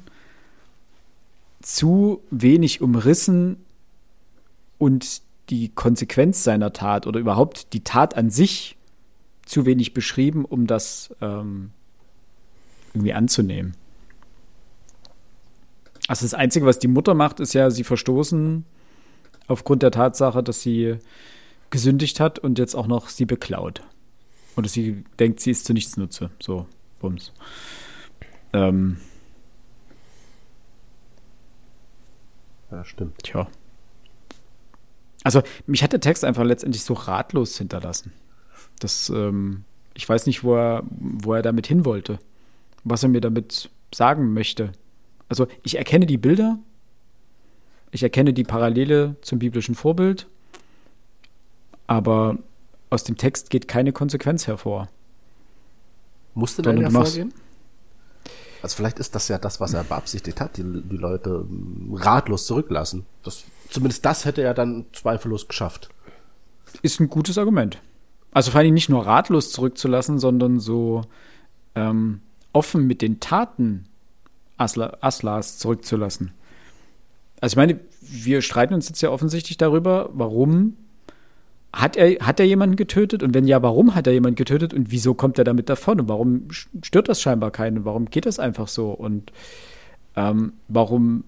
zu 1.61 2.21
wenig 2.29 2.81
umrissen 2.81 3.57
und 4.77 5.21
die 5.49 5.69
Konsequenz 5.69 6.43
seiner 6.43 6.73
Tat 6.73 7.07
oder 7.07 7.19
überhaupt 7.19 7.73
die 7.73 7.83
Tat 7.83 8.15
an 8.15 8.29
sich 8.29 8.77
zu 9.45 9.65
wenig 9.65 9.93
beschrieben, 9.93 10.45
um 10.45 10.67
das 10.67 11.15
ähm, 11.21 11.71
irgendwie 12.93 13.13
anzunehmen. 13.13 13.75
Also 16.07 16.25
das 16.25 16.33
Einzige, 16.33 16.65
was 16.65 16.79
die 16.79 16.87
Mutter 16.87 17.13
macht, 17.13 17.39
ist 17.39 17.53
ja, 17.53 17.69
sie 17.69 17.83
verstoßen 17.83 18.65
aufgrund 19.47 19.83
der 19.83 19.91
Tatsache, 19.91 20.43
dass 20.43 20.61
sie 20.61 20.97
gesündigt 21.69 22.19
hat 22.19 22.39
und 22.39 22.59
jetzt 22.59 22.75
auch 22.75 22.87
noch 22.87 23.09
sie 23.09 23.25
beklaut. 23.25 23.81
Oder 24.55 24.67
sie 24.67 25.03
denkt, 25.19 25.39
sie 25.39 25.51
ist 25.51 25.65
zu 25.65 25.73
nichts 25.73 25.97
Nutze. 25.97 26.31
So, 26.41 26.65
bums. 26.99 27.31
Ähm, 28.53 28.97
Ja, 32.71 32.83
stimmt. 32.83 33.23
Tja. 33.23 33.47
Also, 35.23 35.41
mich 35.65 35.83
hat 35.83 35.93
der 35.93 35.99
Text 35.99 36.23
einfach 36.23 36.43
letztendlich 36.43 36.83
so 36.83 36.93
ratlos 36.93 37.57
hinterlassen. 37.57 38.13
Das, 38.79 39.09
ähm, 39.09 39.63
ich 39.93 40.07
weiß 40.07 40.25
nicht, 40.25 40.43
wo 40.43 40.55
er, 40.55 40.83
wo 40.89 41.33
er 41.33 41.41
damit 41.41 41.67
hin 41.67 41.85
wollte. 41.85 42.19
Was 42.83 43.03
er 43.03 43.09
mir 43.09 43.21
damit 43.21 43.69
sagen 43.93 44.33
möchte. 44.33 44.71
Also, 45.29 45.47
ich 45.63 45.77
erkenne 45.77 46.05
die 46.05 46.17
Bilder. 46.17 46.59
Ich 47.91 48.03
erkenne 48.03 48.33
die 48.33 48.43
Parallele 48.43 49.15
zum 49.21 49.39
biblischen 49.39 49.75
Vorbild. 49.75 50.27
Aber 51.87 52.37
aus 52.89 53.03
dem 53.03 53.17
Text 53.17 53.49
geht 53.49 53.67
keine 53.67 53.91
Konsequenz 53.91 54.47
hervor. 54.47 54.89
Musste 56.33 56.61
denn 56.61 56.79
hervorgehen? 56.79 57.33
Also 58.61 58.75
vielleicht 58.75 58.99
ist 58.99 59.13
das 59.15 59.27
ja 59.27 59.37
das, 59.37 59.59
was 59.59 59.73
er 59.73 59.83
beabsichtigt 59.83 60.41
hat, 60.41 60.57
die, 60.57 60.63
die 60.63 60.97
Leute 60.97 61.45
ähm, 61.49 61.93
ratlos 61.93 62.45
zurücklassen. 62.47 63.05
Das, 63.23 63.43
zumindest 63.69 64.05
das 64.05 64.25
hätte 64.25 64.41
er 64.41 64.53
dann 64.53 64.85
zweifellos 64.93 65.47
geschafft. 65.47 65.89
Ist 66.81 66.99
ein 66.99 67.09
gutes 67.09 67.37
Argument. 67.37 67.81
Also 68.31 68.51
vor 68.51 68.59
allem 68.59 68.73
nicht 68.73 68.89
nur 68.89 69.05
ratlos 69.05 69.51
zurückzulassen, 69.51 70.19
sondern 70.19 70.59
so 70.59 71.01
ähm, 71.75 72.21
offen 72.53 72.85
mit 72.87 73.01
den 73.01 73.19
Taten 73.19 73.85
Asla, 74.57 74.97
Aslas 75.01 75.57
zurückzulassen. 75.59 76.31
Also 77.39 77.53
ich 77.53 77.57
meine, 77.57 77.79
wir 78.01 78.41
streiten 78.41 78.73
uns 78.73 78.87
jetzt 78.89 79.01
ja 79.01 79.11
offensichtlich 79.11 79.57
darüber, 79.57 80.09
warum 80.13 80.75
hat 81.73 81.95
er, 81.95 82.25
hat 82.25 82.39
er 82.39 82.45
jemanden 82.45 82.75
getötet? 82.75 83.23
Und 83.23 83.33
wenn 83.33 83.47
ja, 83.47 83.61
warum 83.61 83.95
hat 83.95 84.07
er 84.07 84.13
jemanden 84.13 84.35
getötet? 84.35 84.73
Und 84.73 84.91
wieso 84.91 85.13
kommt 85.13 85.37
er 85.37 85.43
damit 85.43 85.69
davon? 85.69 85.99
Und 85.99 86.09
warum 86.09 86.47
stört 86.81 87.09
das 87.09 87.21
scheinbar 87.21 87.51
keinen? 87.51 87.79
Und 87.79 87.85
warum 87.85 88.05
geht 88.09 88.25
das 88.25 88.39
einfach 88.39 88.67
so? 88.67 88.91
Und 88.91 89.31
ähm, 90.15 90.53
warum. 90.67 91.23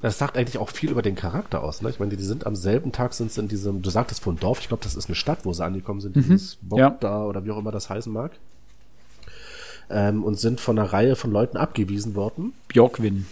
Das 0.00 0.18
sagt 0.18 0.36
eigentlich 0.36 0.58
auch 0.58 0.68
viel 0.68 0.90
über 0.90 1.00
den 1.00 1.14
Charakter 1.14 1.64
aus. 1.64 1.80
Ne? 1.80 1.88
Ich 1.88 1.98
meine, 1.98 2.14
die 2.14 2.22
sind 2.22 2.46
am 2.46 2.56
selben 2.56 2.92
Tag 2.92 3.14
sind 3.14 3.32
sie 3.32 3.40
in 3.40 3.48
diesem, 3.48 3.80
du 3.80 3.88
sagtest 3.88 4.22
von 4.22 4.36
Dorf, 4.36 4.60
ich 4.60 4.68
glaube, 4.68 4.82
das 4.82 4.96
ist 4.96 5.06
eine 5.06 5.14
Stadt, 5.14 5.46
wo 5.46 5.52
sie 5.54 5.64
angekommen 5.64 6.02
sind, 6.02 6.14
mhm. 6.14 6.22
dieses 6.22 6.58
Bob 6.60 6.78
ja. 6.78 6.90
da 7.00 7.24
oder 7.24 7.46
wie 7.46 7.50
auch 7.50 7.56
immer 7.56 7.72
das 7.72 7.88
heißen 7.88 8.12
mag. 8.12 8.32
Ähm, 9.88 10.22
und 10.22 10.38
sind 10.38 10.60
von 10.60 10.78
einer 10.78 10.92
Reihe 10.92 11.16
von 11.16 11.30
Leuten 11.30 11.56
abgewiesen 11.56 12.14
worden. 12.14 12.52
Björkwin. 12.68 13.26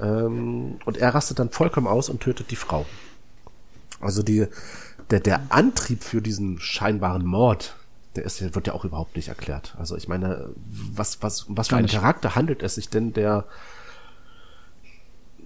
Ähm, 0.00 0.78
und 0.86 0.96
er 0.96 1.14
rastet 1.14 1.38
dann 1.38 1.50
vollkommen 1.50 1.86
aus 1.86 2.08
und 2.08 2.20
tötet 2.20 2.50
die 2.50 2.56
Frau. 2.56 2.86
Also 4.00 4.22
die, 4.22 4.46
der, 5.12 5.20
der 5.20 5.40
Antrieb 5.50 6.02
für 6.02 6.22
diesen 6.22 6.58
scheinbaren 6.58 7.24
Mord, 7.24 7.76
der 8.16 8.24
ist, 8.24 8.42
wird 8.54 8.66
ja 8.66 8.72
auch 8.72 8.84
überhaupt 8.84 9.14
nicht 9.14 9.28
erklärt. 9.28 9.74
Also 9.78 9.96
ich 9.96 10.08
meine, 10.08 10.50
was, 10.56 11.22
was, 11.22 11.46
was 11.48 11.68
für 11.68 11.76
einen 11.76 11.86
Charakter 11.86 12.34
handelt 12.34 12.62
es 12.62 12.76
sich 12.76 12.88
denn, 12.88 13.12
der 13.12 13.46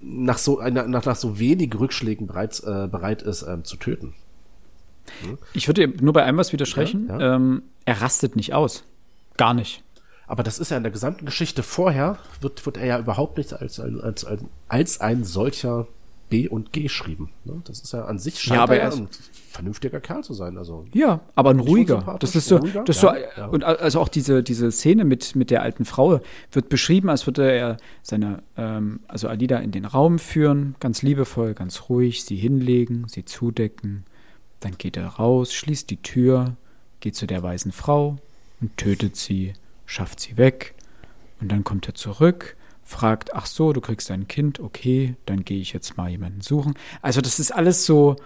nach 0.03 0.39
so, 0.39 0.61
nach, 0.61 0.87
nach 0.87 1.17
so 1.17 1.39
wenig 1.39 1.75
Rückschlägen 1.79 2.29
bereits, 2.29 2.61
äh, 2.61 2.89
bereit 2.91 3.23
ist 3.23 3.43
ähm, 3.43 3.64
zu 3.64 3.77
töten? 3.77 4.14
Hm? 5.23 5.39
Ich 5.53 5.67
würde 5.69 5.89
nur 5.89 6.12
bei 6.12 6.23
einem 6.23 6.39
was 6.39 6.53
widersprechen. 6.53 7.09
Ja, 7.09 7.19
ja. 7.19 7.35
Ähm, 7.37 7.62
er 7.85 8.01
rastet 8.01 8.37
nicht 8.37 8.55
aus. 8.55 8.85
Gar 9.37 9.55
nicht. 9.55 9.83
Aber 10.29 10.43
das 10.43 10.59
ist 10.59 10.71
ja 10.71 10.77
in 10.77 10.83
der 10.83 10.93
gesamten 10.93 11.25
Geschichte 11.25 11.62
vorher, 11.62 12.19
wird, 12.41 12.64
wird 12.67 12.77
er 12.77 12.87
ja 12.87 12.99
überhaupt 12.99 13.39
nicht 13.39 13.53
als, 13.53 13.79
als, 13.81 14.25
als, 14.25 14.45
als 14.69 15.01
ein 15.01 15.25
solcher 15.25 15.87
B 16.29 16.49
und 16.49 16.72
G 16.72 16.83
geschrieben. 16.83 17.31
Ne? 17.45 17.61
Das 17.64 17.81
ist 17.81 17.93
ja 17.93 18.05
an 18.05 18.18
sich 18.18 18.41
scheint 18.41 18.57
ja, 18.57 18.62
aber 18.62 18.79
er 18.79 18.93
ein 18.93 19.09
vernünftiger 19.51 20.01
Kerl 20.01 20.24
zu 20.24 20.35
sein. 20.35 20.59
Also 20.59 20.85
ja, 20.93 21.20
aber 21.35 21.51
ein 21.51 21.61
ruhiger. 21.61 22.16
Das 22.20 22.35
ist 22.35 22.47
so, 22.47 22.57
ruhiger? 22.57 22.85
das 22.85 23.01
ja, 23.01 23.14
so 23.14 23.41
ja. 23.41 23.47
und 23.47 23.64
also 23.64 24.01
auch 24.01 24.09
diese 24.09 24.43
diese 24.43 24.72
Szene 24.72 25.05
mit 25.05 25.37
mit 25.37 25.51
der 25.51 25.62
alten 25.62 25.85
Frau 25.85 26.20
wird 26.51 26.68
beschrieben, 26.68 27.09
als 27.11 27.27
würde 27.27 27.51
er 27.51 27.77
seine 28.03 28.43
ähm, 28.57 29.01
also 29.09 29.29
Alida 29.29 29.59
in 29.59 29.70
den 29.70 29.85
Raum 29.85 30.18
führen, 30.18 30.74
ganz 30.81 31.03
liebevoll, 31.03 31.55
ganz 31.55 31.89
ruhig, 31.89 32.24
sie 32.24 32.37
hinlegen, 32.37 33.07
sie 33.09 33.24
zudecken, 33.24 34.05
dann 34.61 34.77
geht 34.79 34.97
er 34.97 35.07
raus, 35.07 35.53
schließt 35.53 35.91
die 35.91 36.03
Tür, 36.03 36.57
geht 37.01 37.14
zu 37.14 37.27
der 37.27 37.43
weißen 37.43 37.72
Frau 37.72 38.16
und 38.61 38.77
tötet 38.77 39.16
sie, 39.16 39.53
schafft 39.85 40.20
sie 40.20 40.37
weg 40.37 40.74
und 41.41 41.53
dann 41.53 41.62
kommt 41.62 41.87
er 41.87 41.95
zurück 41.95 42.56
fragt, 42.87 43.34
ach 43.34 43.47
so, 43.47 43.72
du 43.72 43.80
kriegst 43.80 44.11
ein 44.11 44.28
Kind, 44.28 44.61
okay, 44.61 45.16
dann 45.26 45.45
gehe 45.45 45.61
ich 45.61 45.72
jetzt 45.72 45.97
mal 45.97 46.09
jemanden 46.09 46.41
suchen. 46.41 46.74
Also 47.03 47.20
das 47.20 47.41
ist 47.41 47.51
alles 47.51 47.84
so, 47.84 48.16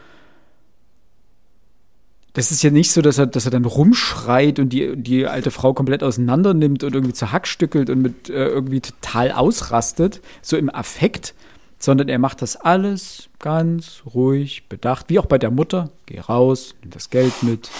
das 2.35 2.53
ist 2.53 2.63
ja 2.63 2.71
nicht 2.71 2.93
so, 2.93 3.01
dass 3.01 3.19
er, 3.19 3.27
dass 3.27 3.47
er 3.47 3.51
dann 3.51 3.65
rumschreit 3.65 4.59
und 4.59 4.69
die, 4.69 4.97
die 4.97 5.27
alte 5.27 5.51
Frau 5.51 5.73
komplett 5.73 6.03
auseinander 6.03 6.53
nimmt 6.53 6.85
und 6.85 6.95
irgendwie 6.95 7.15
zerhackstückelt 7.15 7.89
und 7.89 8.03
mit 8.03 8.29
äh, 8.29 8.47
irgendwie 8.47 8.81
total 8.81 9.33
ausrastet, 9.33 10.21
so 10.43 10.59
im 10.59 10.73
Affekt, 10.73 11.35
sondern 11.79 12.11
er 12.11 12.19
macht 12.19 12.43
das 12.43 12.57
alles 12.57 13.31
ganz 13.39 14.03
ruhig, 14.15 14.69
bedacht, 14.69 15.07
wie 15.09 15.19
auch 15.19 15.27
bei 15.27 15.39
der 15.39 15.51
Mutter. 15.51 15.91
Geh 16.05 16.21
raus, 16.21 16.75
nimm 16.83 16.91
das 16.91 17.09
Geld 17.09 17.43
mit, 17.43 17.71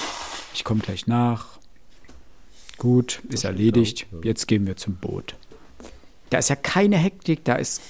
ich 0.55 0.65
komme 0.65 0.81
gleich 0.81 1.07
nach. 1.07 1.59
Gut, 2.79 3.21
ist 3.29 3.45
erledigt, 3.45 4.07
jetzt 4.25 4.49
gehen 4.49 4.67
wir 4.67 4.77
zum 4.77 4.95
Boot. 4.95 5.37
Da 6.31 6.39
ist 6.39 6.49
ja 6.49 6.57
keine 6.57 6.97
Hektik, 6.97 7.45
da 7.45 7.57
ist 7.57 7.83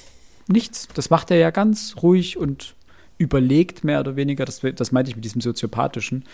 nichts. 0.49 0.89
Das 0.95 1.11
macht 1.11 1.31
er 1.31 1.37
ja 1.37 1.51
ganz 1.51 1.97
ruhig 2.03 2.37
und 2.37 2.75
überlegt, 3.19 3.85
mehr 3.85 4.01
oder 4.01 4.17
weniger. 4.17 4.45
Das, 4.45 4.61
das 4.75 4.93
meinte 4.93 5.11
ich 5.11 5.17
mit 5.17 5.25
diesem 5.25 5.41
Soziopathischen. 5.41 6.25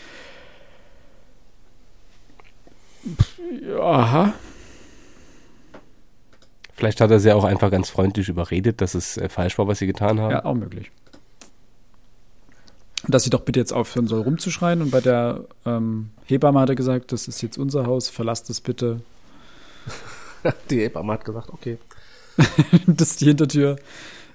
Aha. 3.81 4.33
Vielleicht 6.75 7.01
hat 7.01 7.11
er 7.11 7.21
sie 7.21 7.33
auch 7.33 7.45
einfach 7.45 7.71
ganz 7.71 7.89
freundlich 7.89 8.29
überredet, 8.29 8.81
dass 8.81 8.95
es 8.95 9.17
äh, 9.17 9.29
falsch 9.29 9.59
war, 9.59 9.67
was 9.67 9.79
sie 9.79 9.87
getan 9.87 10.21
haben. 10.21 10.31
Ja, 10.31 10.45
auch 10.45 10.55
möglich. 10.55 10.91
Dass 13.09 13.25
sie 13.25 13.31
doch 13.31 13.41
bitte 13.41 13.61
jetzt 13.61 13.73
aufhören 13.73 14.09
soll, 14.09 14.23
rumzuschreien. 14.23 14.83
Und 14.83 14.91
bei 14.91 15.01
der 15.01 15.45
ähm, 15.65 16.11
Hebamme 16.27 16.61
hat 16.61 16.69
er 16.69 16.75
gesagt, 16.75 17.13
das 17.13 17.29
ist 17.29 17.41
jetzt 17.41 17.57
unser 17.57 17.87
Haus, 17.87 18.11
verlasst 18.11 18.51
es 18.51 18.61
bitte. 18.61 19.01
Die 20.71 20.81
Hebamme 20.81 21.15
hat 21.15 21.25
gesagt, 21.25 21.51
okay. 21.51 21.79
das 22.87 23.13
ist 23.13 23.21
die 23.21 23.27
Hintertür. 23.27 23.77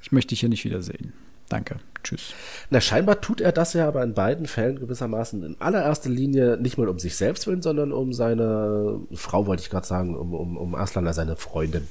Ich 0.02 0.12
möchte 0.12 0.30
dich 0.30 0.40
hier 0.40 0.50
nicht 0.50 0.66
wiedersehen. 0.66 1.14
Danke. 1.50 1.78
Tschüss. 2.04 2.34
Na, 2.70 2.82
scheinbar 2.82 3.22
tut 3.22 3.42
er 3.42 3.52
das 3.52 3.74
ja 3.74 3.88
aber 3.88 4.02
in 4.04 4.14
beiden 4.14 4.48
Fällen 4.48 4.80
gewissermaßen 4.80 5.44
in 5.44 5.56
allererster 5.60 6.10
Linie 6.10 6.58
nicht 6.58 6.78
mal 6.78 6.88
um 6.88 6.98
sich 6.98 7.16
selbst 7.16 7.46
willen, 7.46 7.62
sondern 7.62 7.92
um 7.92 8.14
seine 8.14 9.02
Frau, 9.14 9.46
wollte 9.48 9.62
ich 9.62 9.70
gerade 9.70 9.86
sagen, 9.86 10.16
um, 10.16 10.34
um, 10.34 10.58
um 10.58 10.76
Aslana, 10.76 11.14
seine 11.14 11.36
Freundin. 11.36 11.88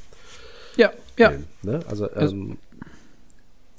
Ja, 0.76 0.92
ja. 1.18 1.32
Ne? 1.62 1.80
Also, 1.88 2.10
ähm, 2.16 2.58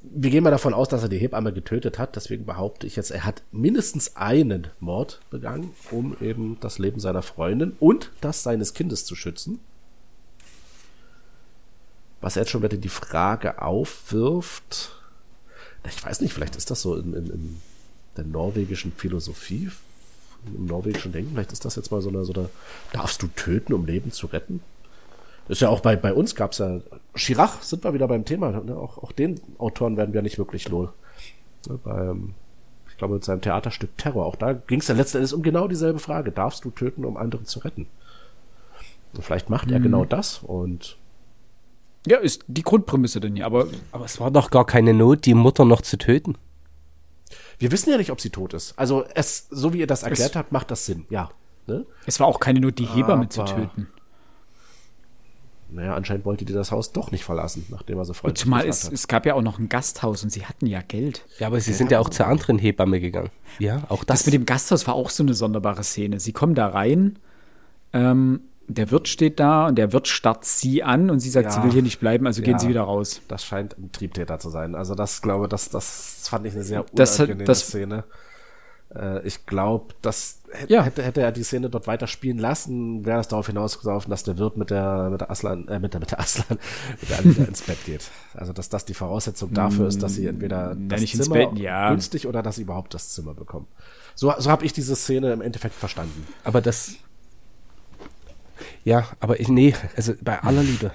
wir 0.04 0.30
gehen 0.30 0.44
mal 0.44 0.52
davon 0.52 0.74
aus, 0.74 0.88
dass 0.88 1.04
er 1.04 1.10
die 1.10 1.18
Hebamme 1.18 1.52
getötet 1.52 2.00
hat. 2.00 2.16
Deswegen 2.16 2.46
behaupte 2.46 2.88
ich 2.88 2.96
jetzt, 2.96 3.12
er 3.12 3.26
hat 3.26 3.44
mindestens 3.52 4.16
einen 4.16 4.68
Mord 4.80 5.20
begangen, 5.30 5.72
um 5.90 6.16
eben 6.22 6.58
das 6.62 6.80
Leben 6.80 7.00
seiner 7.00 7.22
Freundin 7.24 7.74
und 7.80 8.12
das 8.22 8.44
seines 8.44 8.74
Kindes 8.74 9.06
zu 9.06 9.16
schützen 9.16 9.60
was 12.22 12.36
jetzt 12.36 12.52
schon 12.52 12.64
wieder 12.64 12.78
die 12.78 12.90
Frage 12.90 13.62
aufwirft, 13.62 14.92
ich 15.86 16.06
weiß 16.06 16.22
nicht, 16.22 16.34
vielleicht 16.34 16.56
ist 16.56 16.70
das 16.70 16.82
so 16.82 16.96
in, 16.96 17.14
in, 17.14 17.26
in 17.28 17.62
der 18.16 18.26
norwegischen 18.26 18.92
Philosophie, 18.92 19.72
im 20.46 20.66
norwegischen 20.68 21.12
Denken, 21.12 21.32
vielleicht 21.34 21.52
ist 21.52 21.66
das 21.66 21.76
jetzt 21.76 21.92
mal 21.92 22.02
so 22.02 22.10
eine, 22.10 22.24
so 22.24 22.34
eine 22.34 22.50
darfst 22.94 23.22
du 23.22 23.28
töten, 23.28 23.74
um 23.74 23.86
Leben 23.86 24.12
zu 24.12 24.28
retten? 24.28 24.62
ist 25.48 25.62
ja 25.62 25.70
auch 25.70 25.82
bei, 25.82 25.98
bei 25.98 26.14
uns 26.14 26.36
gab 26.36 26.54
es 26.54 26.60
ja, 26.60 26.80
Chirac 27.16 27.62
sind 27.62 27.84
wir 27.84 27.94
wieder 27.94 28.08
beim 28.08 28.24
Thema, 28.24 28.52
ne? 28.52 28.78
auch, 28.78 28.98
auch 29.00 29.12
den 29.12 29.42
Autoren 29.58 29.98
werden 29.98 30.14
wir 30.14 30.22
nicht 30.22 30.38
wirklich 30.38 30.70
lohl. 30.70 30.94
Ne? 31.68 31.78
Beim, 31.84 32.34
ich 32.90 32.98
glaube, 32.98 33.16
mit 33.16 33.26
seinem 33.26 33.42
Theaterstück 33.42 33.98
Terror, 33.98 34.26
auch 34.26 34.38
da 34.38 34.54
ging 34.54 34.80
es 34.80 34.88
ja 34.88 34.96
letzten 34.96 35.18
Endes 35.18 35.34
um 35.34 35.42
genau 35.42 35.68
dieselbe 35.68 36.00
Frage, 36.00 36.32
darfst 36.32 36.64
du 36.64 36.70
töten, 36.70 37.04
um 37.04 37.18
andere 37.18 37.44
zu 37.44 37.60
retten? 37.60 37.88
Und 39.14 39.26
vielleicht 39.26 39.50
macht 39.50 39.68
mhm. 39.68 39.74
er 39.74 39.80
genau 39.82 40.06
das 40.06 40.40
und 40.42 40.98
ja, 42.08 42.18
ist 42.18 42.44
die 42.48 42.64
Grundprämisse 42.64 43.20
denn 43.20 43.36
hier, 43.36 43.46
aber. 43.46 43.68
Aber 43.92 44.06
es 44.06 44.20
war 44.20 44.32
doch 44.32 44.50
gar 44.50 44.66
keine 44.66 44.94
Not, 44.94 45.26
die 45.26 45.34
Mutter 45.34 45.66
noch 45.66 45.82
zu 45.82 45.98
töten. 45.98 46.38
Wir 47.60 47.72
wissen 47.72 47.92
ja 47.92 47.98
nicht, 47.98 48.12
ob 48.12 48.20
sie 48.20 48.32
tot 48.32 48.54
ist. 48.54 48.78
Also 48.78 49.06
es, 49.14 49.48
so 49.52 49.74
wie 49.74 49.80
ihr 49.80 49.88
das 49.88 50.04
erklärt 50.04 50.32
es, 50.32 50.36
habt, 50.36 50.52
macht 50.52 50.72
das 50.72 50.86
Sinn, 50.86 51.06
ja. 51.10 51.30
Ne? 51.68 51.86
Es 52.08 52.20
war 52.20 52.28
auch 52.28 52.40
keine 52.40 52.60
Not, 52.60 52.80
die 52.80 52.88
Hebamme 52.88 53.30
zu 53.30 53.44
töten. 53.46 53.88
Naja, 55.70 55.96
anscheinend 55.96 56.26
wollte 56.26 56.44
die 56.44 56.52
das 56.52 56.72
Haus 56.72 56.92
doch 56.92 57.12
nicht 57.12 57.24
verlassen, 57.24 57.66
nachdem 57.70 57.98
er 57.98 58.04
so 58.04 58.14
freundlich 58.14 58.44
Zumal 58.44 58.68
es, 58.68 58.86
hat. 58.86 58.94
es 58.94 59.08
gab 59.08 59.26
ja 59.26 59.36
auch 59.36 59.42
noch 59.42 59.58
ein 59.58 59.70
Gasthaus 59.70 60.22
und 60.22 60.30
sie 60.30 60.46
hatten 60.46 60.66
ja 60.66 60.82
Geld. 60.82 61.24
Ja, 61.40 61.48
aber 61.48 61.62
sie 61.62 61.72
ja, 61.72 61.78
sind 61.78 61.92
ja 61.92 62.00
auch 62.00 62.10
zur 62.10 62.28
anderen 62.28 62.60
Hebamme 62.60 63.00
gegangen. 63.00 63.30
Ja, 63.58 63.84
auch 63.88 64.04
das. 64.04 64.20
Das 64.20 64.26
mit 64.26 64.34
dem 64.34 64.46
Gasthaus 64.46 64.86
war 64.86 64.96
auch 64.96 65.10
so 65.10 65.24
eine 65.24 65.34
sonderbare 65.34 65.84
Szene. 65.84 66.20
Sie 66.20 66.34
kommen 66.34 66.56
da 66.56 66.68
rein, 66.68 67.20
ähm, 67.94 68.42
der 68.68 68.92
Wirt 68.92 69.08
steht 69.08 69.40
da 69.40 69.68
und 69.68 69.76
der 69.76 69.92
Wirt 69.94 70.08
starrt 70.08 70.46
sie 70.46 70.84
an 70.84 71.10
und 71.10 71.20
sie 71.20 71.30
sagt, 71.30 71.46
ja, 71.46 71.52
sie 71.52 71.64
will 71.64 71.72
hier 71.72 71.82
nicht 71.82 72.00
bleiben, 72.00 72.26
also 72.26 72.42
ja, 72.42 72.46
gehen 72.46 72.60
sie 72.60 72.70
wieder 72.70 72.84
raus. 72.84 73.22
Das 73.28 73.44
scheint 73.44 73.78
ein 73.78 73.92
Triebtäter 73.92 74.40
zu 74.40 74.50
sein. 74.50 74.76
Also 74.76 74.96
das 74.96 75.22
glaube, 75.22 75.48
das, 75.48 75.70
das 75.70 76.28
fand 76.30 76.46
ich 76.46 76.54
eine 76.54 76.64
sehr 76.64 76.86
unangenehme 76.92 77.44
das, 77.44 77.68
Szene. 77.68 78.04
Äh, 78.96 79.26
ich 79.26 79.46
glaube, 79.46 79.94
das 80.02 80.42
hätte, 80.52 80.74
ja. 80.74 80.84
hätte, 80.84 81.04
hätte 81.04 81.22
er 81.22 81.32
die 81.32 81.44
Szene 81.44 81.70
dort 81.70 81.88
weiter 81.88 82.08
spielen 82.08 82.38
lassen, 82.38 83.06
wäre 83.06 83.20
es 83.20 83.28
darauf 83.28 83.48
hinausgelaufen, 83.48 84.10
dass 84.10 84.24
der 84.24 84.38
Wirt 84.38 84.58
mit 84.58 84.70
der 84.70 85.10
mit 85.10 85.22
der 85.22 85.32
Aslan, 85.32 85.68
äh, 85.68 85.80
mit 85.80 85.94
der 85.94 86.00
mit 86.00 86.12
der 86.12 86.20
Aslan, 86.20 86.60
mit 87.00 87.10
der 87.10 87.20
Alida 87.20 87.44
ins 87.44 87.62
Bett 87.62 87.84
geht. 87.86 88.10
Also 88.34 88.54
dass 88.54 88.70
das 88.70 88.86
die 88.86 88.94
Voraussetzung 88.94 89.54
dafür 89.54 89.88
ist, 89.88 90.04
dass 90.04 90.16
sie 90.16 90.28
entweder 90.28 90.76
mm, 90.76 90.90
das 90.90 91.06
Zimmer 91.06 91.36
Bett, 91.36 91.58
ja. 91.58 91.90
günstig 91.90 92.28
oder 92.28 92.42
dass 92.42 92.56
sie 92.58 92.64
überhaupt 92.64 92.94
das 92.94 93.10
Zimmer 93.10 93.34
bekommen. 93.34 93.68
So, 94.16 94.34
so 94.38 94.52
habe 94.52 94.66
ich 94.66 94.74
diese 94.74 94.96
Szene 94.96 95.32
im 95.34 95.42
Endeffekt 95.42 95.76
verstanden. 95.76 96.28
Aber 96.44 96.62
das 96.62 96.96
ja, 98.84 99.08
aber 99.20 99.40
ich, 99.40 99.48
nee, 99.48 99.76
also 99.96 100.14
bei 100.22 100.40
aller 100.40 100.64
Liebe. 100.64 100.92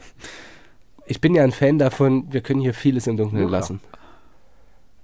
Ich 1.07 1.21
bin 1.21 1.35
ja 1.35 1.45
ein 1.45 1.53
Fan 1.53 1.79
davon, 1.79 2.33
wir 2.33 2.41
können 2.41 2.61
hier 2.61 2.75
vieles 2.75 3.07
im 3.07 3.17
Dunkeln 3.17 3.45
ja. 3.45 3.49
lassen. 3.49 3.81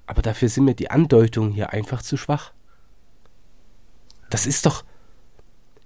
Aber 0.06 0.20
dafür 0.22 0.48
sind 0.48 0.64
mir 0.64 0.74
die 0.74 0.90
Andeutungen 0.90 1.52
hier 1.52 1.72
einfach 1.72 2.02
zu 2.02 2.16
schwach. 2.16 2.52
Das 4.30 4.46
ist 4.46 4.66
doch, 4.66 4.84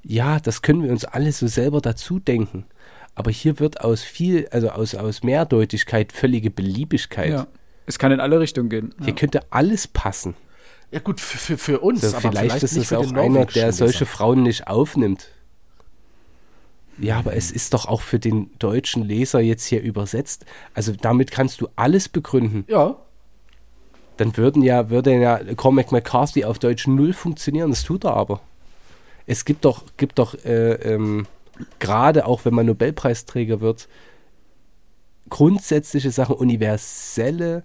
ja, 0.03 0.41
das 0.41 0.62
können 0.62 0.83
wir 0.83 0.91
uns 0.91 1.05
alle 1.05 1.33
so 1.33 1.47
selber 1.47 1.81
dazu 1.81 2.18
denken. 2.18 2.64
Aber 3.14 3.31
hier 3.31 3.59
wird 3.61 3.81
aus 3.81 4.03
viel, 4.03 4.49
also 4.51 4.70
aus, 4.70 4.95
aus 4.95 5.22
Mehrdeutigkeit 5.22 6.12
völlige 6.12 6.51
Beliebigkeit. 6.51 7.31
Ja, 7.31 7.47
es 7.87 7.99
kann 7.99 8.12
in 8.12 8.20
alle 8.20 8.41
Richtungen 8.41 8.68
gehen. 8.68 8.95
Hier 8.99 9.09
ja. 9.09 9.14
könnte 9.14 9.41
alles 9.51 9.87
passen. 9.87 10.35
Ja 10.91 11.01
gut, 11.01 11.20
für, 11.20 11.39
für, 11.39 11.59
für 11.59 11.81
uns. 11.81 12.05
Also 12.05 12.16
aber 12.16 12.31
vielleicht, 12.31 12.59
vielleicht 12.59 12.62
ist 12.62 12.77
es 12.77 12.93
auch 12.93 13.12
einer, 13.12 13.47
der 13.47 13.72
solche 13.72 14.07
Frauen 14.07 14.43
nicht 14.43 14.68
aufnimmt. 14.68 15.29
Ja, 16.99 17.18
aber 17.18 17.34
es 17.34 17.51
ist 17.51 17.74
doch 17.74 17.86
auch 17.86 18.01
für 18.01 18.18
den 18.18 18.51
deutschen 18.59 19.05
Leser 19.05 19.40
jetzt 19.40 19.66
hier 19.66 19.82
übersetzt. 19.82 20.47
Also 20.74 20.92
damit 20.92 21.30
kannst 21.30 21.61
du 21.61 21.68
alles 21.76 22.09
begründen. 22.09 22.64
Ja. 22.68 22.97
Dann 24.16 24.36
würden 24.36 24.62
ja, 24.62 24.88
würde 24.88 25.14
ja 25.14 25.38
Cormac 25.57 25.92
McCarthy 25.92 26.44
auf 26.44 26.59
Deutsch 26.59 26.86
null 26.86 27.12
funktionieren. 27.12 27.70
Das 27.70 27.84
tut 27.84 28.05
er 28.05 28.14
aber. 28.14 28.40
Es 29.26 29.44
gibt 29.44 29.64
doch, 29.64 29.84
gibt 29.99 30.18
doch 30.18 30.34
äh, 30.44 30.72
ähm, 30.74 31.26
gerade 31.78 32.26
auch 32.26 32.44
wenn 32.44 32.55
man 32.55 32.66
Nobelpreisträger 32.66 33.61
wird, 33.61 33.88
grundsätzliche 35.28 36.11
Sachen, 36.11 36.36
universelle 36.36 37.64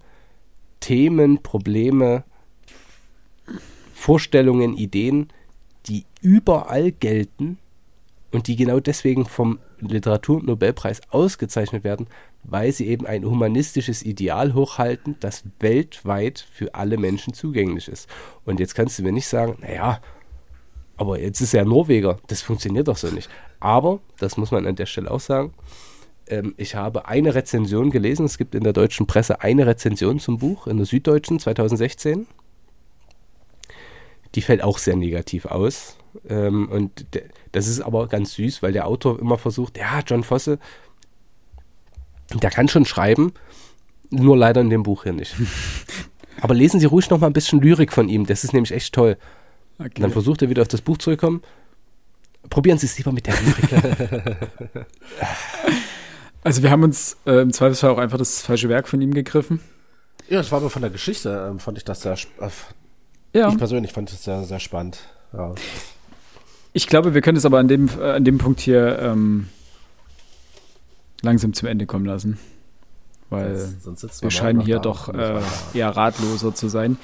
Themen, 0.80 1.42
Probleme, 1.42 2.24
Vorstellungen, 3.94 4.76
Ideen, 4.76 5.28
die 5.86 6.04
überall 6.20 6.90
gelten 6.90 7.58
und 8.32 8.46
die 8.46 8.56
genau 8.56 8.80
deswegen 8.80 9.26
vom 9.26 9.58
Literaturnobelpreis 9.80 11.02
ausgezeichnet 11.10 11.84
werden, 11.84 12.06
weil 12.42 12.72
sie 12.72 12.88
eben 12.88 13.06
ein 13.06 13.24
humanistisches 13.24 14.02
Ideal 14.02 14.54
hochhalten, 14.54 15.16
das 15.20 15.44
weltweit 15.60 16.44
für 16.52 16.74
alle 16.74 16.96
Menschen 16.96 17.34
zugänglich 17.34 17.88
ist. 17.88 18.08
Und 18.44 18.58
jetzt 18.58 18.74
kannst 18.74 18.98
du 18.98 19.02
mir 19.02 19.12
nicht 19.12 19.28
sagen, 19.28 19.58
naja, 19.60 20.00
aber 20.96 21.20
jetzt 21.20 21.40
ist 21.40 21.54
er 21.54 21.64
Norweger, 21.64 22.18
das 22.26 22.42
funktioniert 22.42 22.88
doch 22.88 22.96
so 22.96 23.08
nicht. 23.08 23.28
Aber, 23.60 24.00
das 24.18 24.36
muss 24.36 24.50
man 24.50 24.66
an 24.66 24.76
der 24.76 24.86
Stelle 24.86 25.10
auch 25.10 25.20
sagen, 25.20 25.52
ähm, 26.26 26.54
ich 26.56 26.74
habe 26.74 27.06
eine 27.06 27.34
Rezension 27.34 27.90
gelesen, 27.90 28.26
es 28.26 28.38
gibt 28.38 28.54
in 28.54 28.64
der 28.64 28.72
deutschen 28.72 29.06
Presse 29.06 29.40
eine 29.40 29.66
Rezension 29.66 30.18
zum 30.18 30.38
Buch, 30.38 30.66
in 30.66 30.76
der 30.76 30.86
Süddeutschen 30.86 31.38
2016. 31.38 32.26
die 34.34 34.42
fällt 34.42 34.62
auch 34.62 34.78
sehr 34.78 34.96
negativ 34.96 35.44
aus. 35.44 35.96
Ähm, 36.28 36.68
und 36.70 37.06
das 37.52 37.66
ist 37.66 37.80
aber 37.80 38.08
ganz 38.08 38.34
süß, 38.34 38.62
weil 38.62 38.72
der 38.72 38.86
Autor 38.86 39.18
immer 39.20 39.38
versucht, 39.38 39.78
ja, 39.78 40.00
John 40.06 40.24
Fosse, 40.24 40.58
der 42.34 42.50
kann 42.50 42.68
schon 42.68 42.86
schreiben, 42.86 43.32
nur 44.10 44.36
leider 44.36 44.60
in 44.62 44.70
dem 44.70 44.82
Buch 44.82 45.04
hier 45.04 45.12
nicht. 45.12 45.34
aber 46.40 46.54
lesen 46.54 46.80
Sie 46.80 46.86
ruhig 46.86 47.10
noch 47.10 47.20
mal 47.20 47.26
ein 47.26 47.32
bisschen 47.34 47.60
Lyrik 47.60 47.92
von 47.92 48.08
ihm, 48.08 48.26
das 48.26 48.44
ist 48.44 48.52
nämlich 48.52 48.72
echt 48.72 48.94
toll. 48.94 49.18
Okay. 49.78 50.00
Dann 50.00 50.10
versucht 50.10 50.42
er 50.42 50.50
wieder 50.50 50.62
auf 50.62 50.68
das 50.68 50.80
Buch 50.80 50.98
zurückzukommen. 50.98 51.42
Probieren 52.50 52.78
Sie 52.78 52.86
es 52.86 52.96
lieber 52.98 53.12
mit 53.12 53.26
der 53.26 53.34
Lyrik. 53.34 54.36
also 56.44 56.62
wir 56.62 56.70
haben 56.70 56.82
uns 56.82 57.16
äh, 57.26 57.40
im 57.40 57.52
Zweifelsfall 57.52 57.90
auch 57.90 57.98
einfach 57.98 58.18
das 58.18 58.42
falsche 58.42 58.68
Werk 58.68 58.88
von 58.88 59.00
ihm 59.00 59.14
gegriffen. 59.14 59.60
Ja, 60.28 60.38
das 60.38 60.50
war 60.50 60.58
aber 60.58 60.70
von 60.70 60.82
der 60.82 60.90
Geschichte, 60.90 61.48
ähm, 61.50 61.58
fand 61.58 61.78
ich 61.78 61.84
das 61.84 62.02
sehr, 62.02 62.14
äh, 62.14 62.48
ja. 63.38 63.48
ich 63.48 63.58
persönlich 63.58 63.92
fand 63.92 64.10
es 64.12 64.24
sehr, 64.24 64.44
sehr 64.44 64.60
spannend. 64.60 65.00
Ja. 65.32 65.54
Ich 66.72 66.86
glaube, 66.86 67.14
wir 67.14 67.20
können 67.20 67.36
es 67.36 67.44
aber 67.44 67.58
an 67.58 67.68
dem, 67.68 67.88
äh, 67.98 68.12
an 68.12 68.24
dem 68.24 68.38
Punkt 68.38 68.60
hier 68.60 68.98
ähm, 68.98 69.48
langsam 71.22 71.52
zum 71.52 71.68
Ende 71.68 71.86
kommen 71.86 72.06
lassen. 72.06 72.38
Weil 73.30 73.56
sonst, 73.56 74.00
sonst 74.00 74.22
wir 74.22 74.30
scheinen 74.30 74.60
hier 74.60 74.78
doch 74.78 75.08
äh, 75.08 75.40
eher 75.72 75.88
ratloser 75.88 76.54
zu 76.54 76.68
sein. 76.68 76.98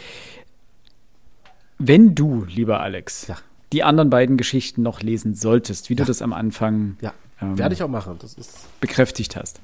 Wenn 1.79 2.15
du, 2.15 2.45
lieber 2.45 2.81
Alex, 2.81 3.29
ja. 3.29 3.37
die 3.73 3.83
anderen 3.83 4.11
beiden 4.11 4.37
Geschichten 4.37 4.83
noch 4.83 5.01
lesen 5.01 5.35
solltest, 5.35 5.89
wie 5.89 5.95
ja. 5.95 5.99
du 5.99 6.05
das 6.05 6.21
am 6.21 6.33
Anfang 6.33 6.97
ja. 7.01 7.15
ähm, 7.41 7.57
werde 7.57 7.75
ich 7.75 7.83
auch 7.83 7.89
machen. 7.89 8.17
Das 8.21 8.35
ist 8.35 8.67
bekräftigt 8.81 9.37
hast. 9.37 9.61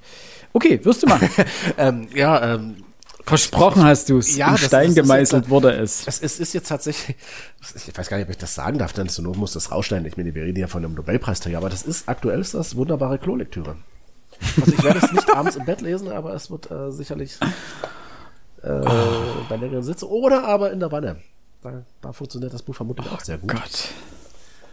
Okay, 0.55 0.83
wirst 0.85 1.03
du 1.03 1.07
machen. 1.07 1.29
ähm, 1.77 2.09
ja, 2.15 2.55
ähm, 2.55 2.77
Versprochen 3.27 3.85
hast 3.85 4.11
du 4.11 4.19
es. 4.19 4.37
Ja, 4.37 4.51
in 4.51 4.59
Stein 4.59 4.89
ist, 4.91 4.97
gemeißelt 4.97 5.49
wurde 5.49 5.73
es. 5.73 6.07
Es 6.07 6.19
ist, 6.19 6.41
ist, 6.41 6.53
jetzt 6.53 6.69
tatsächlich, 6.69 7.17
ich 7.75 7.97
weiß 7.97 8.09
gar 8.09 8.19
nicht, 8.19 8.27
ob 8.27 8.31
ich 8.31 8.39
das 8.39 8.55
sagen 8.55 8.79
darf, 8.79 8.93
denn 8.93 9.09
zur 9.09 9.25
Not 9.25 9.37
muss 9.37 9.53
das 9.53 9.71
rausschneiden. 9.71 10.07
Ich 10.07 10.17
meine, 10.17 10.35
wir 10.35 10.43
reden 10.43 10.59
ja 10.59 10.67
von 10.67 10.85
einem 10.85 10.95
Nobelpreisträger, 10.95 11.59
aber 11.59 11.71
das 11.71 11.83
ist 11.83 12.09
aktuell 12.09 12.41
ist 12.41 12.55
das 12.55 12.77
wunderbare 12.77 13.19
Klolektüre. 13.19 13.77
Also 14.61 14.73
ich 14.73 14.83
werde 14.83 15.01
es 15.03 15.13
nicht 15.13 15.31
abends 15.35 15.57
im 15.57 15.65
Bett 15.65 15.81
lesen, 15.81 16.11
aber 16.11 16.35
es 16.35 16.51
wird 16.51 16.71
äh, 16.71 16.91
sicherlich 16.91 17.39
äh, 18.63 18.71
oh. 18.71 19.45
bei 19.49 19.57
längeren 19.57 19.83
Sitzen 19.83 20.07
oder 20.07 20.45
aber 20.45 20.71
in 20.73 20.81
der 20.81 20.93
Wanne. 20.93 21.17
Da, 21.63 21.83
da 22.03 22.13
funktioniert 22.13 22.53
das 22.53 22.63
Buch 22.63 22.75
vermutlich 22.75 23.07
oh 23.11 23.15
auch 23.15 23.21
sehr 23.21 23.39
gut. 23.39 23.51
Gott. 23.53 23.89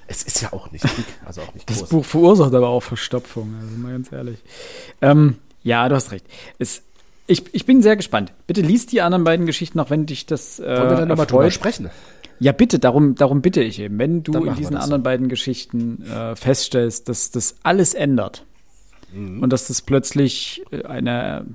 Es 0.08 0.24
ist 0.24 0.41
ja 0.41 0.52
auch 0.52 0.70
nicht 0.72 0.84
dick, 0.84 1.06
also 1.26 1.41
auch 1.41 1.54
nicht 1.54 1.68
groß. 1.68 1.80
Das 1.80 1.89
Buch 1.89 2.04
verursacht 2.04 2.54
aber 2.54 2.68
auch 2.68 2.84
Verstopfung, 2.84 3.56
also 3.62 3.78
mal 3.78 3.93
ganz 3.93 4.12
ehrlich. 4.12 4.39
Ähm, 5.02 5.38
ja, 5.64 5.88
du 5.88 5.95
hast 5.95 6.12
recht. 6.12 6.26
Es, 6.60 6.82
ich, 7.32 7.44
ich 7.54 7.66
bin 7.66 7.82
sehr 7.82 7.96
gespannt. 7.96 8.34
Bitte 8.46 8.62
liest 8.62 8.92
die 8.92 9.02
anderen 9.02 9.24
beiden 9.24 9.46
Geschichten 9.46 9.78
noch, 9.78 9.90
wenn 9.90 10.06
dich 10.06 10.26
das 10.26 10.60
äh, 10.60 10.64
Wollen 10.64 10.90
wir 10.90 10.98
dann 10.98 11.08
nochmal 11.08 11.26
drüber 11.26 11.50
sprechen? 11.50 11.90
Ja, 12.40 12.52
bitte, 12.52 12.80
darum, 12.80 13.16
darum 13.16 13.42
bitte 13.42 13.62
ich 13.62 13.80
eben. 13.80 14.00
Wenn 14.00 14.24
du 14.24 14.34
in 14.34 14.56
diesen 14.56 14.76
anderen 14.76 15.02
so. 15.02 15.04
beiden 15.04 15.30
Geschichten 15.30 16.04
äh, 16.04 16.36
feststellst, 16.36 17.08
dass 17.08 17.32
das 17.32 17.56
alles 17.64 17.94
ändert 17.94 18.46
mhm. 19.14 19.42
und 19.42 19.54
dass 19.54 19.68
das 19.68 19.82
plötzlich 19.82 20.64
äh, 20.72 20.84
eine, 20.84 21.46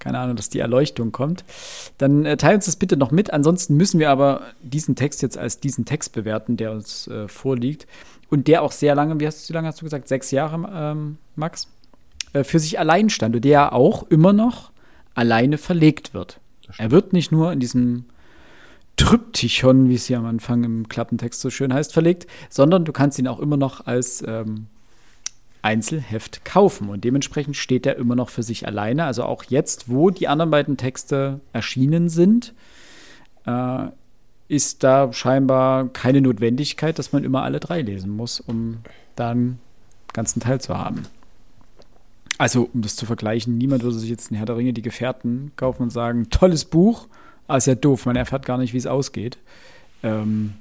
keine 0.00 0.18
Ahnung, 0.18 0.36
dass 0.36 0.50
die 0.50 0.58
Erleuchtung 0.58 1.12
kommt, 1.12 1.44
dann 1.96 2.26
äh, 2.26 2.36
teil 2.36 2.56
uns 2.56 2.66
das 2.66 2.76
bitte 2.76 2.96
noch 2.96 3.12
mit. 3.12 3.32
Ansonsten 3.32 3.76
müssen 3.76 4.00
wir 4.00 4.10
aber 4.10 4.42
diesen 4.62 4.96
Text 4.96 5.22
jetzt 5.22 5.38
als 5.38 5.60
diesen 5.60 5.84
Text 5.84 6.12
bewerten, 6.12 6.56
der 6.56 6.72
uns 6.72 7.06
äh, 7.06 7.28
vorliegt 7.28 7.86
und 8.28 8.48
der 8.48 8.62
auch 8.62 8.72
sehr 8.72 8.94
lange, 8.94 9.18
wie 9.20 9.26
hast 9.26 9.48
du, 9.48 9.52
wie 9.52 9.54
lange 9.54 9.68
hast 9.68 9.80
du 9.80 9.84
gesagt, 9.84 10.08
sechs 10.08 10.30
Jahre, 10.32 10.68
ähm, 10.74 11.18
Max, 11.36 11.68
äh, 12.34 12.44
für 12.44 12.58
sich 12.58 12.78
allein 12.78 13.10
stand 13.10 13.36
und 13.36 13.44
der 13.44 13.72
auch 13.72 14.02
immer 14.10 14.32
noch 14.32 14.73
alleine 15.14 15.58
verlegt 15.58 16.14
wird. 16.14 16.40
Er 16.78 16.90
wird 16.90 17.12
nicht 17.12 17.32
nur 17.32 17.52
in 17.52 17.60
diesem 17.60 18.06
Tryptychon, 18.96 19.88
wie 19.88 19.94
es 19.94 20.06
hier 20.06 20.18
am 20.18 20.26
Anfang 20.26 20.64
im 20.64 20.88
Klappentext 20.88 21.40
so 21.40 21.50
schön 21.50 21.74
heißt, 21.74 21.92
verlegt, 21.92 22.26
sondern 22.48 22.84
du 22.84 22.92
kannst 22.92 23.18
ihn 23.18 23.28
auch 23.28 23.40
immer 23.40 23.56
noch 23.56 23.86
als 23.86 24.22
ähm, 24.26 24.66
Einzelheft 25.62 26.44
kaufen. 26.44 26.88
Und 26.88 27.04
dementsprechend 27.04 27.56
steht 27.56 27.86
er 27.86 27.96
immer 27.96 28.14
noch 28.14 28.28
für 28.28 28.42
sich 28.42 28.66
alleine. 28.66 29.04
Also 29.04 29.24
auch 29.24 29.44
jetzt, 29.44 29.88
wo 29.88 30.10
die 30.10 30.28
anderen 30.28 30.50
beiden 30.50 30.76
Texte 30.76 31.40
erschienen 31.52 32.08
sind, 32.08 32.54
äh, 33.46 33.86
ist 34.46 34.84
da 34.84 35.12
scheinbar 35.12 35.88
keine 35.88 36.20
Notwendigkeit, 36.20 36.98
dass 36.98 37.12
man 37.12 37.24
immer 37.24 37.42
alle 37.42 37.60
drei 37.60 37.80
lesen 37.80 38.10
muss, 38.10 38.40
um 38.40 38.78
da 39.16 39.30
einen 39.30 39.58
ganzen 40.12 40.40
Teil 40.40 40.60
zu 40.60 40.76
haben. 40.76 41.02
Also, 42.38 42.68
um 42.72 42.82
das 42.82 42.96
zu 42.96 43.06
vergleichen, 43.06 43.58
niemand 43.58 43.82
würde 43.82 43.96
sich 43.96 44.10
jetzt 44.10 44.30
in 44.30 44.36
Herr 44.36 44.46
der 44.46 44.56
Ringe 44.56 44.72
die 44.72 44.82
Gefährten 44.82 45.52
kaufen 45.56 45.82
und 45.82 45.90
sagen, 45.90 46.30
tolles 46.30 46.64
Buch, 46.64 47.06
aber 47.46 47.58
ist 47.58 47.66
ja 47.66 47.74
doof, 47.74 48.06
man 48.06 48.16
erfährt 48.16 48.44
gar 48.44 48.58
nicht, 48.58 48.72
wie 48.72 48.78
es 48.78 48.86
ausgeht. 48.86 49.38
Ähm, 50.02 50.54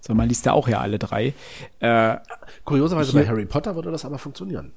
so, 0.00 0.14
man 0.14 0.28
liest 0.28 0.46
ja 0.46 0.52
auch 0.52 0.68
ja 0.68 0.80
alle 0.80 0.98
drei. 0.98 1.34
Äh, 1.80 2.16
Kurioserweise 2.64 3.12
bei 3.12 3.26
Harry 3.26 3.46
Potter 3.46 3.74
würde 3.74 3.90
das 3.90 4.04
aber 4.04 4.18
funktionieren. 4.18 4.72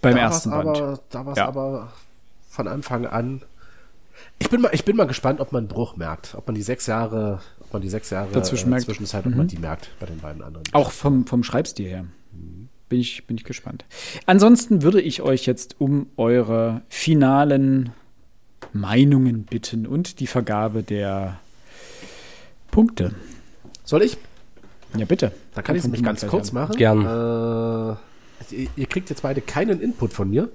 Beim 0.00 0.14
da 0.14 0.20
ersten 0.20 0.50
Band. 0.50 0.68
Aber, 0.68 1.00
da 1.10 1.26
war 1.26 1.32
es 1.32 1.38
ja. 1.38 1.46
aber 1.46 1.92
von 2.48 2.68
Anfang 2.68 3.06
an. 3.06 3.42
Ich 4.38 4.50
bin 4.50 4.60
mal, 4.60 4.70
ich 4.72 4.84
bin 4.84 4.96
mal 4.96 5.06
gespannt, 5.06 5.40
ob 5.40 5.52
man 5.52 5.62
einen 5.62 5.68
Bruch 5.68 5.96
merkt, 5.96 6.34
ob 6.36 6.46
man 6.46 6.54
die 6.54 6.62
sechs 6.62 6.86
Jahre, 6.86 7.40
ob 7.60 7.72
man 7.72 7.82
die 7.82 7.88
sechs 7.88 8.10
Jahre 8.10 8.30
Dazwischen 8.32 8.70
merkt. 8.70 8.84
Zwischenzeit, 8.84 9.26
ob 9.26 9.32
mhm. 9.32 9.38
man 9.38 9.48
die 9.48 9.58
merkt 9.58 9.90
bei 10.00 10.06
den 10.06 10.18
beiden 10.18 10.42
anderen. 10.42 10.64
Auch 10.72 10.90
vom, 10.90 11.26
vom 11.26 11.42
Schreibstil 11.42 11.88
her. 11.88 12.04
Bin 12.88 13.00
ich, 13.00 13.26
bin 13.26 13.36
ich 13.36 13.44
gespannt. 13.44 13.84
Ansonsten 14.26 14.82
würde 14.82 15.00
ich 15.00 15.22
euch 15.22 15.46
jetzt 15.46 15.76
um 15.80 16.06
eure 16.16 16.82
finalen 16.88 17.92
Meinungen 18.72 19.44
bitten 19.44 19.86
und 19.86 20.20
die 20.20 20.26
Vergabe 20.26 20.82
der 20.82 21.38
Punkte. 22.70 23.14
Soll 23.84 24.02
ich? 24.02 24.16
Ja, 24.96 25.04
bitte. 25.06 25.32
Da 25.54 25.62
kann 25.62 25.76
ich 25.76 25.80
es 25.80 25.84
nämlich 25.84 26.02
ganz 26.02 26.26
kurz 26.26 26.50
an. 26.50 26.54
machen. 26.54 26.76
Gern. 26.76 27.00
Äh, 28.50 28.66
ihr 28.76 28.86
kriegt 28.86 29.10
jetzt 29.10 29.22
beide 29.22 29.40
keinen 29.40 29.80
Input 29.80 30.12
von 30.12 30.30
mir. 30.30 30.50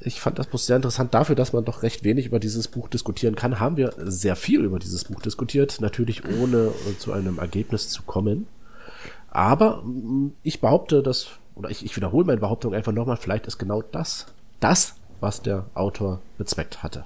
Ich 0.00 0.20
fand 0.20 0.38
das 0.38 0.46
Buch 0.46 0.58
sehr 0.58 0.76
interessant. 0.76 1.12
Dafür, 1.12 1.34
dass 1.34 1.52
man 1.52 1.64
doch 1.64 1.82
recht 1.82 2.04
wenig 2.04 2.26
über 2.26 2.38
dieses 2.38 2.68
Buch 2.68 2.88
diskutieren 2.88 3.34
kann, 3.34 3.58
haben 3.58 3.76
wir 3.76 3.94
sehr 3.98 4.36
viel 4.36 4.64
über 4.64 4.78
dieses 4.78 5.04
Buch 5.04 5.20
diskutiert. 5.20 5.80
Natürlich 5.80 6.22
ohne 6.24 6.72
zu 6.98 7.12
einem 7.12 7.38
Ergebnis 7.38 7.88
zu 7.88 8.02
kommen. 8.02 8.46
Aber 9.38 9.82
mm, 9.84 10.32
ich 10.42 10.60
behaupte, 10.60 11.00
dass, 11.00 11.28
oder 11.54 11.70
ich, 11.70 11.84
ich 11.84 11.94
wiederhole 11.94 12.26
meine 12.26 12.40
Behauptung 12.40 12.74
einfach 12.74 12.90
nochmal, 12.90 13.16
vielleicht 13.16 13.46
ist 13.46 13.56
genau 13.56 13.82
das, 13.82 14.26
das, 14.58 14.96
was 15.20 15.42
der 15.42 15.66
Autor 15.74 16.20
bezweckt 16.38 16.82
hatte. 16.82 17.04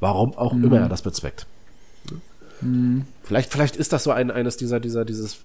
Warum 0.00 0.34
auch 0.38 0.54
mhm. 0.54 0.64
immer 0.64 0.78
er 0.78 0.88
das 0.88 1.02
bezweckt. 1.02 1.46
Mhm. 2.62 3.04
Vielleicht, 3.24 3.52
vielleicht 3.52 3.76
ist 3.76 3.92
das 3.92 4.04
so 4.04 4.10
ein, 4.10 4.30
eines 4.30 4.56
dieser, 4.56 4.80
dieser, 4.80 5.04
dieses 5.04 5.40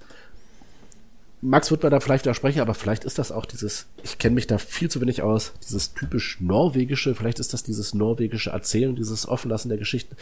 Max 1.39 1.69
wird 1.69 1.83
mir 1.83 1.91
da 1.91 1.99
vielleicht 1.99 2.25
widersprechen, 2.25 2.61
aber 2.61 2.73
vielleicht 2.73 3.03
ist 3.03 3.19
das 3.19 3.31
auch 3.31 3.45
dieses, 3.45 3.85
ich 4.01 4.17
kenne 4.17 4.33
mich 4.33 4.47
da 4.47 4.57
viel 4.57 4.89
zu 4.89 5.01
wenig 5.01 5.21
aus, 5.21 5.53
dieses 5.63 5.93
typisch 5.93 6.41
norwegische, 6.41 7.13
vielleicht 7.13 7.39
ist 7.39 7.53
das 7.53 7.61
dieses 7.61 7.93
norwegische 7.93 8.49
Erzählen, 8.49 8.95
dieses 8.95 9.27
Offenlassen 9.27 9.69
der 9.69 9.77
Geschichten. 9.77 10.15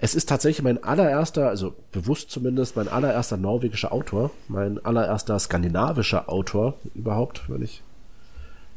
Es 0.00 0.14
ist 0.14 0.30
tatsächlich 0.30 0.62
mein 0.62 0.82
allererster, 0.82 1.48
also 1.48 1.74
bewusst 1.92 2.30
zumindest, 2.30 2.74
mein 2.76 2.88
allererster 2.88 3.36
norwegischer 3.36 3.92
Autor, 3.92 4.30
mein 4.48 4.82
allererster 4.82 5.38
skandinavischer 5.38 6.30
Autor 6.30 6.74
überhaupt, 6.94 7.50
wenn 7.50 7.62
ich 7.62 7.82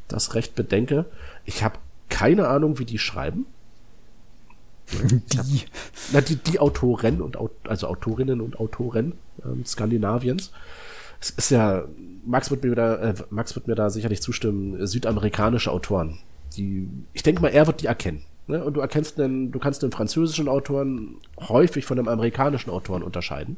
das 0.09 0.35
recht 0.35 0.53
bedenke. 0.53 1.05
Ich 1.45 1.63
habe 1.63 1.79
keine 2.09 2.49
Ahnung, 2.49 2.77
wie 2.77 2.85
die 2.85 2.99
schreiben. 2.99 3.45
Die. 5.11 5.37
Hab, 5.37 5.45
na, 6.13 6.21
die, 6.21 6.35
die 6.35 6.59
Autoren 6.59 7.19
und 7.19 7.39
also 7.63 7.87
Autorinnen 7.87 8.39
und 8.39 8.59
Autoren 8.59 9.13
ähm, 9.43 9.65
Skandinaviens 9.65 10.51
es 11.19 11.31
ist 11.31 11.51
ja, 11.51 11.85
Max 12.25 12.51
wird 12.51 12.63
mir 12.63 12.75
da, 12.75 12.95
äh, 12.95 13.13
Max 13.29 13.55
wird 13.55 13.67
mir 13.67 13.75
da 13.75 13.89
sicherlich 13.89 14.21
zustimmen, 14.21 14.85
südamerikanische 14.85 15.71
Autoren. 15.71 16.19
Die, 16.57 16.87
ich 17.13 17.23
denke 17.23 17.41
mal, 17.41 17.49
er 17.49 17.67
wird 17.67 17.81
die 17.81 17.87
erkennen. 17.87 18.23
Ne? 18.47 18.63
Und 18.63 18.75
du 18.75 18.81
erkennst 18.81 19.17
den, 19.17 19.51
du 19.51 19.59
kannst 19.59 19.83
den 19.83 19.91
französischen 19.91 20.47
Autoren 20.47 21.17
häufig 21.39 21.85
von 21.85 21.97
dem 21.97 22.07
amerikanischen 22.07 22.69
Autoren 22.69 23.03
unterscheiden. 23.03 23.57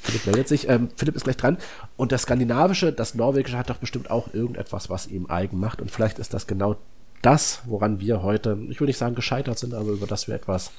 Philipp 0.00 0.26
meldet 0.26 0.48
sich. 0.48 0.68
Ähm, 0.68 0.88
Philipp 0.96 1.16
ist 1.16 1.24
gleich 1.24 1.36
dran. 1.36 1.58
Und 1.96 2.12
das 2.12 2.22
Skandinavische, 2.22 2.92
das 2.92 3.14
Norwegische 3.14 3.56
hat 3.56 3.70
doch 3.70 3.78
bestimmt 3.78 4.10
auch 4.10 4.32
irgendetwas, 4.34 4.90
was 4.90 5.06
ihm 5.06 5.26
eigen 5.30 5.58
macht. 5.58 5.80
Und 5.80 5.90
vielleicht 5.90 6.18
ist 6.18 6.34
das 6.34 6.46
genau 6.46 6.76
das, 7.22 7.62
woran 7.66 8.00
wir 8.00 8.22
heute, 8.22 8.58
ich 8.68 8.80
würde 8.80 8.90
nicht 8.90 8.98
sagen 8.98 9.14
gescheitert 9.14 9.58
sind, 9.58 9.74
aber 9.74 9.90
über 9.90 10.06
das 10.06 10.28
wir 10.28 10.34
etwas 10.34 10.70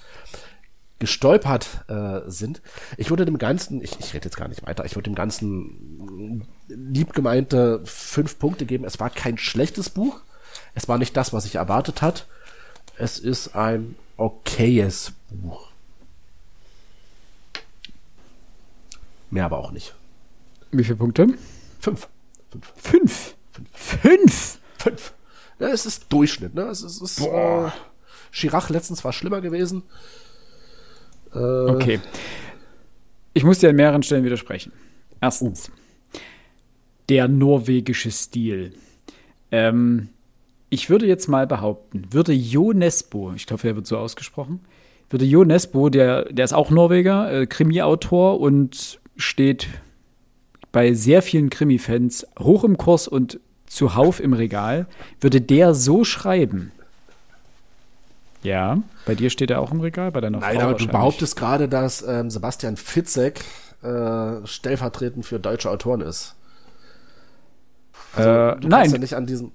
gestolpert 1.00 1.86
äh, 1.88 2.22
sind. 2.30 2.62
Ich 2.98 3.10
würde 3.10 3.26
dem 3.26 3.38
Ganzen, 3.38 3.82
ich, 3.82 4.00
ich 4.00 4.14
rede 4.14 4.26
jetzt 4.26 4.38
gar 4.38 4.48
nicht 4.48 4.66
weiter, 4.66 4.86
ich 4.86 4.96
würde 4.96 5.10
dem 5.10 5.16
Ganzen 5.16 6.46
lieb 6.68 7.14
gemeinte 7.14 7.82
fünf 7.86 8.38
Punkte 8.38 8.66
geben. 8.66 8.84
Es 8.84 9.00
war 9.00 9.10
kein 9.10 9.38
schlechtes 9.38 9.90
Buch. 9.90 10.22
Es 10.76 10.88
war 10.88 10.98
nicht 10.98 11.16
das, 11.16 11.34
was 11.34 11.46
ich 11.46 11.56
erwartet 11.56 12.02
hat. 12.02 12.28
Es 12.98 13.18
ist 13.18 13.56
ein 13.56 13.96
okayes 14.18 15.14
Buch. 15.30 15.70
Mehr 19.30 19.46
aber 19.46 19.60
auch 19.60 19.72
nicht. 19.72 19.96
Wie 20.72 20.84
viele 20.84 20.98
Punkte? 20.98 21.28
Fünf. 21.80 22.08
Fünf. 22.52 22.74
Fünf. 22.76 23.36
Fünf. 23.52 23.76
Fünf. 24.02 24.60
Fünf. 24.78 25.14
Ja, 25.60 25.68
es 25.68 25.86
ist 25.86 26.06
Durchschnitt, 26.12 26.56
ne? 26.56 26.64
Es 26.64 26.82
ist, 26.82 27.02
es 27.02 27.18
ist 27.18 27.20
Boah. 27.20 27.74
Chirac 28.32 28.70
letztens 28.70 29.04
war 29.04 29.14
schlimmer 29.14 29.42
gewesen. 29.42 29.84
Äh, 31.34 31.38
okay. 31.38 32.00
Ich 33.34 33.44
muss 33.44 33.60
dir 33.60 33.70
an 33.70 33.76
mehreren 33.76 34.04
Stellen 34.04 34.24
widersprechen. 34.24 34.72
Erstens, 35.22 35.70
uh. 35.70 36.18
der 37.10 37.28
norwegische 37.28 38.12
Stil. 38.12 38.74
Ähm, 39.52 40.10
ich 40.70 40.90
würde 40.90 41.08
jetzt 41.08 41.28
mal 41.28 41.48
behaupten, 41.48 42.08
würde 42.12 42.34
Jo 42.34 42.74
Nesbo, 42.74 43.34
ich 43.34 43.48
hoffe, 43.52 43.70
er 43.70 43.76
wird 43.76 43.88
so 43.88 43.98
ausgesprochen, 43.98 44.62
würde 45.10 45.26
Jo 45.26 45.44
Nesbo, 45.44 45.90
der, 45.90 46.26
der 46.26 46.46
ist 46.46 46.54
auch 46.54 46.70
Norweger, 46.70 47.32
äh, 47.32 47.48
Krimi-Autor 47.48 48.40
und 48.40 49.00
steht 49.18 49.68
bei 50.72 50.94
sehr 50.94 51.22
vielen 51.22 51.50
Krimi-Fans 51.50 52.28
hoch 52.40 52.64
im 52.64 52.78
Kurs 52.78 53.08
und 53.08 53.40
zuhauf 53.66 54.20
im 54.20 54.34
Regal, 54.34 54.88
würde 55.20 55.42
der 55.42 55.74
so 55.74 56.04
schreiben. 56.04 56.72
Ja, 58.42 58.78
bei 59.06 59.16
dir 59.16 59.30
steht 59.30 59.52
er 59.52 59.60
auch 59.60 59.72
im 59.72 59.82
Regal, 59.82 60.12
bei 60.12 60.22
deiner 60.22 60.40
Nein, 60.40 60.58
Frau 60.58 60.68
aber 60.68 60.74
du 60.76 60.88
behauptest 60.88 61.36
gerade, 61.36 61.68
dass 61.68 62.02
ähm, 62.08 62.30
Sebastian 62.30 62.78
Fitzek 62.78 63.42
äh, 63.84 64.46
stellvertretend 64.46 65.26
für 65.26 65.40
deutsche 65.40 65.70
Autoren 65.70 66.02
ist. 66.02 66.36
Also, 68.16 68.30
äh, 68.30 68.68
nein. 68.68 68.92
Ja 68.92 68.98
nicht 68.98 69.14
an 69.16 69.26
diesem 69.26 69.52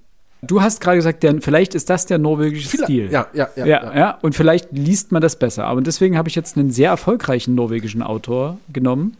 Du 0.47 0.61
hast 0.61 0.81
gerade 0.81 0.97
gesagt, 0.97 1.23
der, 1.23 1.41
vielleicht 1.41 1.75
ist 1.75 1.89
das 1.89 2.05
der 2.05 2.19
norwegische 2.19 2.69
Vielleicht, 2.69 2.85
Stil. 2.85 3.11
Ja, 3.11 3.29
ja, 3.33 3.49
ja, 3.57 3.67
ja, 3.67 3.97
ja. 3.97 4.19
Und 4.21 4.35
vielleicht 4.35 4.73
liest 4.73 5.11
man 5.11 5.23
das 5.23 5.37
besser. 5.37 5.65
Aber 5.65 5.81
deswegen 5.81 6.19
habe 6.19 6.29
ich 6.29 6.35
jetzt 6.35 6.59
einen 6.59 6.71
sehr 6.71 6.91
erfolgreichen 6.91 7.55
norwegischen 7.55 8.03
Autor 8.03 8.59
genommen 8.71 9.17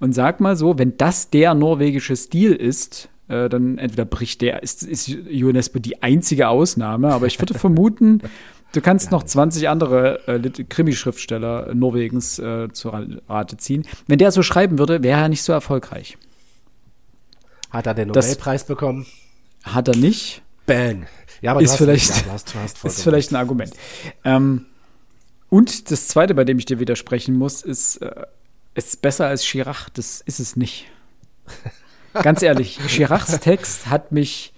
und 0.00 0.12
sag 0.12 0.40
mal 0.40 0.56
so, 0.56 0.78
wenn 0.78 0.96
das 0.96 1.30
der 1.30 1.54
norwegische 1.54 2.16
Stil 2.16 2.52
ist, 2.52 3.08
äh, 3.28 3.48
dann 3.48 3.78
entweder 3.78 4.04
bricht 4.04 4.40
der, 4.40 4.62
ist, 4.62 4.82
ist 4.82 5.08
UNESCO 5.08 5.78
die 5.78 6.02
einzige 6.02 6.48
Ausnahme, 6.48 7.12
aber 7.12 7.26
ich 7.26 7.40
würde 7.40 7.54
vermuten, 7.58 8.20
du 8.76 8.82
kannst 8.82 9.10
noch 9.10 9.22
20 9.22 9.68
andere 9.68 10.26
äh, 10.28 10.64
Krimischriftsteller 10.64 11.74
Norwegens 11.74 12.38
äh, 12.38 12.68
zur 12.72 13.06
Rate 13.28 13.56
ziehen. 13.56 13.86
Wenn 14.06 14.18
der 14.18 14.30
so 14.32 14.42
schreiben 14.42 14.78
würde, 14.78 15.02
wäre 15.02 15.22
er 15.22 15.28
nicht 15.28 15.42
so 15.42 15.52
erfolgreich. 15.52 16.18
Hat 17.70 17.86
er 17.86 17.94
den 17.94 18.08
Nobelpreis 18.08 18.62
das 18.62 18.68
bekommen? 18.68 19.06
Hat 19.64 19.88
er 19.88 19.96
nicht. 19.96 20.42
Bang. 20.66 21.06
Ja, 21.40 21.52
aber 21.52 21.62
ist 21.62 21.76
vielleicht, 21.76 22.08
ja, 22.08 22.22
du 22.22 22.30
hast, 22.32 22.54
du 22.54 22.58
hast 22.58 22.84
ist 22.84 23.02
vielleicht 23.02 23.32
ein 23.32 23.36
Argument. 23.36 23.72
Ähm, 24.24 24.66
und 25.48 25.90
das 25.90 26.08
Zweite, 26.08 26.34
bei 26.34 26.44
dem 26.44 26.58
ich 26.58 26.66
dir 26.66 26.78
widersprechen 26.80 27.36
muss, 27.36 27.62
ist, 27.62 27.96
äh, 27.98 28.26
ist 28.74 29.00
besser 29.00 29.26
als 29.26 29.42
Chirac. 29.42 29.88
Das 29.94 30.20
ist 30.20 30.40
es 30.40 30.56
nicht. 30.56 30.86
Ganz 32.12 32.42
ehrlich, 32.42 32.78
Chiracs 32.86 33.38
Text 33.40 33.88
hat 33.88 34.12
mich. 34.12 34.52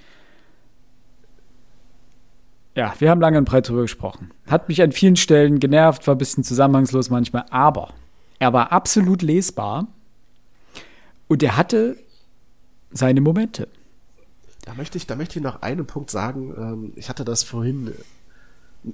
Ja, 2.79 2.95
wir 3.01 3.11
haben 3.11 3.21
lange 3.21 3.39
und 3.39 3.45
breit 3.45 3.67
darüber 3.67 3.83
gesprochen. 3.83 4.31
Hat 4.47 4.69
mich 4.69 4.81
an 4.81 4.93
vielen 4.93 5.17
Stellen 5.17 5.59
genervt, 5.59 6.07
war 6.07 6.15
ein 6.15 6.19
bisschen 6.19 6.45
zusammenhangslos 6.45 7.11
manchmal, 7.11 7.45
aber 7.51 7.93
er 8.39 8.53
war 8.53 8.71
absolut 8.71 9.21
lesbar 9.21 9.89
und 11.27 11.43
er 11.43 11.57
hatte 11.57 11.97
seine 12.93 13.21
Momente. 13.21 13.67
Da 14.65 14.75
möchte 14.75 14.97
ich, 14.97 15.09
da 15.09 15.17
möchte 15.17 15.41
ich 15.41 15.43
noch 15.43 15.63
einen 15.63 15.87
Punkt 15.87 16.13
sagen. 16.13 16.55
Ähm, 16.57 16.93
ich 16.95 17.09
hatte 17.09 17.25
das 17.25 17.43
vorhin, 17.43 17.93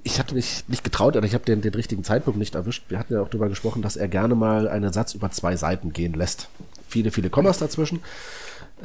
ich 0.01 0.17
hatte 0.17 0.33
mich 0.33 0.63
nicht 0.67 0.83
getraut, 0.83 1.15
oder 1.15 1.27
ich 1.27 1.35
habe 1.35 1.45
den, 1.45 1.61
den 1.61 1.75
richtigen 1.75 2.03
Zeitpunkt 2.03 2.39
nicht 2.39 2.55
erwischt. 2.55 2.85
Wir 2.89 2.97
hatten 2.97 3.13
ja 3.13 3.21
auch 3.21 3.29
darüber 3.29 3.49
gesprochen, 3.49 3.83
dass 3.83 3.97
er 3.97 4.07
gerne 4.07 4.33
mal 4.33 4.67
einen 4.67 4.93
Satz 4.93 5.13
über 5.13 5.29
zwei 5.29 5.57
Seiten 5.57 5.93
gehen 5.93 6.15
lässt. 6.15 6.49
Viele, 6.87 7.11
viele 7.11 7.29
Kommas 7.29 7.59
dazwischen. 7.59 7.99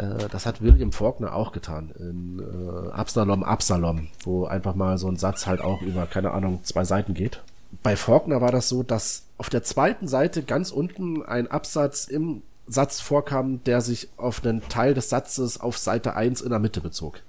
Äh, 0.00 0.28
das 0.30 0.46
hat 0.46 0.62
William 0.62 0.92
Faulkner 0.92 1.34
auch 1.34 1.52
getan 1.52 1.92
in 1.98 2.40
äh, 2.40 2.90
Absalom, 2.90 3.44
Absalom, 3.44 4.08
wo 4.24 4.46
einfach 4.46 4.74
mal 4.74 4.98
so 4.98 5.08
ein 5.08 5.16
Satz 5.16 5.46
halt 5.46 5.60
auch 5.60 5.82
über, 5.82 6.06
keine 6.06 6.32
Ahnung, 6.32 6.60
zwei 6.64 6.84
Seiten 6.84 7.14
geht. 7.14 7.42
Bei 7.82 7.96
Faulkner 7.96 8.40
war 8.40 8.50
das 8.50 8.68
so, 8.68 8.82
dass 8.82 9.24
auf 9.38 9.50
der 9.50 9.62
zweiten 9.62 10.08
Seite 10.08 10.42
ganz 10.42 10.70
unten 10.70 11.22
ein 11.22 11.48
Absatz 11.48 12.06
im 12.06 12.42
Satz 12.66 13.00
vorkam, 13.00 13.62
der 13.64 13.80
sich 13.80 14.08
auf 14.16 14.44
einen 14.44 14.62
Teil 14.68 14.94
des 14.94 15.08
Satzes 15.08 15.60
auf 15.60 15.78
Seite 15.78 16.14
1 16.14 16.40
in 16.40 16.50
der 16.50 16.58
Mitte 16.58 16.80
bezog. 16.80 17.20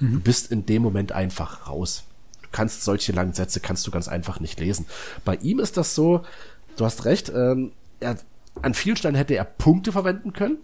Mhm. 0.00 0.12
Du 0.14 0.20
bist 0.20 0.52
in 0.52 0.66
dem 0.66 0.82
Moment 0.82 1.12
einfach 1.12 1.68
raus. 1.68 2.04
Du 2.42 2.48
kannst 2.52 2.84
solche 2.84 3.12
langen 3.12 3.32
Sätze 3.32 3.60
kannst 3.60 3.86
du 3.86 3.90
ganz 3.90 4.08
einfach 4.08 4.40
nicht 4.40 4.60
lesen. 4.60 4.86
Bei 5.24 5.36
ihm 5.36 5.58
ist 5.60 5.76
das 5.76 5.94
so, 5.94 6.22
du 6.76 6.84
hast 6.84 7.04
recht, 7.04 7.30
ähm, 7.30 7.72
er, 8.00 8.16
an 8.62 8.74
vielen 8.74 8.96
Stellen 8.96 9.14
hätte 9.14 9.34
er 9.34 9.44
Punkte 9.44 9.92
verwenden 9.92 10.32
können, 10.32 10.58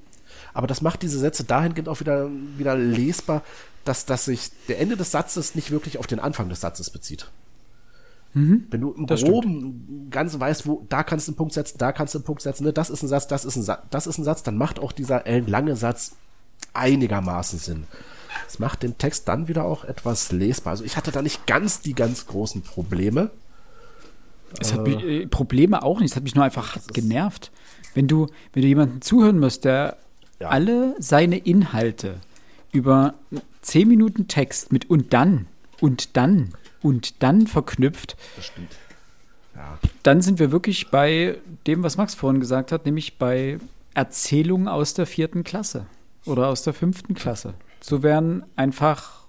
aber 0.54 0.66
das 0.66 0.80
macht 0.80 1.02
diese 1.02 1.18
Sätze 1.18 1.44
dahingehend 1.44 1.88
auch 1.88 2.00
wieder, 2.00 2.30
wieder 2.56 2.76
lesbar, 2.76 3.42
dass, 3.84 4.06
dass 4.06 4.24
sich 4.24 4.50
der 4.68 4.80
Ende 4.80 4.96
des 4.96 5.10
Satzes 5.10 5.54
nicht 5.54 5.70
wirklich 5.70 5.98
auf 5.98 6.06
den 6.06 6.20
Anfang 6.20 6.48
des 6.48 6.60
Satzes 6.60 6.90
bezieht. 6.90 7.28
Mhm, 8.32 8.66
Wenn 8.70 8.80
du 8.80 8.92
im 8.92 9.06
Groben 9.06 10.08
ganz 10.10 10.38
weißt, 10.38 10.66
wo, 10.66 10.84
da 10.88 11.02
kannst 11.02 11.28
du 11.28 11.32
einen 11.32 11.36
Punkt 11.36 11.52
setzen, 11.52 11.78
da 11.78 11.92
kannst 11.92 12.14
du 12.14 12.18
einen 12.18 12.24
Punkt 12.24 12.42
setzen, 12.42 12.64
ne, 12.64 12.72
das 12.72 12.90
ist 12.90 13.02
ein 13.02 13.08
Satz, 13.08 13.28
das 13.28 13.44
ist 13.44 13.56
ein 13.56 13.62
Satz, 13.62 13.82
das 13.90 14.06
ist 14.06 14.18
ein 14.18 14.24
Satz, 14.24 14.42
dann 14.42 14.56
macht 14.56 14.80
auch 14.80 14.92
dieser 14.92 15.22
lange 15.42 15.76
Satz 15.76 16.16
einigermaßen 16.72 17.58
Sinn. 17.58 17.84
Das 18.46 18.58
macht 18.58 18.82
den 18.82 18.98
Text 18.98 19.28
dann 19.28 19.46
wieder 19.46 19.64
auch 19.64 19.84
etwas 19.84 20.32
lesbar. 20.32 20.72
Also 20.72 20.84
ich 20.84 20.96
hatte 20.96 21.12
da 21.12 21.22
nicht 21.22 21.46
ganz 21.46 21.80
die 21.80 21.94
ganz 21.94 22.26
großen 22.26 22.62
Probleme. 22.62 23.30
Es 24.60 24.72
hat 24.72 24.86
mich, 24.86 25.02
äh, 25.02 25.26
Probleme 25.26 25.82
auch 25.82 26.00
nicht, 26.00 26.10
es 26.10 26.16
hat 26.16 26.24
mich 26.24 26.34
nur 26.34 26.44
einfach 26.44 26.78
genervt. 26.92 27.52
Wenn 27.94 28.08
du, 28.08 28.26
wenn 28.52 28.62
du 28.62 28.68
jemanden 28.68 29.02
zuhören 29.02 29.38
musst, 29.38 29.64
der 29.64 29.96
ja. 30.40 30.48
alle 30.48 30.94
seine 30.98 31.38
Inhalte 31.38 32.20
über 32.72 33.14
zehn 33.62 33.88
Minuten 33.88 34.28
Text 34.28 34.72
mit 34.72 34.90
und 34.90 35.12
dann 35.12 35.46
und 35.80 36.16
dann 36.16 36.54
und 36.82 37.22
dann 37.22 37.46
verknüpft, 37.46 38.16
ja. 39.54 39.78
dann 40.02 40.20
sind 40.20 40.38
wir 40.38 40.52
wirklich 40.52 40.90
bei 40.90 41.38
dem, 41.66 41.82
was 41.82 41.96
Max 41.96 42.14
vorhin 42.14 42.40
gesagt 42.40 42.72
hat, 42.72 42.84
nämlich 42.84 43.16
bei 43.16 43.58
Erzählungen 43.94 44.68
aus 44.68 44.92
der 44.94 45.06
vierten 45.06 45.44
Klasse 45.44 45.86
oder 46.26 46.48
aus 46.48 46.62
der 46.62 46.74
fünften 46.74 47.14
Klasse. 47.14 47.54
So 47.80 48.02
werden 48.02 48.44
einfach 48.56 49.24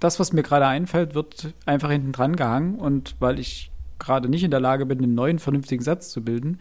das, 0.00 0.18
was 0.18 0.32
mir 0.32 0.42
gerade 0.42 0.66
einfällt, 0.66 1.14
wird 1.14 1.54
einfach 1.64 1.90
hinten 1.90 2.12
dran 2.12 2.36
gehangen 2.36 2.76
und 2.76 3.14
weil 3.20 3.38
ich 3.38 3.70
gerade 3.98 4.28
nicht 4.28 4.42
in 4.42 4.50
der 4.50 4.60
Lage 4.60 4.84
bin, 4.84 4.98
einen 4.98 5.14
neuen 5.14 5.38
vernünftigen 5.38 5.82
Satz 5.82 6.10
zu 6.10 6.22
bilden, 6.22 6.58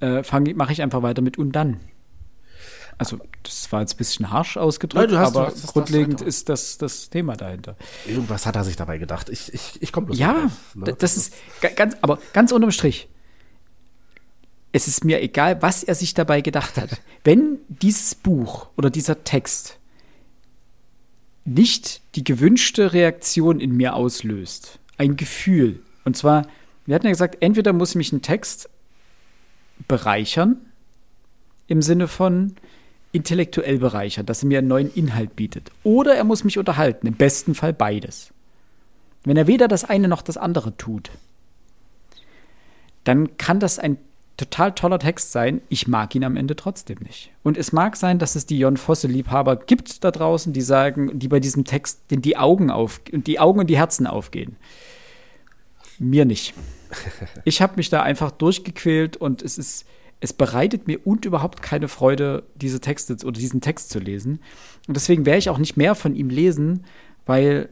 äh, 0.00 0.22
mache 0.54 0.72
ich 0.72 0.82
einfach 0.82 1.02
weiter 1.02 1.22
mit 1.22 1.38
und 1.38 1.52
dann. 1.52 1.80
Also, 2.98 3.18
das 3.42 3.70
war 3.72 3.80
jetzt 3.80 3.94
ein 3.94 3.98
bisschen 3.98 4.30
harsch 4.30 4.56
ausgedrückt, 4.56 5.10
Nein, 5.12 5.20
aber 5.20 5.46
das, 5.46 5.66
grundlegend 5.66 6.20
das 6.20 6.28
ist 6.28 6.48
das 6.48 6.78
das 6.78 7.10
Thema 7.10 7.36
dahinter. 7.36 7.76
Irgendwas 8.06 8.46
hat 8.46 8.56
er 8.56 8.64
sich 8.64 8.76
dabei 8.76 8.98
gedacht. 8.98 9.28
Ich, 9.28 9.52
ich, 9.52 9.82
ich 9.82 9.92
komme 9.92 10.06
bloß 10.06 10.18
Ja, 10.18 10.32
drauf, 10.32 10.74
ne? 10.74 10.94
das 10.98 11.16
ist 11.16 11.34
ganz, 11.76 11.96
aber 12.02 12.18
ganz 12.32 12.52
unterm 12.52 12.70
Strich. 12.70 13.08
Es 14.72 14.88
ist 14.88 15.04
mir 15.04 15.22
egal, 15.22 15.62
was 15.62 15.84
er 15.84 15.94
sich 15.94 16.14
dabei 16.14 16.40
gedacht 16.40 16.76
hat. 16.76 17.00
Wenn 17.24 17.58
dieses 17.68 18.14
Buch 18.14 18.68
oder 18.76 18.90
dieser 18.90 19.24
Text 19.24 19.78
nicht 21.44 22.02
die 22.14 22.24
gewünschte 22.24 22.92
Reaktion 22.92 23.60
in 23.60 23.76
mir 23.76 23.94
auslöst, 23.94 24.78
ein 24.96 25.16
Gefühl, 25.16 25.82
und 26.04 26.16
zwar, 26.16 26.46
wir 26.86 26.94
hatten 26.94 27.06
ja 27.06 27.12
gesagt, 27.12 27.38
entweder 27.40 27.72
muss 27.72 27.94
mich 27.94 28.12
ein 28.12 28.22
Text 28.22 28.68
bereichern, 29.88 30.56
im 31.66 31.82
Sinne 31.82 32.08
von, 32.08 32.56
intellektuell 33.14 33.78
bereichert, 33.78 34.28
dass 34.28 34.42
er 34.42 34.48
mir 34.48 34.58
einen 34.58 34.68
neuen 34.68 34.92
Inhalt 34.92 35.36
bietet. 35.36 35.70
Oder 35.84 36.14
er 36.16 36.24
muss 36.24 36.44
mich 36.44 36.58
unterhalten, 36.58 37.06
im 37.06 37.14
besten 37.14 37.54
Fall 37.54 37.72
beides. 37.72 38.32
Wenn 39.24 39.36
er 39.36 39.46
weder 39.46 39.68
das 39.68 39.84
eine 39.84 40.08
noch 40.08 40.22
das 40.22 40.36
andere 40.36 40.76
tut, 40.76 41.10
dann 43.04 43.36
kann 43.36 43.60
das 43.60 43.78
ein 43.78 43.98
total 44.36 44.72
toller 44.72 44.98
Text 44.98 45.30
sein. 45.30 45.60
Ich 45.68 45.86
mag 45.86 46.14
ihn 46.14 46.24
am 46.24 46.36
Ende 46.36 46.56
trotzdem 46.56 46.98
nicht. 47.00 47.30
Und 47.44 47.56
es 47.56 47.72
mag 47.72 47.96
sein, 47.96 48.18
dass 48.18 48.34
es 48.34 48.46
die 48.46 48.58
Jon 48.58 48.76
Fosse-Liebhaber 48.76 49.56
gibt 49.56 50.02
da 50.02 50.10
draußen, 50.10 50.52
die 50.52 50.60
sagen, 50.60 51.18
die 51.18 51.28
bei 51.28 51.38
diesem 51.38 51.64
Text 51.64 52.00
die 52.10 52.36
Augen 52.36 52.70
auf, 52.70 53.00
die 53.12 53.38
Augen 53.38 53.60
und 53.60 53.68
die 53.68 53.78
Herzen 53.78 54.06
aufgehen. 54.06 54.56
Mir 55.98 56.24
nicht. 56.24 56.54
Ich 57.44 57.60
habe 57.60 57.74
mich 57.76 57.90
da 57.90 58.02
einfach 58.02 58.30
durchgequält 58.30 59.16
und 59.16 59.42
es 59.42 59.58
ist 59.58 59.84
es 60.24 60.32
bereitet 60.32 60.86
mir 60.86 61.06
und 61.06 61.26
überhaupt 61.26 61.60
keine 61.60 61.86
Freude, 61.86 62.44
diese 62.54 62.80
Texte 62.80 63.14
oder 63.26 63.38
diesen 63.38 63.60
Text 63.60 63.90
zu 63.90 63.98
lesen. 63.98 64.40
Und 64.88 64.96
deswegen 64.96 65.26
werde 65.26 65.38
ich 65.38 65.50
auch 65.50 65.58
nicht 65.58 65.76
mehr 65.76 65.94
von 65.94 66.16
ihm 66.16 66.30
lesen, 66.30 66.84
weil 67.26 67.68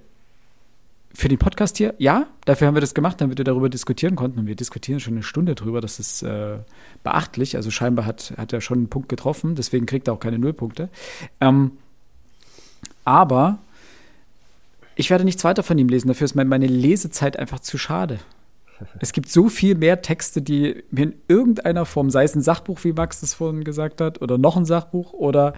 für 1.14 1.28
den 1.28 1.38
Podcast 1.38 1.78
hier, 1.78 1.94
ja, 1.96 2.26
dafür 2.44 2.66
haben 2.66 2.74
wir 2.74 2.82
das 2.82 2.92
gemacht, 2.92 3.22
damit 3.22 3.38
wir 3.38 3.46
darüber 3.46 3.70
diskutieren 3.70 4.16
konnten. 4.16 4.38
Und 4.38 4.46
wir 4.46 4.54
diskutieren 4.54 5.00
schon 5.00 5.14
eine 5.14 5.22
Stunde 5.22 5.54
drüber. 5.54 5.80
Das 5.80 5.98
ist 5.98 6.22
äh, 6.22 6.58
beachtlich. 7.02 7.56
Also 7.56 7.70
scheinbar 7.70 8.04
hat, 8.04 8.34
hat 8.36 8.52
er 8.52 8.60
schon 8.60 8.78
einen 8.78 8.88
Punkt 8.88 9.08
getroffen, 9.08 9.54
deswegen 9.54 9.86
kriegt 9.86 10.08
er 10.08 10.14
auch 10.14 10.20
keine 10.20 10.38
Nullpunkte. 10.38 10.90
Ähm, 11.40 11.72
aber 13.06 13.60
ich 14.94 15.08
werde 15.08 15.24
nichts 15.24 15.42
weiter 15.42 15.62
von 15.62 15.78
ihm 15.78 15.88
lesen. 15.88 16.08
Dafür 16.08 16.26
ist 16.26 16.34
meine 16.34 16.66
Lesezeit 16.66 17.38
einfach 17.38 17.60
zu 17.60 17.78
schade. 17.78 18.18
Es 19.00 19.12
gibt 19.12 19.28
so 19.28 19.48
viel 19.48 19.74
mehr 19.74 20.02
Texte, 20.02 20.42
die 20.42 20.84
mir 20.90 21.04
in 21.04 21.14
irgendeiner 21.28 21.86
Form, 21.86 22.10
sei 22.10 22.24
es 22.24 22.34
ein 22.34 22.42
Sachbuch, 22.42 22.82
wie 22.84 22.92
Max 22.92 23.20
das 23.20 23.34
vorhin 23.34 23.64
gesagt 23.64 24.00
hat, 24.00 24.22
oder 24.22 24.38
noch 24.38 24.56
ein 24.56 24.64
Sachbuch, 24.64 25.12
oder 25.12 25.54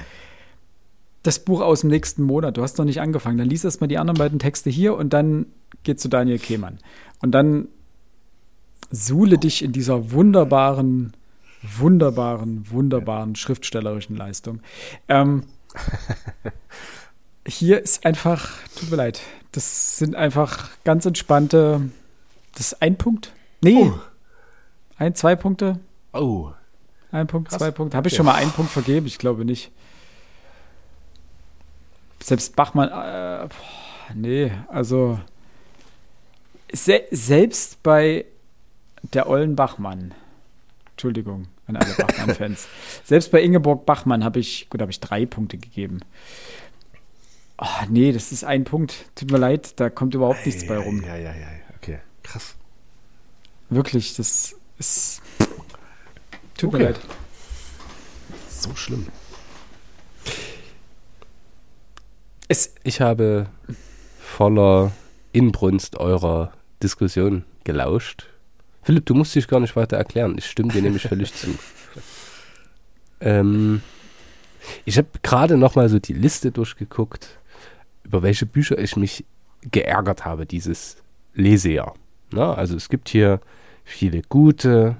das 1.22 1.38
Buch 1.38 1.60
aus 1.60 1.80
dem 1.80 1.90
nächsten 1.90 2.22
Monat. 2.22 2.56
Du 2.56 2.62
hast 2.62 2.78
noch 2.78 2.84
nicht 2.84 3.00
angefangen. 3.00 3.38
Dann 3.38 3.48
liest 3.48 3.64
erstmal 3.64 3.88
die 3.88 3.98
anderen 3.98 4.18
beiden 4.18 4.38
Texte 4.38 4.70
hier 4.70 4.94
und 4.94 5.12
dann 5.12 5.46
geht 5.82 5.98
zu 5.98 6.08
Daniel 6.08 6.38
Kehmann. 6.38 6.78
Und 7.20 7.32
dann 7.32 7.68
suhle 8.90 9.38
dich 9.38 9.62
in 9.62 9.72
dieser 9.72 10.12
wunderbaren, 10.12 11.14
wunderbaren, 11.62 12.70
wunderbaren 12.70 13.36
schriftstellerischen 13.36 14.16
Leistung. 14.16 14.60
Ähm, 15.08 15.44
hier 17.46 17.82
ist 17.82 18.04
einfach, 18.04 18.52
tut 18.78 18.90
mir 18.90 18.96
leid, 18.96 19.20
das 19.52 19.98
sind 19.98 20.14
einfach 20.14 20.68
ganz 20.84 21.06
entspannte, 21.06 21.88
das 22.54 22.72
ist 22.72 22.82
ein 22.82 22.96
Punkt? 22.96 23.32
Nee. 23.60 23.74
Oh. 23.74 23.98
Ein, 24.96 25.14
zwei 25.14 25.36
Punkte? 25.36 25.80
Oh. 26.12 26.52
Ein 27.10 27.26
Punkt, 27.26 27.48
Krass. 27.48 27.58
zwei 27.58 27.70
Punkte. 27.70 27.96
Habe 27.96 28.08
ich 28.08 28.16
schon 28.16 28.26
mal 28.26 28.34
einen 28.34 28.50
Punkt 28.50 28.72
vergeben? 28.72 29.06
Ich 29.06 29.18
glaube 29.18 29.44
nicht. 29.44 29.70
Selbst 32.22 32.56
Bachmann, 32.56 32.88
äh, 32.88 33.48
boah, 33.48 34.14
nee, 34.14 34.50
also 34.68 35.18
se 36.72 37.02
selbst 37.10 37.82
bei 37.82 38.24
der 39.12 39.28
Ollen 39.28 39.56
Bachmann, 39.56 40.14
Entschuldigung 40.92 41.48
an 41.66 41.76
alle 41.76 41.94
Bachmann-Fans, 41.94 42.66
selbst 43.04 43.30
bei 43.30 43.42
Ingeborg 43.42 43.86
Bachmann 43.86 44.24
habe 44.24 44.40
ich, 44.40 44.68
gut, 44.70 44.80
habe 44.80 44.90
ich 44.90 45.00
drei 45.00 45.26
Punkte 45.26 45.58
gegeben. 45.58 46.00
Oh, 47.58 47.84
nee, 47.88 48.12
das 48.12 48.32
ist 48.32 48.44
ein 48.44 48.64
Punkt. 48.64 49.06
Tut 49.14 49.30
mir 49.30 49.38
leid, 49.38 49.78
da 49.78 49.88
kommt 49.88 50.14
überhaupt 50.14 50.44
nichts 50.44 50.66
bei 50.66 50.76
rum. 50.76 51.02
Ja, 51.02 51.16
ja, 51.16 51.32
ja, 51.34 51.46
okay, 51.73 51.73
krass. 52.24 52.56
Wirklich, 53.70 54.16
das 54.16 54.56
ist. 54.78 55.22
Tut 56.56 56.68
okay. 56.68 56.78
mir 56.78 56.84
leid. 56.84 57.00
So 58.48 58.74
schlimm. 58.74 59.06
Es, 62.48 62.74
ich 62.82 63.00
habe 63.00 63.46
voller 64.20 64.92
Inbrunst 65.32 65.96
eurer 65.96 66.52
Diskussion 66.82 67.44
gelauscht. 67.64 68.26
Philipp, 68.82 69.06
du 69.06 69.14
musst 69.14 69.34
dich 69.34 69.48
gar 69.48 69.60
nicht 69.60 69.76
weiter 69.76 69.96
erklären. 69.96 70.36
Ich 70.36 70.46
stimme 70.46 70.72
dir 70.72 70.82
nämlich 70.82 71.02
völlig 71.02 71.32
zu. 71.34 71.48
Ähm, 73.20 73.80
ich 74.84 74.98
habe 74.98 75.08
gerade 75.22 75.56
noch 75.56 75.76
mal 75.76 75.88
so 75.88 75.98
die 75.98 76.12
Liste 76.12 76.50
durchgeguckt, 76.50 77.38
über 78.02 78.22
welche 78.22 78.44
Bücher 78.44 78.76
ich 78.76 78.96
mich 78.96 79.24
geärgert 79.62 80.26
habe 80.26 80.44
dieses 80.44 80.96
Lesejahr. 81.32 81.94
Na, 82.30 82.54
also 82.54 82.76
es 82.76 82.88
gibt 82.88 83.08
hier 83.08 83.40
viele 83.84 84.22
gute, 84.22 84.96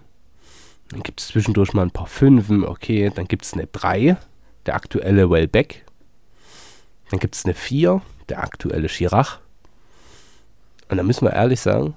dann 0.91 1.03
gibt 1.03 1.21
es 1.21 1.29
zwischendurch 1.29 1.73
mal 1.73 1.83
ein 1.83 1.91
paar 1.91 2.07
Fünfen, 2.07 2.65
okay, 2.65 3.11
dann 3.15 3.27
gibt 3.27 3.45
es 3.45 3.55
eine 3.55 3.67
3, 3.67 4.17
der 4.67 4.75
aktuelle 4.75 5.31
Wellbeck. 5.31 5.85
Dann 7.11 7.21
gibt 7.21 7.35
es 7.35 7.45
eine 7.45 7.55
4, 7.55 8.01
der 8.29 8.43
aktuelle 8.43 8.89
Chirac. 8.89 9.41
Und 10.89 10.97
da 10.99 11.03
müssen 11.03 11.27
wir 11.27 11.33
ehrlich 11.33 11.61
sagen, 11.61 11.95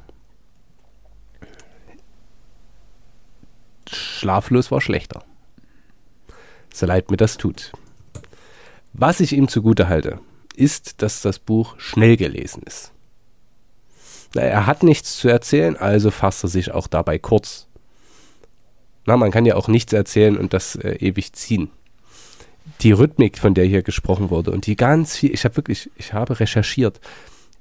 schlaflos 3.88 4.72
war 4.72 4.82
schlechter. 4.82 5.24
So 6.74 6.86
leid 6.86 7.12
mir 7.12 7.18
das 7.18 7.38
tut. 7.38 7.72
Was 8.94 9.20
ich 9.20 9.34
ihm 9.34 9.48
zugute 9.48 9.88
halte, 9.90 10.20
ist, 10.56 11.02
dass 11.02 11.22
das 11.22 11.40
Buch 11.40 11.80
schnell 11.80 12.18
gelesen 12.18 12.64
ist. 12.64 12.92
Er 14.36 14.66
hat 14.66 14.84
nichts 14.84 15.18
zu 15.18 15.28
erzählen, 15.30 15.78
also 15.78 16.12
fasst 16.12 16.44
er 16.44 16.50
sich 16.50 16.72
auch 16.72 16.88
dabei 16.88 17.18
kurz. 17.18 17.68
Na, 19.06 19.16
man 19.18 19.32
kann 19.32 19.46
ja 19.46 19.56
auch 19.56 19.68
nichts 19.68 19.94
erzählen 19.94 20.38
und 20.38 20.54
das 20.54 20.76
äh, 20.76 20.96
ewig 20.96 21.34
ziehen. 21.34 21.70
Die 22.82 22.92
Rhythmik, 22.92 23.38
von 23.38 23.54
der 23.54 23.66
hier 23.66 23.82
gesprochen 23.82 24.30
wurde 24.30 24.52
und 24.52 24.66
die 24.68 24.76
ganz 24.76 25.16
viel, 25.16 25.34
ich 25.34 25.46
habe 25.46 25.56
wirklich, 25.56 25.90
ich 25.96 26.14
habe 26.14 26.40
recherchiert. 26.40 27.00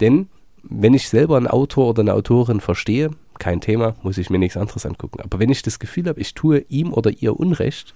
Denn 0.00 0.28
wenn 0.62 0.94
ich 0.94 1.08
selber 1.08 1.36
einen 1.36 1.46
Autor 1.46 1.88
oder 1.88 2.00
eine 2.00 2.14
Autorin 2.14 2.60
verstehe, 2.60 3.10
kein 3.38 3.60
Thema, 3.60 3.94
muss 4.02 4.18
ich 4.18 4.30
mir 4.30 4.38
nichts 4.38 4.56
anderes 4.56 4.84
angucken. 4.84 5.20
Aber 5.20 5.38
wenn 5.38 5.50
ich 5.50 5.62
das 5.62 5.78
Gefühl 5.78 6.08
habe, 6.08 6.20
ich 6.20 6.34
tue 6.34 6.64
ihm 6.68 6.92
oder 6.92 7.10
ihr 7.10 7.38
Unrecht 7.38 7.94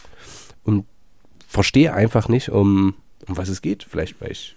und 0.62 0.86
verstehe 1.48 1.92
einfach 1.92 2.28
nicht, 2.28 2.50
um, 2.50 2.94
um 3.26 3.36
was 3.36 3.48
es 3.48 3.62
geht, 3.62 3.82
vielleicht 3.82 4.20
weil 4.20 4.30
ich 4.30 4.54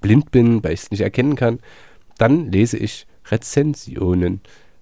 blind 0.00 0.32
bin, 0.32 0.64
weil 0.64 0.72
ich 0.72 0.82
es 0.82 0.90
nicht 0.90 1.02
erkennen 1.02 1.36
kann, 1.36 1.60
dann 2.18 2.50
lese 2.50 2.76
ich 2.76 3.06
Rezensionen 3.30 4.40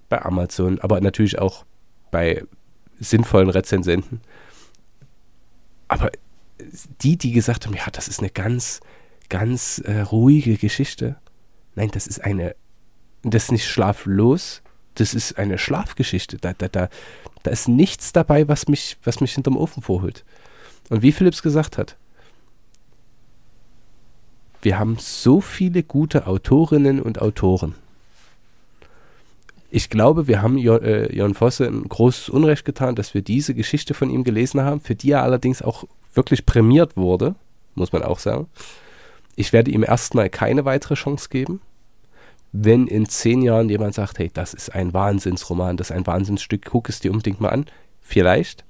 bei 0.08 0.22
Amazon, 0.22 0.78
aber 0.80 1.00
natürlich 1.00 1.38
auch 1.38 1.64
bei 2.10 2.44
sinnvollen 2.98 3.50
Rezensenten. 3.50 4.20
Aber 5.88 6.10
die, 7.02 7.16
die 7.16 7.32
gesagt 7.32 7.66
haben, 7.66 7.74
ja, 7.74 7.86
das 7.90 8.08
ist 8.08 8.20
eine 8.20 8.30
ganz, 8.30 8.80
ganz 9.28 9.78
äh, 9.78 10.00
ruhige 10.00 10.56
Geschichte. 10.56 11.16
Nein, 11.74 11.90
das 11.92 12.06
ist 12.06 12.22
eine, 12.22 12.54
das 13.22 13.44
ist 13.44 13.52
nicht 13.52 13.66
schlaflos, 13.66 14.62
das 14.94 15.14
ist 15.14 15.38
eine 15.38 15.58
Schlafgeschichte. 15.58 16.36
Da, 16.36 16.52
da, 16.52 16.68
da, 16.68 16.88
da 17.42 17.50
ist 17.50 17.68
nichts 17.68 18.12
dabei, 18.12 18.48
was 18.48 18.68
mich, 18.68 18.98
was 19.04 19.20
mich 19.20 19.32
hinterm 19.34 19.56
Ofen 19.56 19.82
vorholt. 19.82 20.24
Und 20.90 21.02
wie 21.02 21.12
Philips 21.12 21.42
gesagt 21.42 21.78
hat, 21.78 21.96
wir 24.62 24.78
haben 24.78 24.96
so 24.98 25.40
viele 25.40 25.82
gute 25.82 26.26
Autorinnen 26.26 27.00
und 27.00 27.22
Autoren 27.22 27.74
ich 29.70 29.88
glaube, 29.88 30.26
wir 30.26 30.42
haben 30.42 30.58
Jon, 30.58 30.82
äh, 30.82 31.12
Jon 31.12 31.34
Fosse 31.34 31.66
ein 31.66 31.88
großes 31.88 32.28
Unrecht 32.28 32.64
getan, 32.64 32.96
dass 32.96 33.14
wir 33.14 33.22
diese 33.22 33.54
Geschichte 33.54 33.94
von 33.94 34.10
ihm 34.10 34.24
gelesen 34.24 34.62
haben, 34.62 34.80
für 34.80 34.94
die 34.94 35.12
er 35.12 35.22
allerdings 35.22 35.62
auch 35.62 35.84
wirklich 36.14 36.44
prämiert 36.44 36.96
wurde, 36.96 37.36
muss 37.74 37.92
man 37.92 38.02
auch 38.02 38.18
sagen. 38.18 38.48
Ich 39.36 39.52
werde 39.52 39.70
ihm 39.70 39.84
erstmal 39.84 40.28
keine 40.28 40.64
weitere 40.64 40.94
Chance 40.94 41.28
geben. 41.28 41.60
Wenn 42.52 42.88
in 42.88 43.06
zehn 43.06 43.42
Jahren 43.42 43.68
jemand 43.68 43.94
sagt, 43.94 44.18
hey, 44.18 44.28
das 44.32 44.54
ist 44.54 44.74
ein 44.74 44.92
Wahnsinnsroman, 44.92 45.76
das 45.76 45.90
ist 45.90 45.96
ein 45.96 46.06
Wahnsinnsstück, 46.06 46.64
guck 46.64 46.88
es 46.88 46.98
dir 46.98 47.12
unbedingt 47.12 47.40
mal 47.40 47.50
an, 47.50 47.66
vielleicht. 48.00 48.64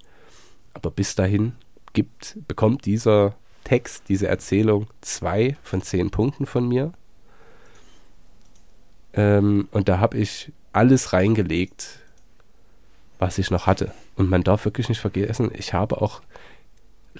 Aber 0.74 0.90
bis 0.90 1.14
dahin 1.14 1.53
gibt, 1.94 2.36
bekommt 2.46 2.84
dieser 2.84 3.34
Text, 3.64 4.05
diese 4.09 4.28
Erzählung 4.28 4.86
zwei 5.01 5.57
von 5.62 5.80
zehn 5.80 6.11
Punkten 6.11 6.44
von 6.44 6.68
mir. 6.68 6.92
Ähm, 9.14 9.68
und 9.72 9.88
da 9.88 9.98
habe 9.98 10.18
ich 10.18 10.53
alles 10.73 11.12
reingelegt, 11.12 11.99
was 13.18 13.39
ich 13.39 13.51
noch 13.51 13.66
hatte. 13.66 13.93
Und 14.16 14.31
man 14.31 14.43
darf 14.43 14.64
wirklich 14.64 14.89
nicht 14.89 15.01
vergessen, 15.01 15.51
ich 15.55 15.75
habe 15.75 16.01
auch 16.01 16.23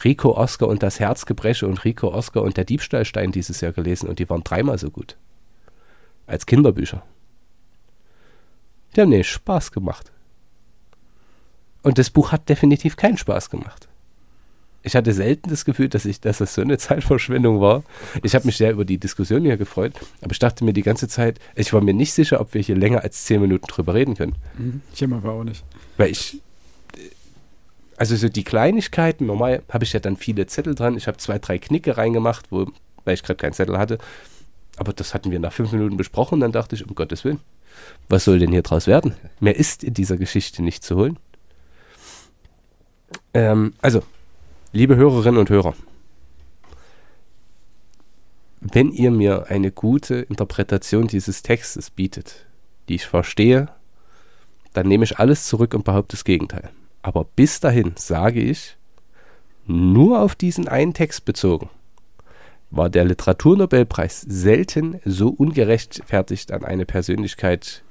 Rico 0.05 0.33
Oscar 0.37 0.69
und 0.69 0.83
das 0.83 1.01
Herzgebreche 1.01 1.67
und 1.67 1.85
Rico 1.85 2.09
Oscar 2.09 2.43
und 2.43 2.57
der 2.57 2.65
Diebstahlstein 2.65 3.33
dieses 3.33 3.61
Jahr 3.61 3.73
gelesen 3.73 4.09
und 4.09 4.19
die 4.19 4.29
waren 4.31 4.45
dreimal 4.45 4.79
so 4.79 4.91
gut. 4.91 5.17
Als 6.27 6.47
Kinderbücher. 6.47 7.03
Die 8.95 9.01
haben 9.01 9.11
nicht 9.11 9.29
Spaß 9.29 9.73
gemacht. 9.73 10.13
Und 11.83 11.99
das 11.99 12.11
Buch 12.11 12.33
hat 12.33 12.49
definitiv 12.49 12.97
keinen 12.97 13.17
Spaß 13.17 13.51
gemacht 13.51 13.90
ich 14.83 14.97
hatte 14.97 15.13
selten 15.13 15.51
das 15.51 15.65
Gefühl, 15.65 15.89
dass, 15.89 16.05
ich, 16.05 16.21
dass 16.21 16.39
das 16.39 16.55
so 16.55 16.63
eine 16.63 16.79
Zeitverschwendung 16.79 17.61
war. 17.61 17.83
Ich 18.23 18.35
habe 18.35 18.47
mich 18.47 18.57
sehr 18.57 18.73
über 18.73 18.85
die 18.85 18.99
Diskussion 18.99 19.43
hier 19.43 19.57
gefreut, 19.57 19.93
aber 20.23 20.33
ich 20.33 20.39
dachte 20.39 20.65
mir 20.65 20.73
die 20.73 20.83
ganze 20.83 21.09
Zeit, 21.09 21.39
ich 21.55 21.73
war 21.73 21.81
mir 21.81 21.95
nicht 21.95 22.13
sicher, 22.13 22.41
ob 22.41 22.55
wir 22.55 22.63
hier 22.63 22.77
länger 22.77 23.03
als 23.03 23.25
zehn 23.25 23.41
Minuten 23.41 23.67
drüber 23.67 23.95
reden 23.95 24.17
können. 24.17 24.37
Mhm. 24.57 24.81
Ich 24.95 25.03
immer 25.03 25.23
war 25.23 25.33
auch 25.33 25.45
nicht. 25.45 25.65
Weil 25.97 26.11
ich, 26.11 26.41
also 27.97 28.17
so 28.17 28.29
die 28.29 28.45
Kleinigkeiten, 28.45 29.27
normal 29.27 29.63
habe 29.71 29.85
ich 29.85 29.93
ja 29.93 30.01
dann 30.01 30.17
viele 30.17 30.47
Zettel 30.47 30.75
dran. 30.75 30.97
Ich 30.97 31.07
habe 31.07 31.19
zwei, 31.19 31.39
drei 31.39 31.59
Knicke 31.59 31.99
reingemacht, 31.99 32.47
wo, 32.51 32.67
weil 33.05 33.15
ich 33.15 33.23
gerade 33.23 33.37
keinen 33.37 33.53
Zettel 33.53 33.77
hatte. 33.77 33.99
Aber 34.79 34.95
das 34.95 35.13
hatten 35.13 35.31
wir 35.31 35.41
nach 35.41 35.53
fünf 35.53 35.73
Minuten 35.73 35.99
besprochen. 35.99 36.41
Dann 36.41 36.53
dachte 36.53 36.75
ich, 36.75 36.89
um 36.89 36.95
Gottes 36.95 37.25
Willen, 37.25 37.41
was 38.09 38.25
soll 38.25 38.39
denn 38.39 38.51
hier 38.51 38.63
draus 38.63 38.87
werden? 38.87 39.15
Mehr 39.41 39.57
ist 39.57 39.85
in 39.85 39.93
dieser 39.93 40.17
Geschichte 40.17 40.63
nicht 40.63 40.83
zu 40.83 40.97
holen. 40.97 41.19
Ähm, 43.35 43.75
also, 43.83 44.03
Liebe 44.73 44.95
Hörerinnen 44.95 45.41
und 45.41 45.51
Hörer, 45.51 45.75
wenn 48.61 48.93
ihr 48.93 49.11
mir 49.11 49.47
eine 49.49 49.73
gute 49.73 50.15
Interpretation 50.21 51.09
dieses 51.09 51.43
Textes 51.43 51.91
bietet, 51.91 52.47
die 52.89 52.95
ich 52.95 53.07
verstehe, 53.07 53.69
dann 54.73 54.87
nehme 54.87 55.03
ich 55.03 55.19
alles 55.19 55.49
zurück 55.49 55.75
und 55.75 55.83
behaupte 55.83 56.15
das 56.15 56.23
Gegenteil. 56.23 56.71
Aber 57.03 57.25
bis 57.25 57.59
dahin 57.59 57.95
sage 57.97 58.41
ich, 58.41 58.77
nur 59.67 60.21
auf 60.21 60.37
diesen 60.37 60.69
einen 60.69 60.95
Text 60.95 61.25
bezogen, 61.25 61.69
war 62.71 62.91
der 62.91 63.05
Literaturnobelpreis 63.05 64.21
selten 64.21 65.01
so 65.05 65.31
ungerechtfertigt 65.31 66.53
an 66.53 66.65
eine 66.65 66.87
Persönlichkeit 66.87 67.83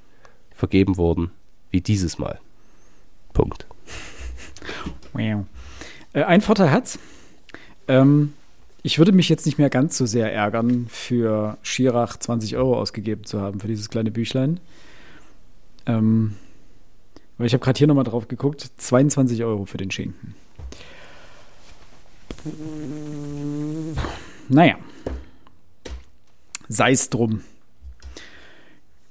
vergeben 0.55 0.95
worden 0.95 1.31
wie 1.71 1.81
dieses 1.81 2.19
Mal. 2.19 2.39
Punkt. 3.33 3.67
Wow. 5.11 5.45
Äh, 6.13 6.23
ein 6.23 6.41
Vorteil 6.41 6.71
hat's. 6.71 6.99
Ähm, 7.87 8.33
ich 8.81 8.97
würde 8.97 9.11
mich 9.11 9.29
jetzt 9.29 9.45
nicht 9.45 9.57
mehr 9.57 9.69
ganz 9.69 9.97
so 9.97 10.05
sehr 10.05 10.33
ärgern, 10.33 10.87
für 10.89 11.57
Schirach 11.63 12.17
20 12.17 12.55
Euro 12.55 12.79
ausgegeben 12.79 13.25
zu 13.25 13.41
haben 13.41 13.59
für 13.59 13.67
dieses 13.67 13.89
kleine 13.89 14.11
Büchlein. 14.11 14.59
Ähm, 15.85 16.35
weil 17.37 17.47
ich 17.47 17.53
habe 17.53 17.63
gerade 17.63 17.77
hier 17.77 17.87
nochmal 17.87 18.03
drauf 18.03 18.27
geguckt, 18.27 18.69
22 18.77 19.43
Euro 19.43 19.65
für 19.65 19.77
den 19.77 19.91
Schinken. 19.91 20.35
Naja, 24.47 24.75
sei 26.67 26.91
es 26.91 27.09
drum. 27.09 27.41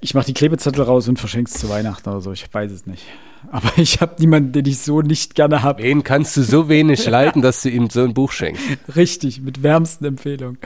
Ich 0.00 0.14
mache 0.14 0.26
die 0.26 0.34
Klebezettel 0.34 0.82
raus 0.84 1.08
und 1.08 1.18
verschenke 1.18 1.50
es 1.52 1.58
zu 1.58 1.68
Weihnachten 1.68 2.08
oder 2.08 2.20
so. 2.20 2.32
Ich 2.32 2.46
weiß 2.52 2.70
es 2.70 2.86
nicht. 2.86 3.02
Aber 3.50 3.70
ich 3.76 4.00
habe 4.00 4.14
niemanden, 4.18 4.52
den 4.52 4.66
ich 4.66 4.78
so 4.78 5.00
nicht 5.00 5.34
gerne 5.34 5.62
habe. 5.62 5.82
Wen 5.82 6.04
kannst 6.04 6.36
du 6.36 6.42
so 6.42 6.68
wenig 6.68 7.04
leiden, 7.06 7.42
dass 7.42 7.62
du 7.62 7.70
ihm 7.70 7.90
so 7.90 8.02
ein 8.02 8.14
Buch 8.14 8.30
schenkst? 8.30 8.62
Richtig, 8.96 9.40
mit 9.40 9.62
wärmsten 9.62 10.04
Empfehlungen. 10.04 10.58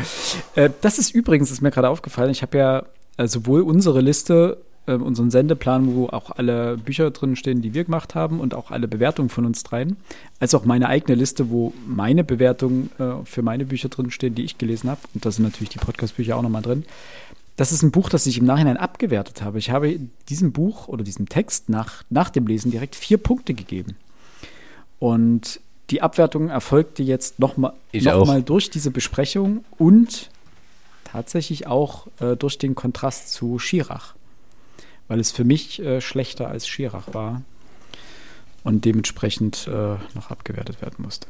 Äh, 0.55 0.70
das 0.80 0.99
ist 0.99 1.14
übrigens, 1.14 1.51
ist 1.51 1.62
mir 1.62 1.70
gerade 1.70 1.89
aufgefallen, 1.89 2.30
ich 2.30 2.43
habe 2.43 2.59
ja 2.59 2.83
äh, 3.16 3.26
sowohl 3.26 3.62
unsere 3.62 4.01
Liste, 4.01 4.59
äh, 4.87 4.95
unseren 4.95 5.30
Sendeplan, 5.30 5.95
wo 5.95 6.09
auch 6.09 6.30
alle 6.30 6.76
Bücher 6.76 7.11
drin 7.11 7.37
stehen, 7.37 7.62
die 7.62 7.72
wir 7.72 7.85
gemacht 7.85 8.14
haben 8.14 8.41
und 8.41 8.55
auch 8.55 8.70
alle 8.70 8.89
Bewertungen 8.89 9.28
von 9.28 9.47
uns 9.47 9.62
dreien, 9.62 9.97
als 10.41 10.55
auch 10.55 10.64
meine 10.64 10.89
eigene 10.89 11.14
Liste, 11.14 11.51
wo 11.51 11.72
meine 11.87 12.24
Bewertungen 12.24 12.91
äh, 12.99 13.24
für 13.24 13.43
meine 13.43 13.64
Bücher 13.64 13.89
drin 13.89 14.11
stehen, 14.11 14.35
die 14.35 14.45
ich 14.45 14.59
gelesen 14.59 14.91
habe. 14.91 15.01
Und 15.14 15.24
da 15.24 15.30
sind 15.30 15.45
natürlich 15.45 15.70
die 15.70 15.78
Podcast-Bücher 15.78 16.37
auch 16.37 16.43
nochmal 16.43 16.62
drin 16.62 16.85
das 17.57 17.72
ist 17.72 17.82
ein 17.82 17.90
Buch, 17.90 18.09
das 18.09 18.26
ich 18.26 18.38
im 18.38 18.46
Nachhinein 18.46 18.76
abgewertet 18.76 19.42
habe. 19.42 19.59
Ich 19.59 19.70
habe 19.70 19.98
diesem 20.28 20.53
Buch 20.53 20.88
oder 20.88 21.05
diesem 21.05 21.28
Text 21.28 21.68
nach, 21.68 22.03
nach 22.09 22.30
dem 22.30 22.46
Lesen 22.46 22.70
direkt 22.70 22.96
vier 22.96 23.18
Punkte 23.18 23.55
gegeben. 23.55 23.96
Und 24.98 25.61
die 25.90 26.00
Abwertung 26.00 26.48
erfolgte 26.48 27.03
jetzt 27.03 27.38
nochmal 27.38 27.74
noch 27.92 28.26
mal 28.26 28.42
durch 28.42 28.70
diese 28.70 28.90
Besprechung 28.90 29.64
und 29.76 30.30
tatsächlich 31.05 31.66
auch 31.66 32.07
äh, 32.20 32.36
durch 32.36 32.57
den 32.57 32.74
Kontrast 32.74 33.32
zu 33.32 33.59
Schirach. 33.59 34.14
Weil 35.09 35.20
es 35.20 35.32
für 35.32 35.44
mich 35.44 35.80
äh, 35.80 36.00
schlechter 36.00 36.48
als 36.48 36.66
Schirach 36.66 37.12
war 37.12 37.42
und 38.64 38.84
dementsprechend 38.84 39.68
äh, 39.68 39.96
noch 40.14 40.30
abgewertet 40.30 40.80
werden 40.80 41.05
musste. 41.05 41.26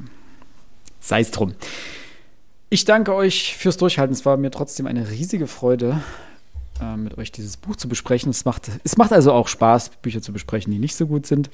Sei 1.01 1.21
es 1.21 1.33
drum. 1.33 1.55
Ich 2.73 2.87
danke 2.87 3.15
euch 3.15 3.55
fürs 3.59 3.77
Durchhalten. 3.77 4.15
Es 4.15 4.25
war 4.25 4.39
mir 4.39 4.51
trotzdem 4.51 4.87
eine 4.87 5.11
riesige 5.11 5.47
Freude, 5.47 6.01
äh, 6.81 6.97
mit 6.97 7.19
euch 7.19 7.31
dieses 7.31 7.59
Buch 7.59 7.77
zu 7.77 7.87
besprechen. 7.87 8.31
Es 8.31 8.47
macht, 8.47 8.71
es 8.83 8.97
macht 8.97 9.13
also 9.13 9.31
auch 9.35 9.47
Spaß, 9.47 9.91
Bücher 10.01 10.23
zu 10.23 10.33
besprechen, 10.33 10.73
die 10.73 10.79
nicht 10.79 10.97
so 10.97 11.07
gut 11.07 11.27
sind. 11.27 11.51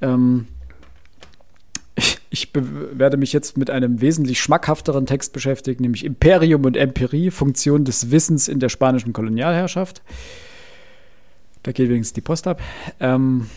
Ähm, 0.00 0.46
ich, 1.96 2.20
ich 2.30 2.50
werde 2.54 3.16
mich 3.16 3.32
jetzt 3.32 3.58
mit 3.58 3.68
einem 3.68 4.00
wesentlich 4.00 4.40
schmackhafteren 4.40 5.06
Text 5.06 5.32
beschäftigen, 5.32 5.82
nämlich 5.82 6.04
Imperium 6.04 6.64
und 6.64 6.76
Empirie, 6.76 7.32
Funktion 7.32 7.84
des 7.84 8.12
Wissens 8.12 8.46
in 8.46 8.60
der 8.60 8.68
spanischen 8.68 9.12
Kolonialherrschaft. 9.12 10.02
Da 11.64 11.72
geht 11.72 11.86
übrigens 11.86 12.12
die 12.12 12.20
Post 12.20 12.46
ab. 12.46 12.62
Ähm, 13.00 13.50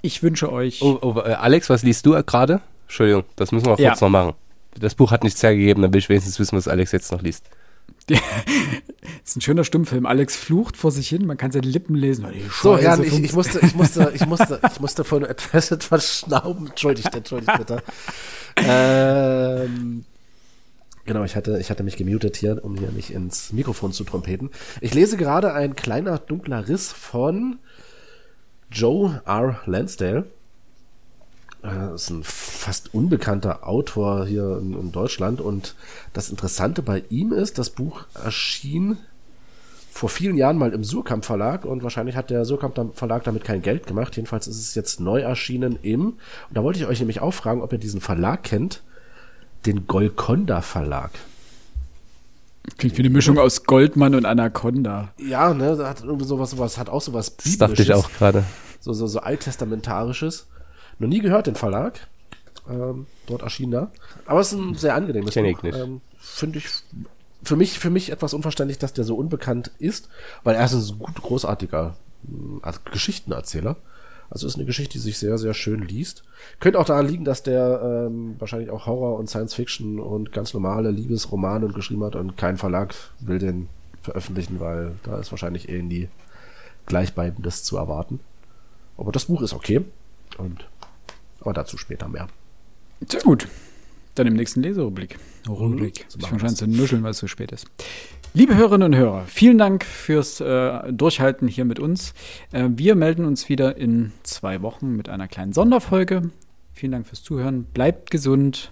ich 0.00 0.24
wünsche 0.24 0.50
euch. 0.50 0.82
Oh, 0.82 0.98
oh, 1.00 1.20
äh, 1.20 1.34
Alex, 1.34 1.70
was 1.70 1.84
liest 1.84 2.06
du 2.06 2.20
gerade? 2.24 2.60
Entschuldigung, 2.86 3.22
das 3.36 3.52
müssen 3.52 3.66
wir 3.66 3.76
kurz 3.76 3.80
ja. 3.80 3.94
noch 4.00 4.08
machen 4.08 4.34
das 4.78 4.94
Buch 4.94 5.10
hat 5.10 5.24
nichts 5.24 5.42
hergegeben, 5.42 5.82
dann 5.82 5.92
will 5.92 5.98
ich 5.98 6.08
wenigstens 6.08 6.38
wissen, 6.38 6.56
was 6.56 6.68
Alex 6.68 6.92
jetzt 6.92 7.12
noch 7.12 7.22
liest. 7.22 7.44
das 8.06 8.18
ist 9.24 9.36
ein 9.36 9.40
schöner 9.40 9.64
Stummfilm. 9.64 10.06
Alex 10.06 10.36
flucht 10.36 10.76
vor 10.76 10.90
sich 10.90 11.08
hin, 11.08 11.26
man 11.26 11.36
kann 11.36 11.52
seine 11.52 11.66
Lippen 11.66 11.94
lesen. 11.94 12.26
so, 12.62 12.76
ja, 12.78 12.98
ich, 12.98 13.18
ich, 13.18 13.32
musste, 13.32 13.60
ich 13.60 13.74
musste, 13.74 14.12
ich 14.14 14.26
musste, 14.26 14.60
ich 14.72 14.80
musste 14.80 15.04
von 15.04 15.24
etwas, 15.26 15.70
etwas 15.70 16.18
schnauben. 16.18 16.68
Entschuldigt, 16.68 17.14
entschuldigt 17.14 17.56
bitte. 17.58 17.82
ähm, 18.56 20.04
Genau, 21.04 21.24
ich 21.24 21.34
hatte, 21.34 21.58
ich 21.58 21.70
hatte 21.70 21.82
mich 21.82 21.96
gemutet 21.96 22.36
hier, 22.36 22.64
um 22.64 22.76
hier 22.76 22.92
nicht 22.92 23.10
ins 23.10 23.52
Mikrofon 23.52 23.92
zu 23.92 24.04
trompeten. 24.04 24.50
Ich 24.80 24.94
lese 24.94 25.16
gerade 25.16 25.52
ein 25.52 25.74
kleiner 25.74 26.18
dunkler 26.18 26.68
Riss 26.68 26.92
von 26.92 27.58
Joe 28.70 29.20
R. 29.26 29.60
Lansdale. 29.66 30.26
Äh, 31.62 31.94
ist 31.94 32.10
ein 32.10 32.24
fast 32.24 32.92
unbekannter 32.92 33.66
Autor 33.66 34.26
hier 34.26 34.58
in, 34.58 34.78
in, 34.78 34.92
Deutschland. 34.92 35.40
Und 35.40 35.74
das 36.12 36.28
Interessante 36.28 36.82
bei 36.82 37.04
ihm 37.08 37.32
ist, 37.32 37.58
das 37.58 37.70
Buch 37.70 38.04
erschien 38.22 38.98
vor 39.92 40.08
vielen 40.08 40.36
Jahren 40.36 40.56
mal 40.56 40.72
im 40.72 40.84
Surkamp 40.84 41.24
Verlag 41.24 41.64
und 41.64 41.82
wahrscheinlich 41.82 42.16
hat 42.16 42.30
der 42.30 42.44
Surkamp 42.44 42.96
Verlag 42.96 43.24
damit 43.24 43.44
kein 43.44 43.62
Geld 43.62 43.86
gemacht. 43.86 44.16
Jedenfalls 44.16 44.48
ist 44.48 44.58
es 44.58 44.74
jetzt 44.74 45.00
neu 45.00 45.20
erschienen 45.20 45.78
im, 45.82 46.06
und 46.06 46.16
da 46.50 46.64
wollte 46.64 46.80
ich 46.80 46.86
euch 46.86 46.98
nämlich 46.98 47.20
auch 47.20 47.34
fragen, 47.34 47.62
ob 47.62 47.72
ihr 47.72 47.78
diesen 47.78 48.00
Verlag 48.00 48.42
kennt, 48.42 48.82
den 49.66 49.86
Golconda 49.86 50.62
Verlag. 50.62 51.10
Klingt 52.78 52.96
wie 52.96 53.02
eine 53.02 53.10
Mischung 53.10 53.38
aus 53.38 53.64
Goldmann 53.64 54.14
und 54.14 54.24
Anaconda. 54.24 55.12
Ja, 55.18 55.52
ne, 55.52 55.76
hat 55.84 56.02
irgendwie 56.02 56.26
sowas, 56.26 56.50
sowas, 56.50 56.78
hat 56.78 56.88
auch 56.88 57.02
sowas 57.02 57.30
Biblisches. 57.30 57.58
Das 57.58 57.68
dachte 57.68 57.82
ich 57.82 57.92
auch 57.92 58.10
gerade. 58.12 58.44
So, 58.80 58.92
so, 58.92 59.06
so 59.06 59.20
alttestamentarisches. 59.20 60.46
Noch 61.02 61.08
nie 61.08 61.18
gehört 61.18 61.48
den 61.48 61.56
Verlag. 61.56 61.98
Ähm, 62.70 63.06
dort 63.26 63.42
erschien 63.42 63.72
da. 63.72 63.90
Aber 64.24 64.38
es 64.38 64.52
ist 64.52 64.58
ein 64.58 64.74
sehr 64.76 64.94
angenehmes 64.94 65.34
Kenn 65.34 65.52
Buch. 65.52 65.64
Ähm, 65.64 66.00
Finde 66.16 66.58
ich 66.58 66.66
für 67.42 67.56
mich, 67.56 67.80
für 67.80 67.90
mich 67.90 68.10
etwas 68.12 68.34
unverständlich, 68.34 68.78
dass 68.78 68.92
der 68.92 69.02
so 69.02 69.16
unbekannt 69.16 69.72
ist, 69.80 70.08
weil 70.44 70.54
er 70.54 70.64
ist 70.64 70.74
ein 70.74 70.98
gut 71.00 71.20
großartiger 71.20 71.96
also 72.62 72.80
Geschichtenerzähler. 72.92 73.76
Also 74.30 74.46
ist 74.46 74.54
eine 74.54 74.64
Geschichte, 74.64 74.92
die 74.92 75.00
sich 75.00 75.18
sehr, 75.18 75.38
sehr 75.38 75.54
schön 75.54 75.82
liest. 75.82 76.22
Könnte 76.60 76.78
auch 76.78 76.84
daran 76.84 77.08
liegen, 77.08 77.24
dass 77.24 77.42
der 77.42 78.06
ähm, 78.06 78.36
wahrscheinlich 78.38 78.70
auch 78.70 78.86
Horror 78.86 79.18
und 79.18 79.28
Science 79.28 79.54
Fiction 79.54 79.98
und 79.98 80.30
ganz 80.30 80.54
normale 80.54 80.92
Liebesromane 80.92 81.66
geschrieben 81.66 82.04
hat 82.04 82.14
und 82.14 82.36
kein 82.36 82.58
Verlag 82.58 82.94
will 83.18 83.40
den 83.40 83.68
veröffentlichen, 84.02 84.60
weil 84.60 84.92
da 85.02 85.18
ist 85.18 85.32
wahrscheinlich 85.32 85.68
eh 85.68 85.82
nie 85.82 86.08
Gleichbleibendes 86.86 87.64
zu 87.64 87.76
erwarten. 87.76 88.20
Aber 88.96 89.10
das 89.10 89.24
Buch 89.24 89.42
ist 89.42 89.52
okay 89.52 89.84
und 90.38 90.64
aber 91.42 91.52
dazu 91.52 91.76
später 91.76 92.08
mehr. 92.08 92.28
Sehr 93.06 93.20
gut. 93.20 93.48
Dann 94.14 94.26
im 94.26 94.34
nächsten 94.34 94.62
Leserückblick. 94.62 95.18
Rückblick. 95.48 96.06
Mhm, 96.14 96.20
ich 96.20 96.26
fange 96.26 96.40
schon 96.40 96.56
zu 96.56 96.66
nuscheln, 96.66 97.02
weil 97.02 97.12
es 97.12 97.18
so 97.18 97.26
spät 97.26 97.52
ist. 97.52 97.66
Liebe 98.34 98.54
Hörerinnen 98.56 98.94
und 98.94 98.98
Hörer, 98.98 99.24
vielen 99.26 99.58
Dank 99.58 99.84
fürs 99.84 100.40
äh, 100.40 100.92
Durchhalten 100.92 101.48
hier 101.48 101.64
mit 101.64 101.78
uns. 101.78 102.14
Äh, 102.50 102.68
wir 102.70 102.94
melden 102.94 103.26
uns 103.26 103.48
wieder 103.48 103.76
in 103.76 104.12
zwei 104.22 104.62
Wochen 104.62 104.96
mit 104.96 105.08
einer 105.08 105.28
kleinen 105.28 105.52
Sonderfolge. 105.52 106.30
Vielen 106.72 106.92
Dank 106.92 107.06
fürs 107.06 107.22
Zuhören. 107.22 107.64
Bleibt 107.64 108.10
gesund. 108.10 108.70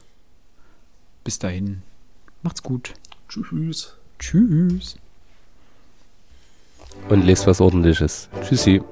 Bis 1.25 1.39
dahin. 1.39 1.83
Macht's 2.43 2.63
gut. 2.63 2.95
Tschüss. 3.29 3.97
Tschüss. 4.19 4.97
Und 7.09 7.25
lest 7.25 7.47
was 7.47 7.61
ordentliches. 7.61 8.29
Tschüssi. 8.43 8.83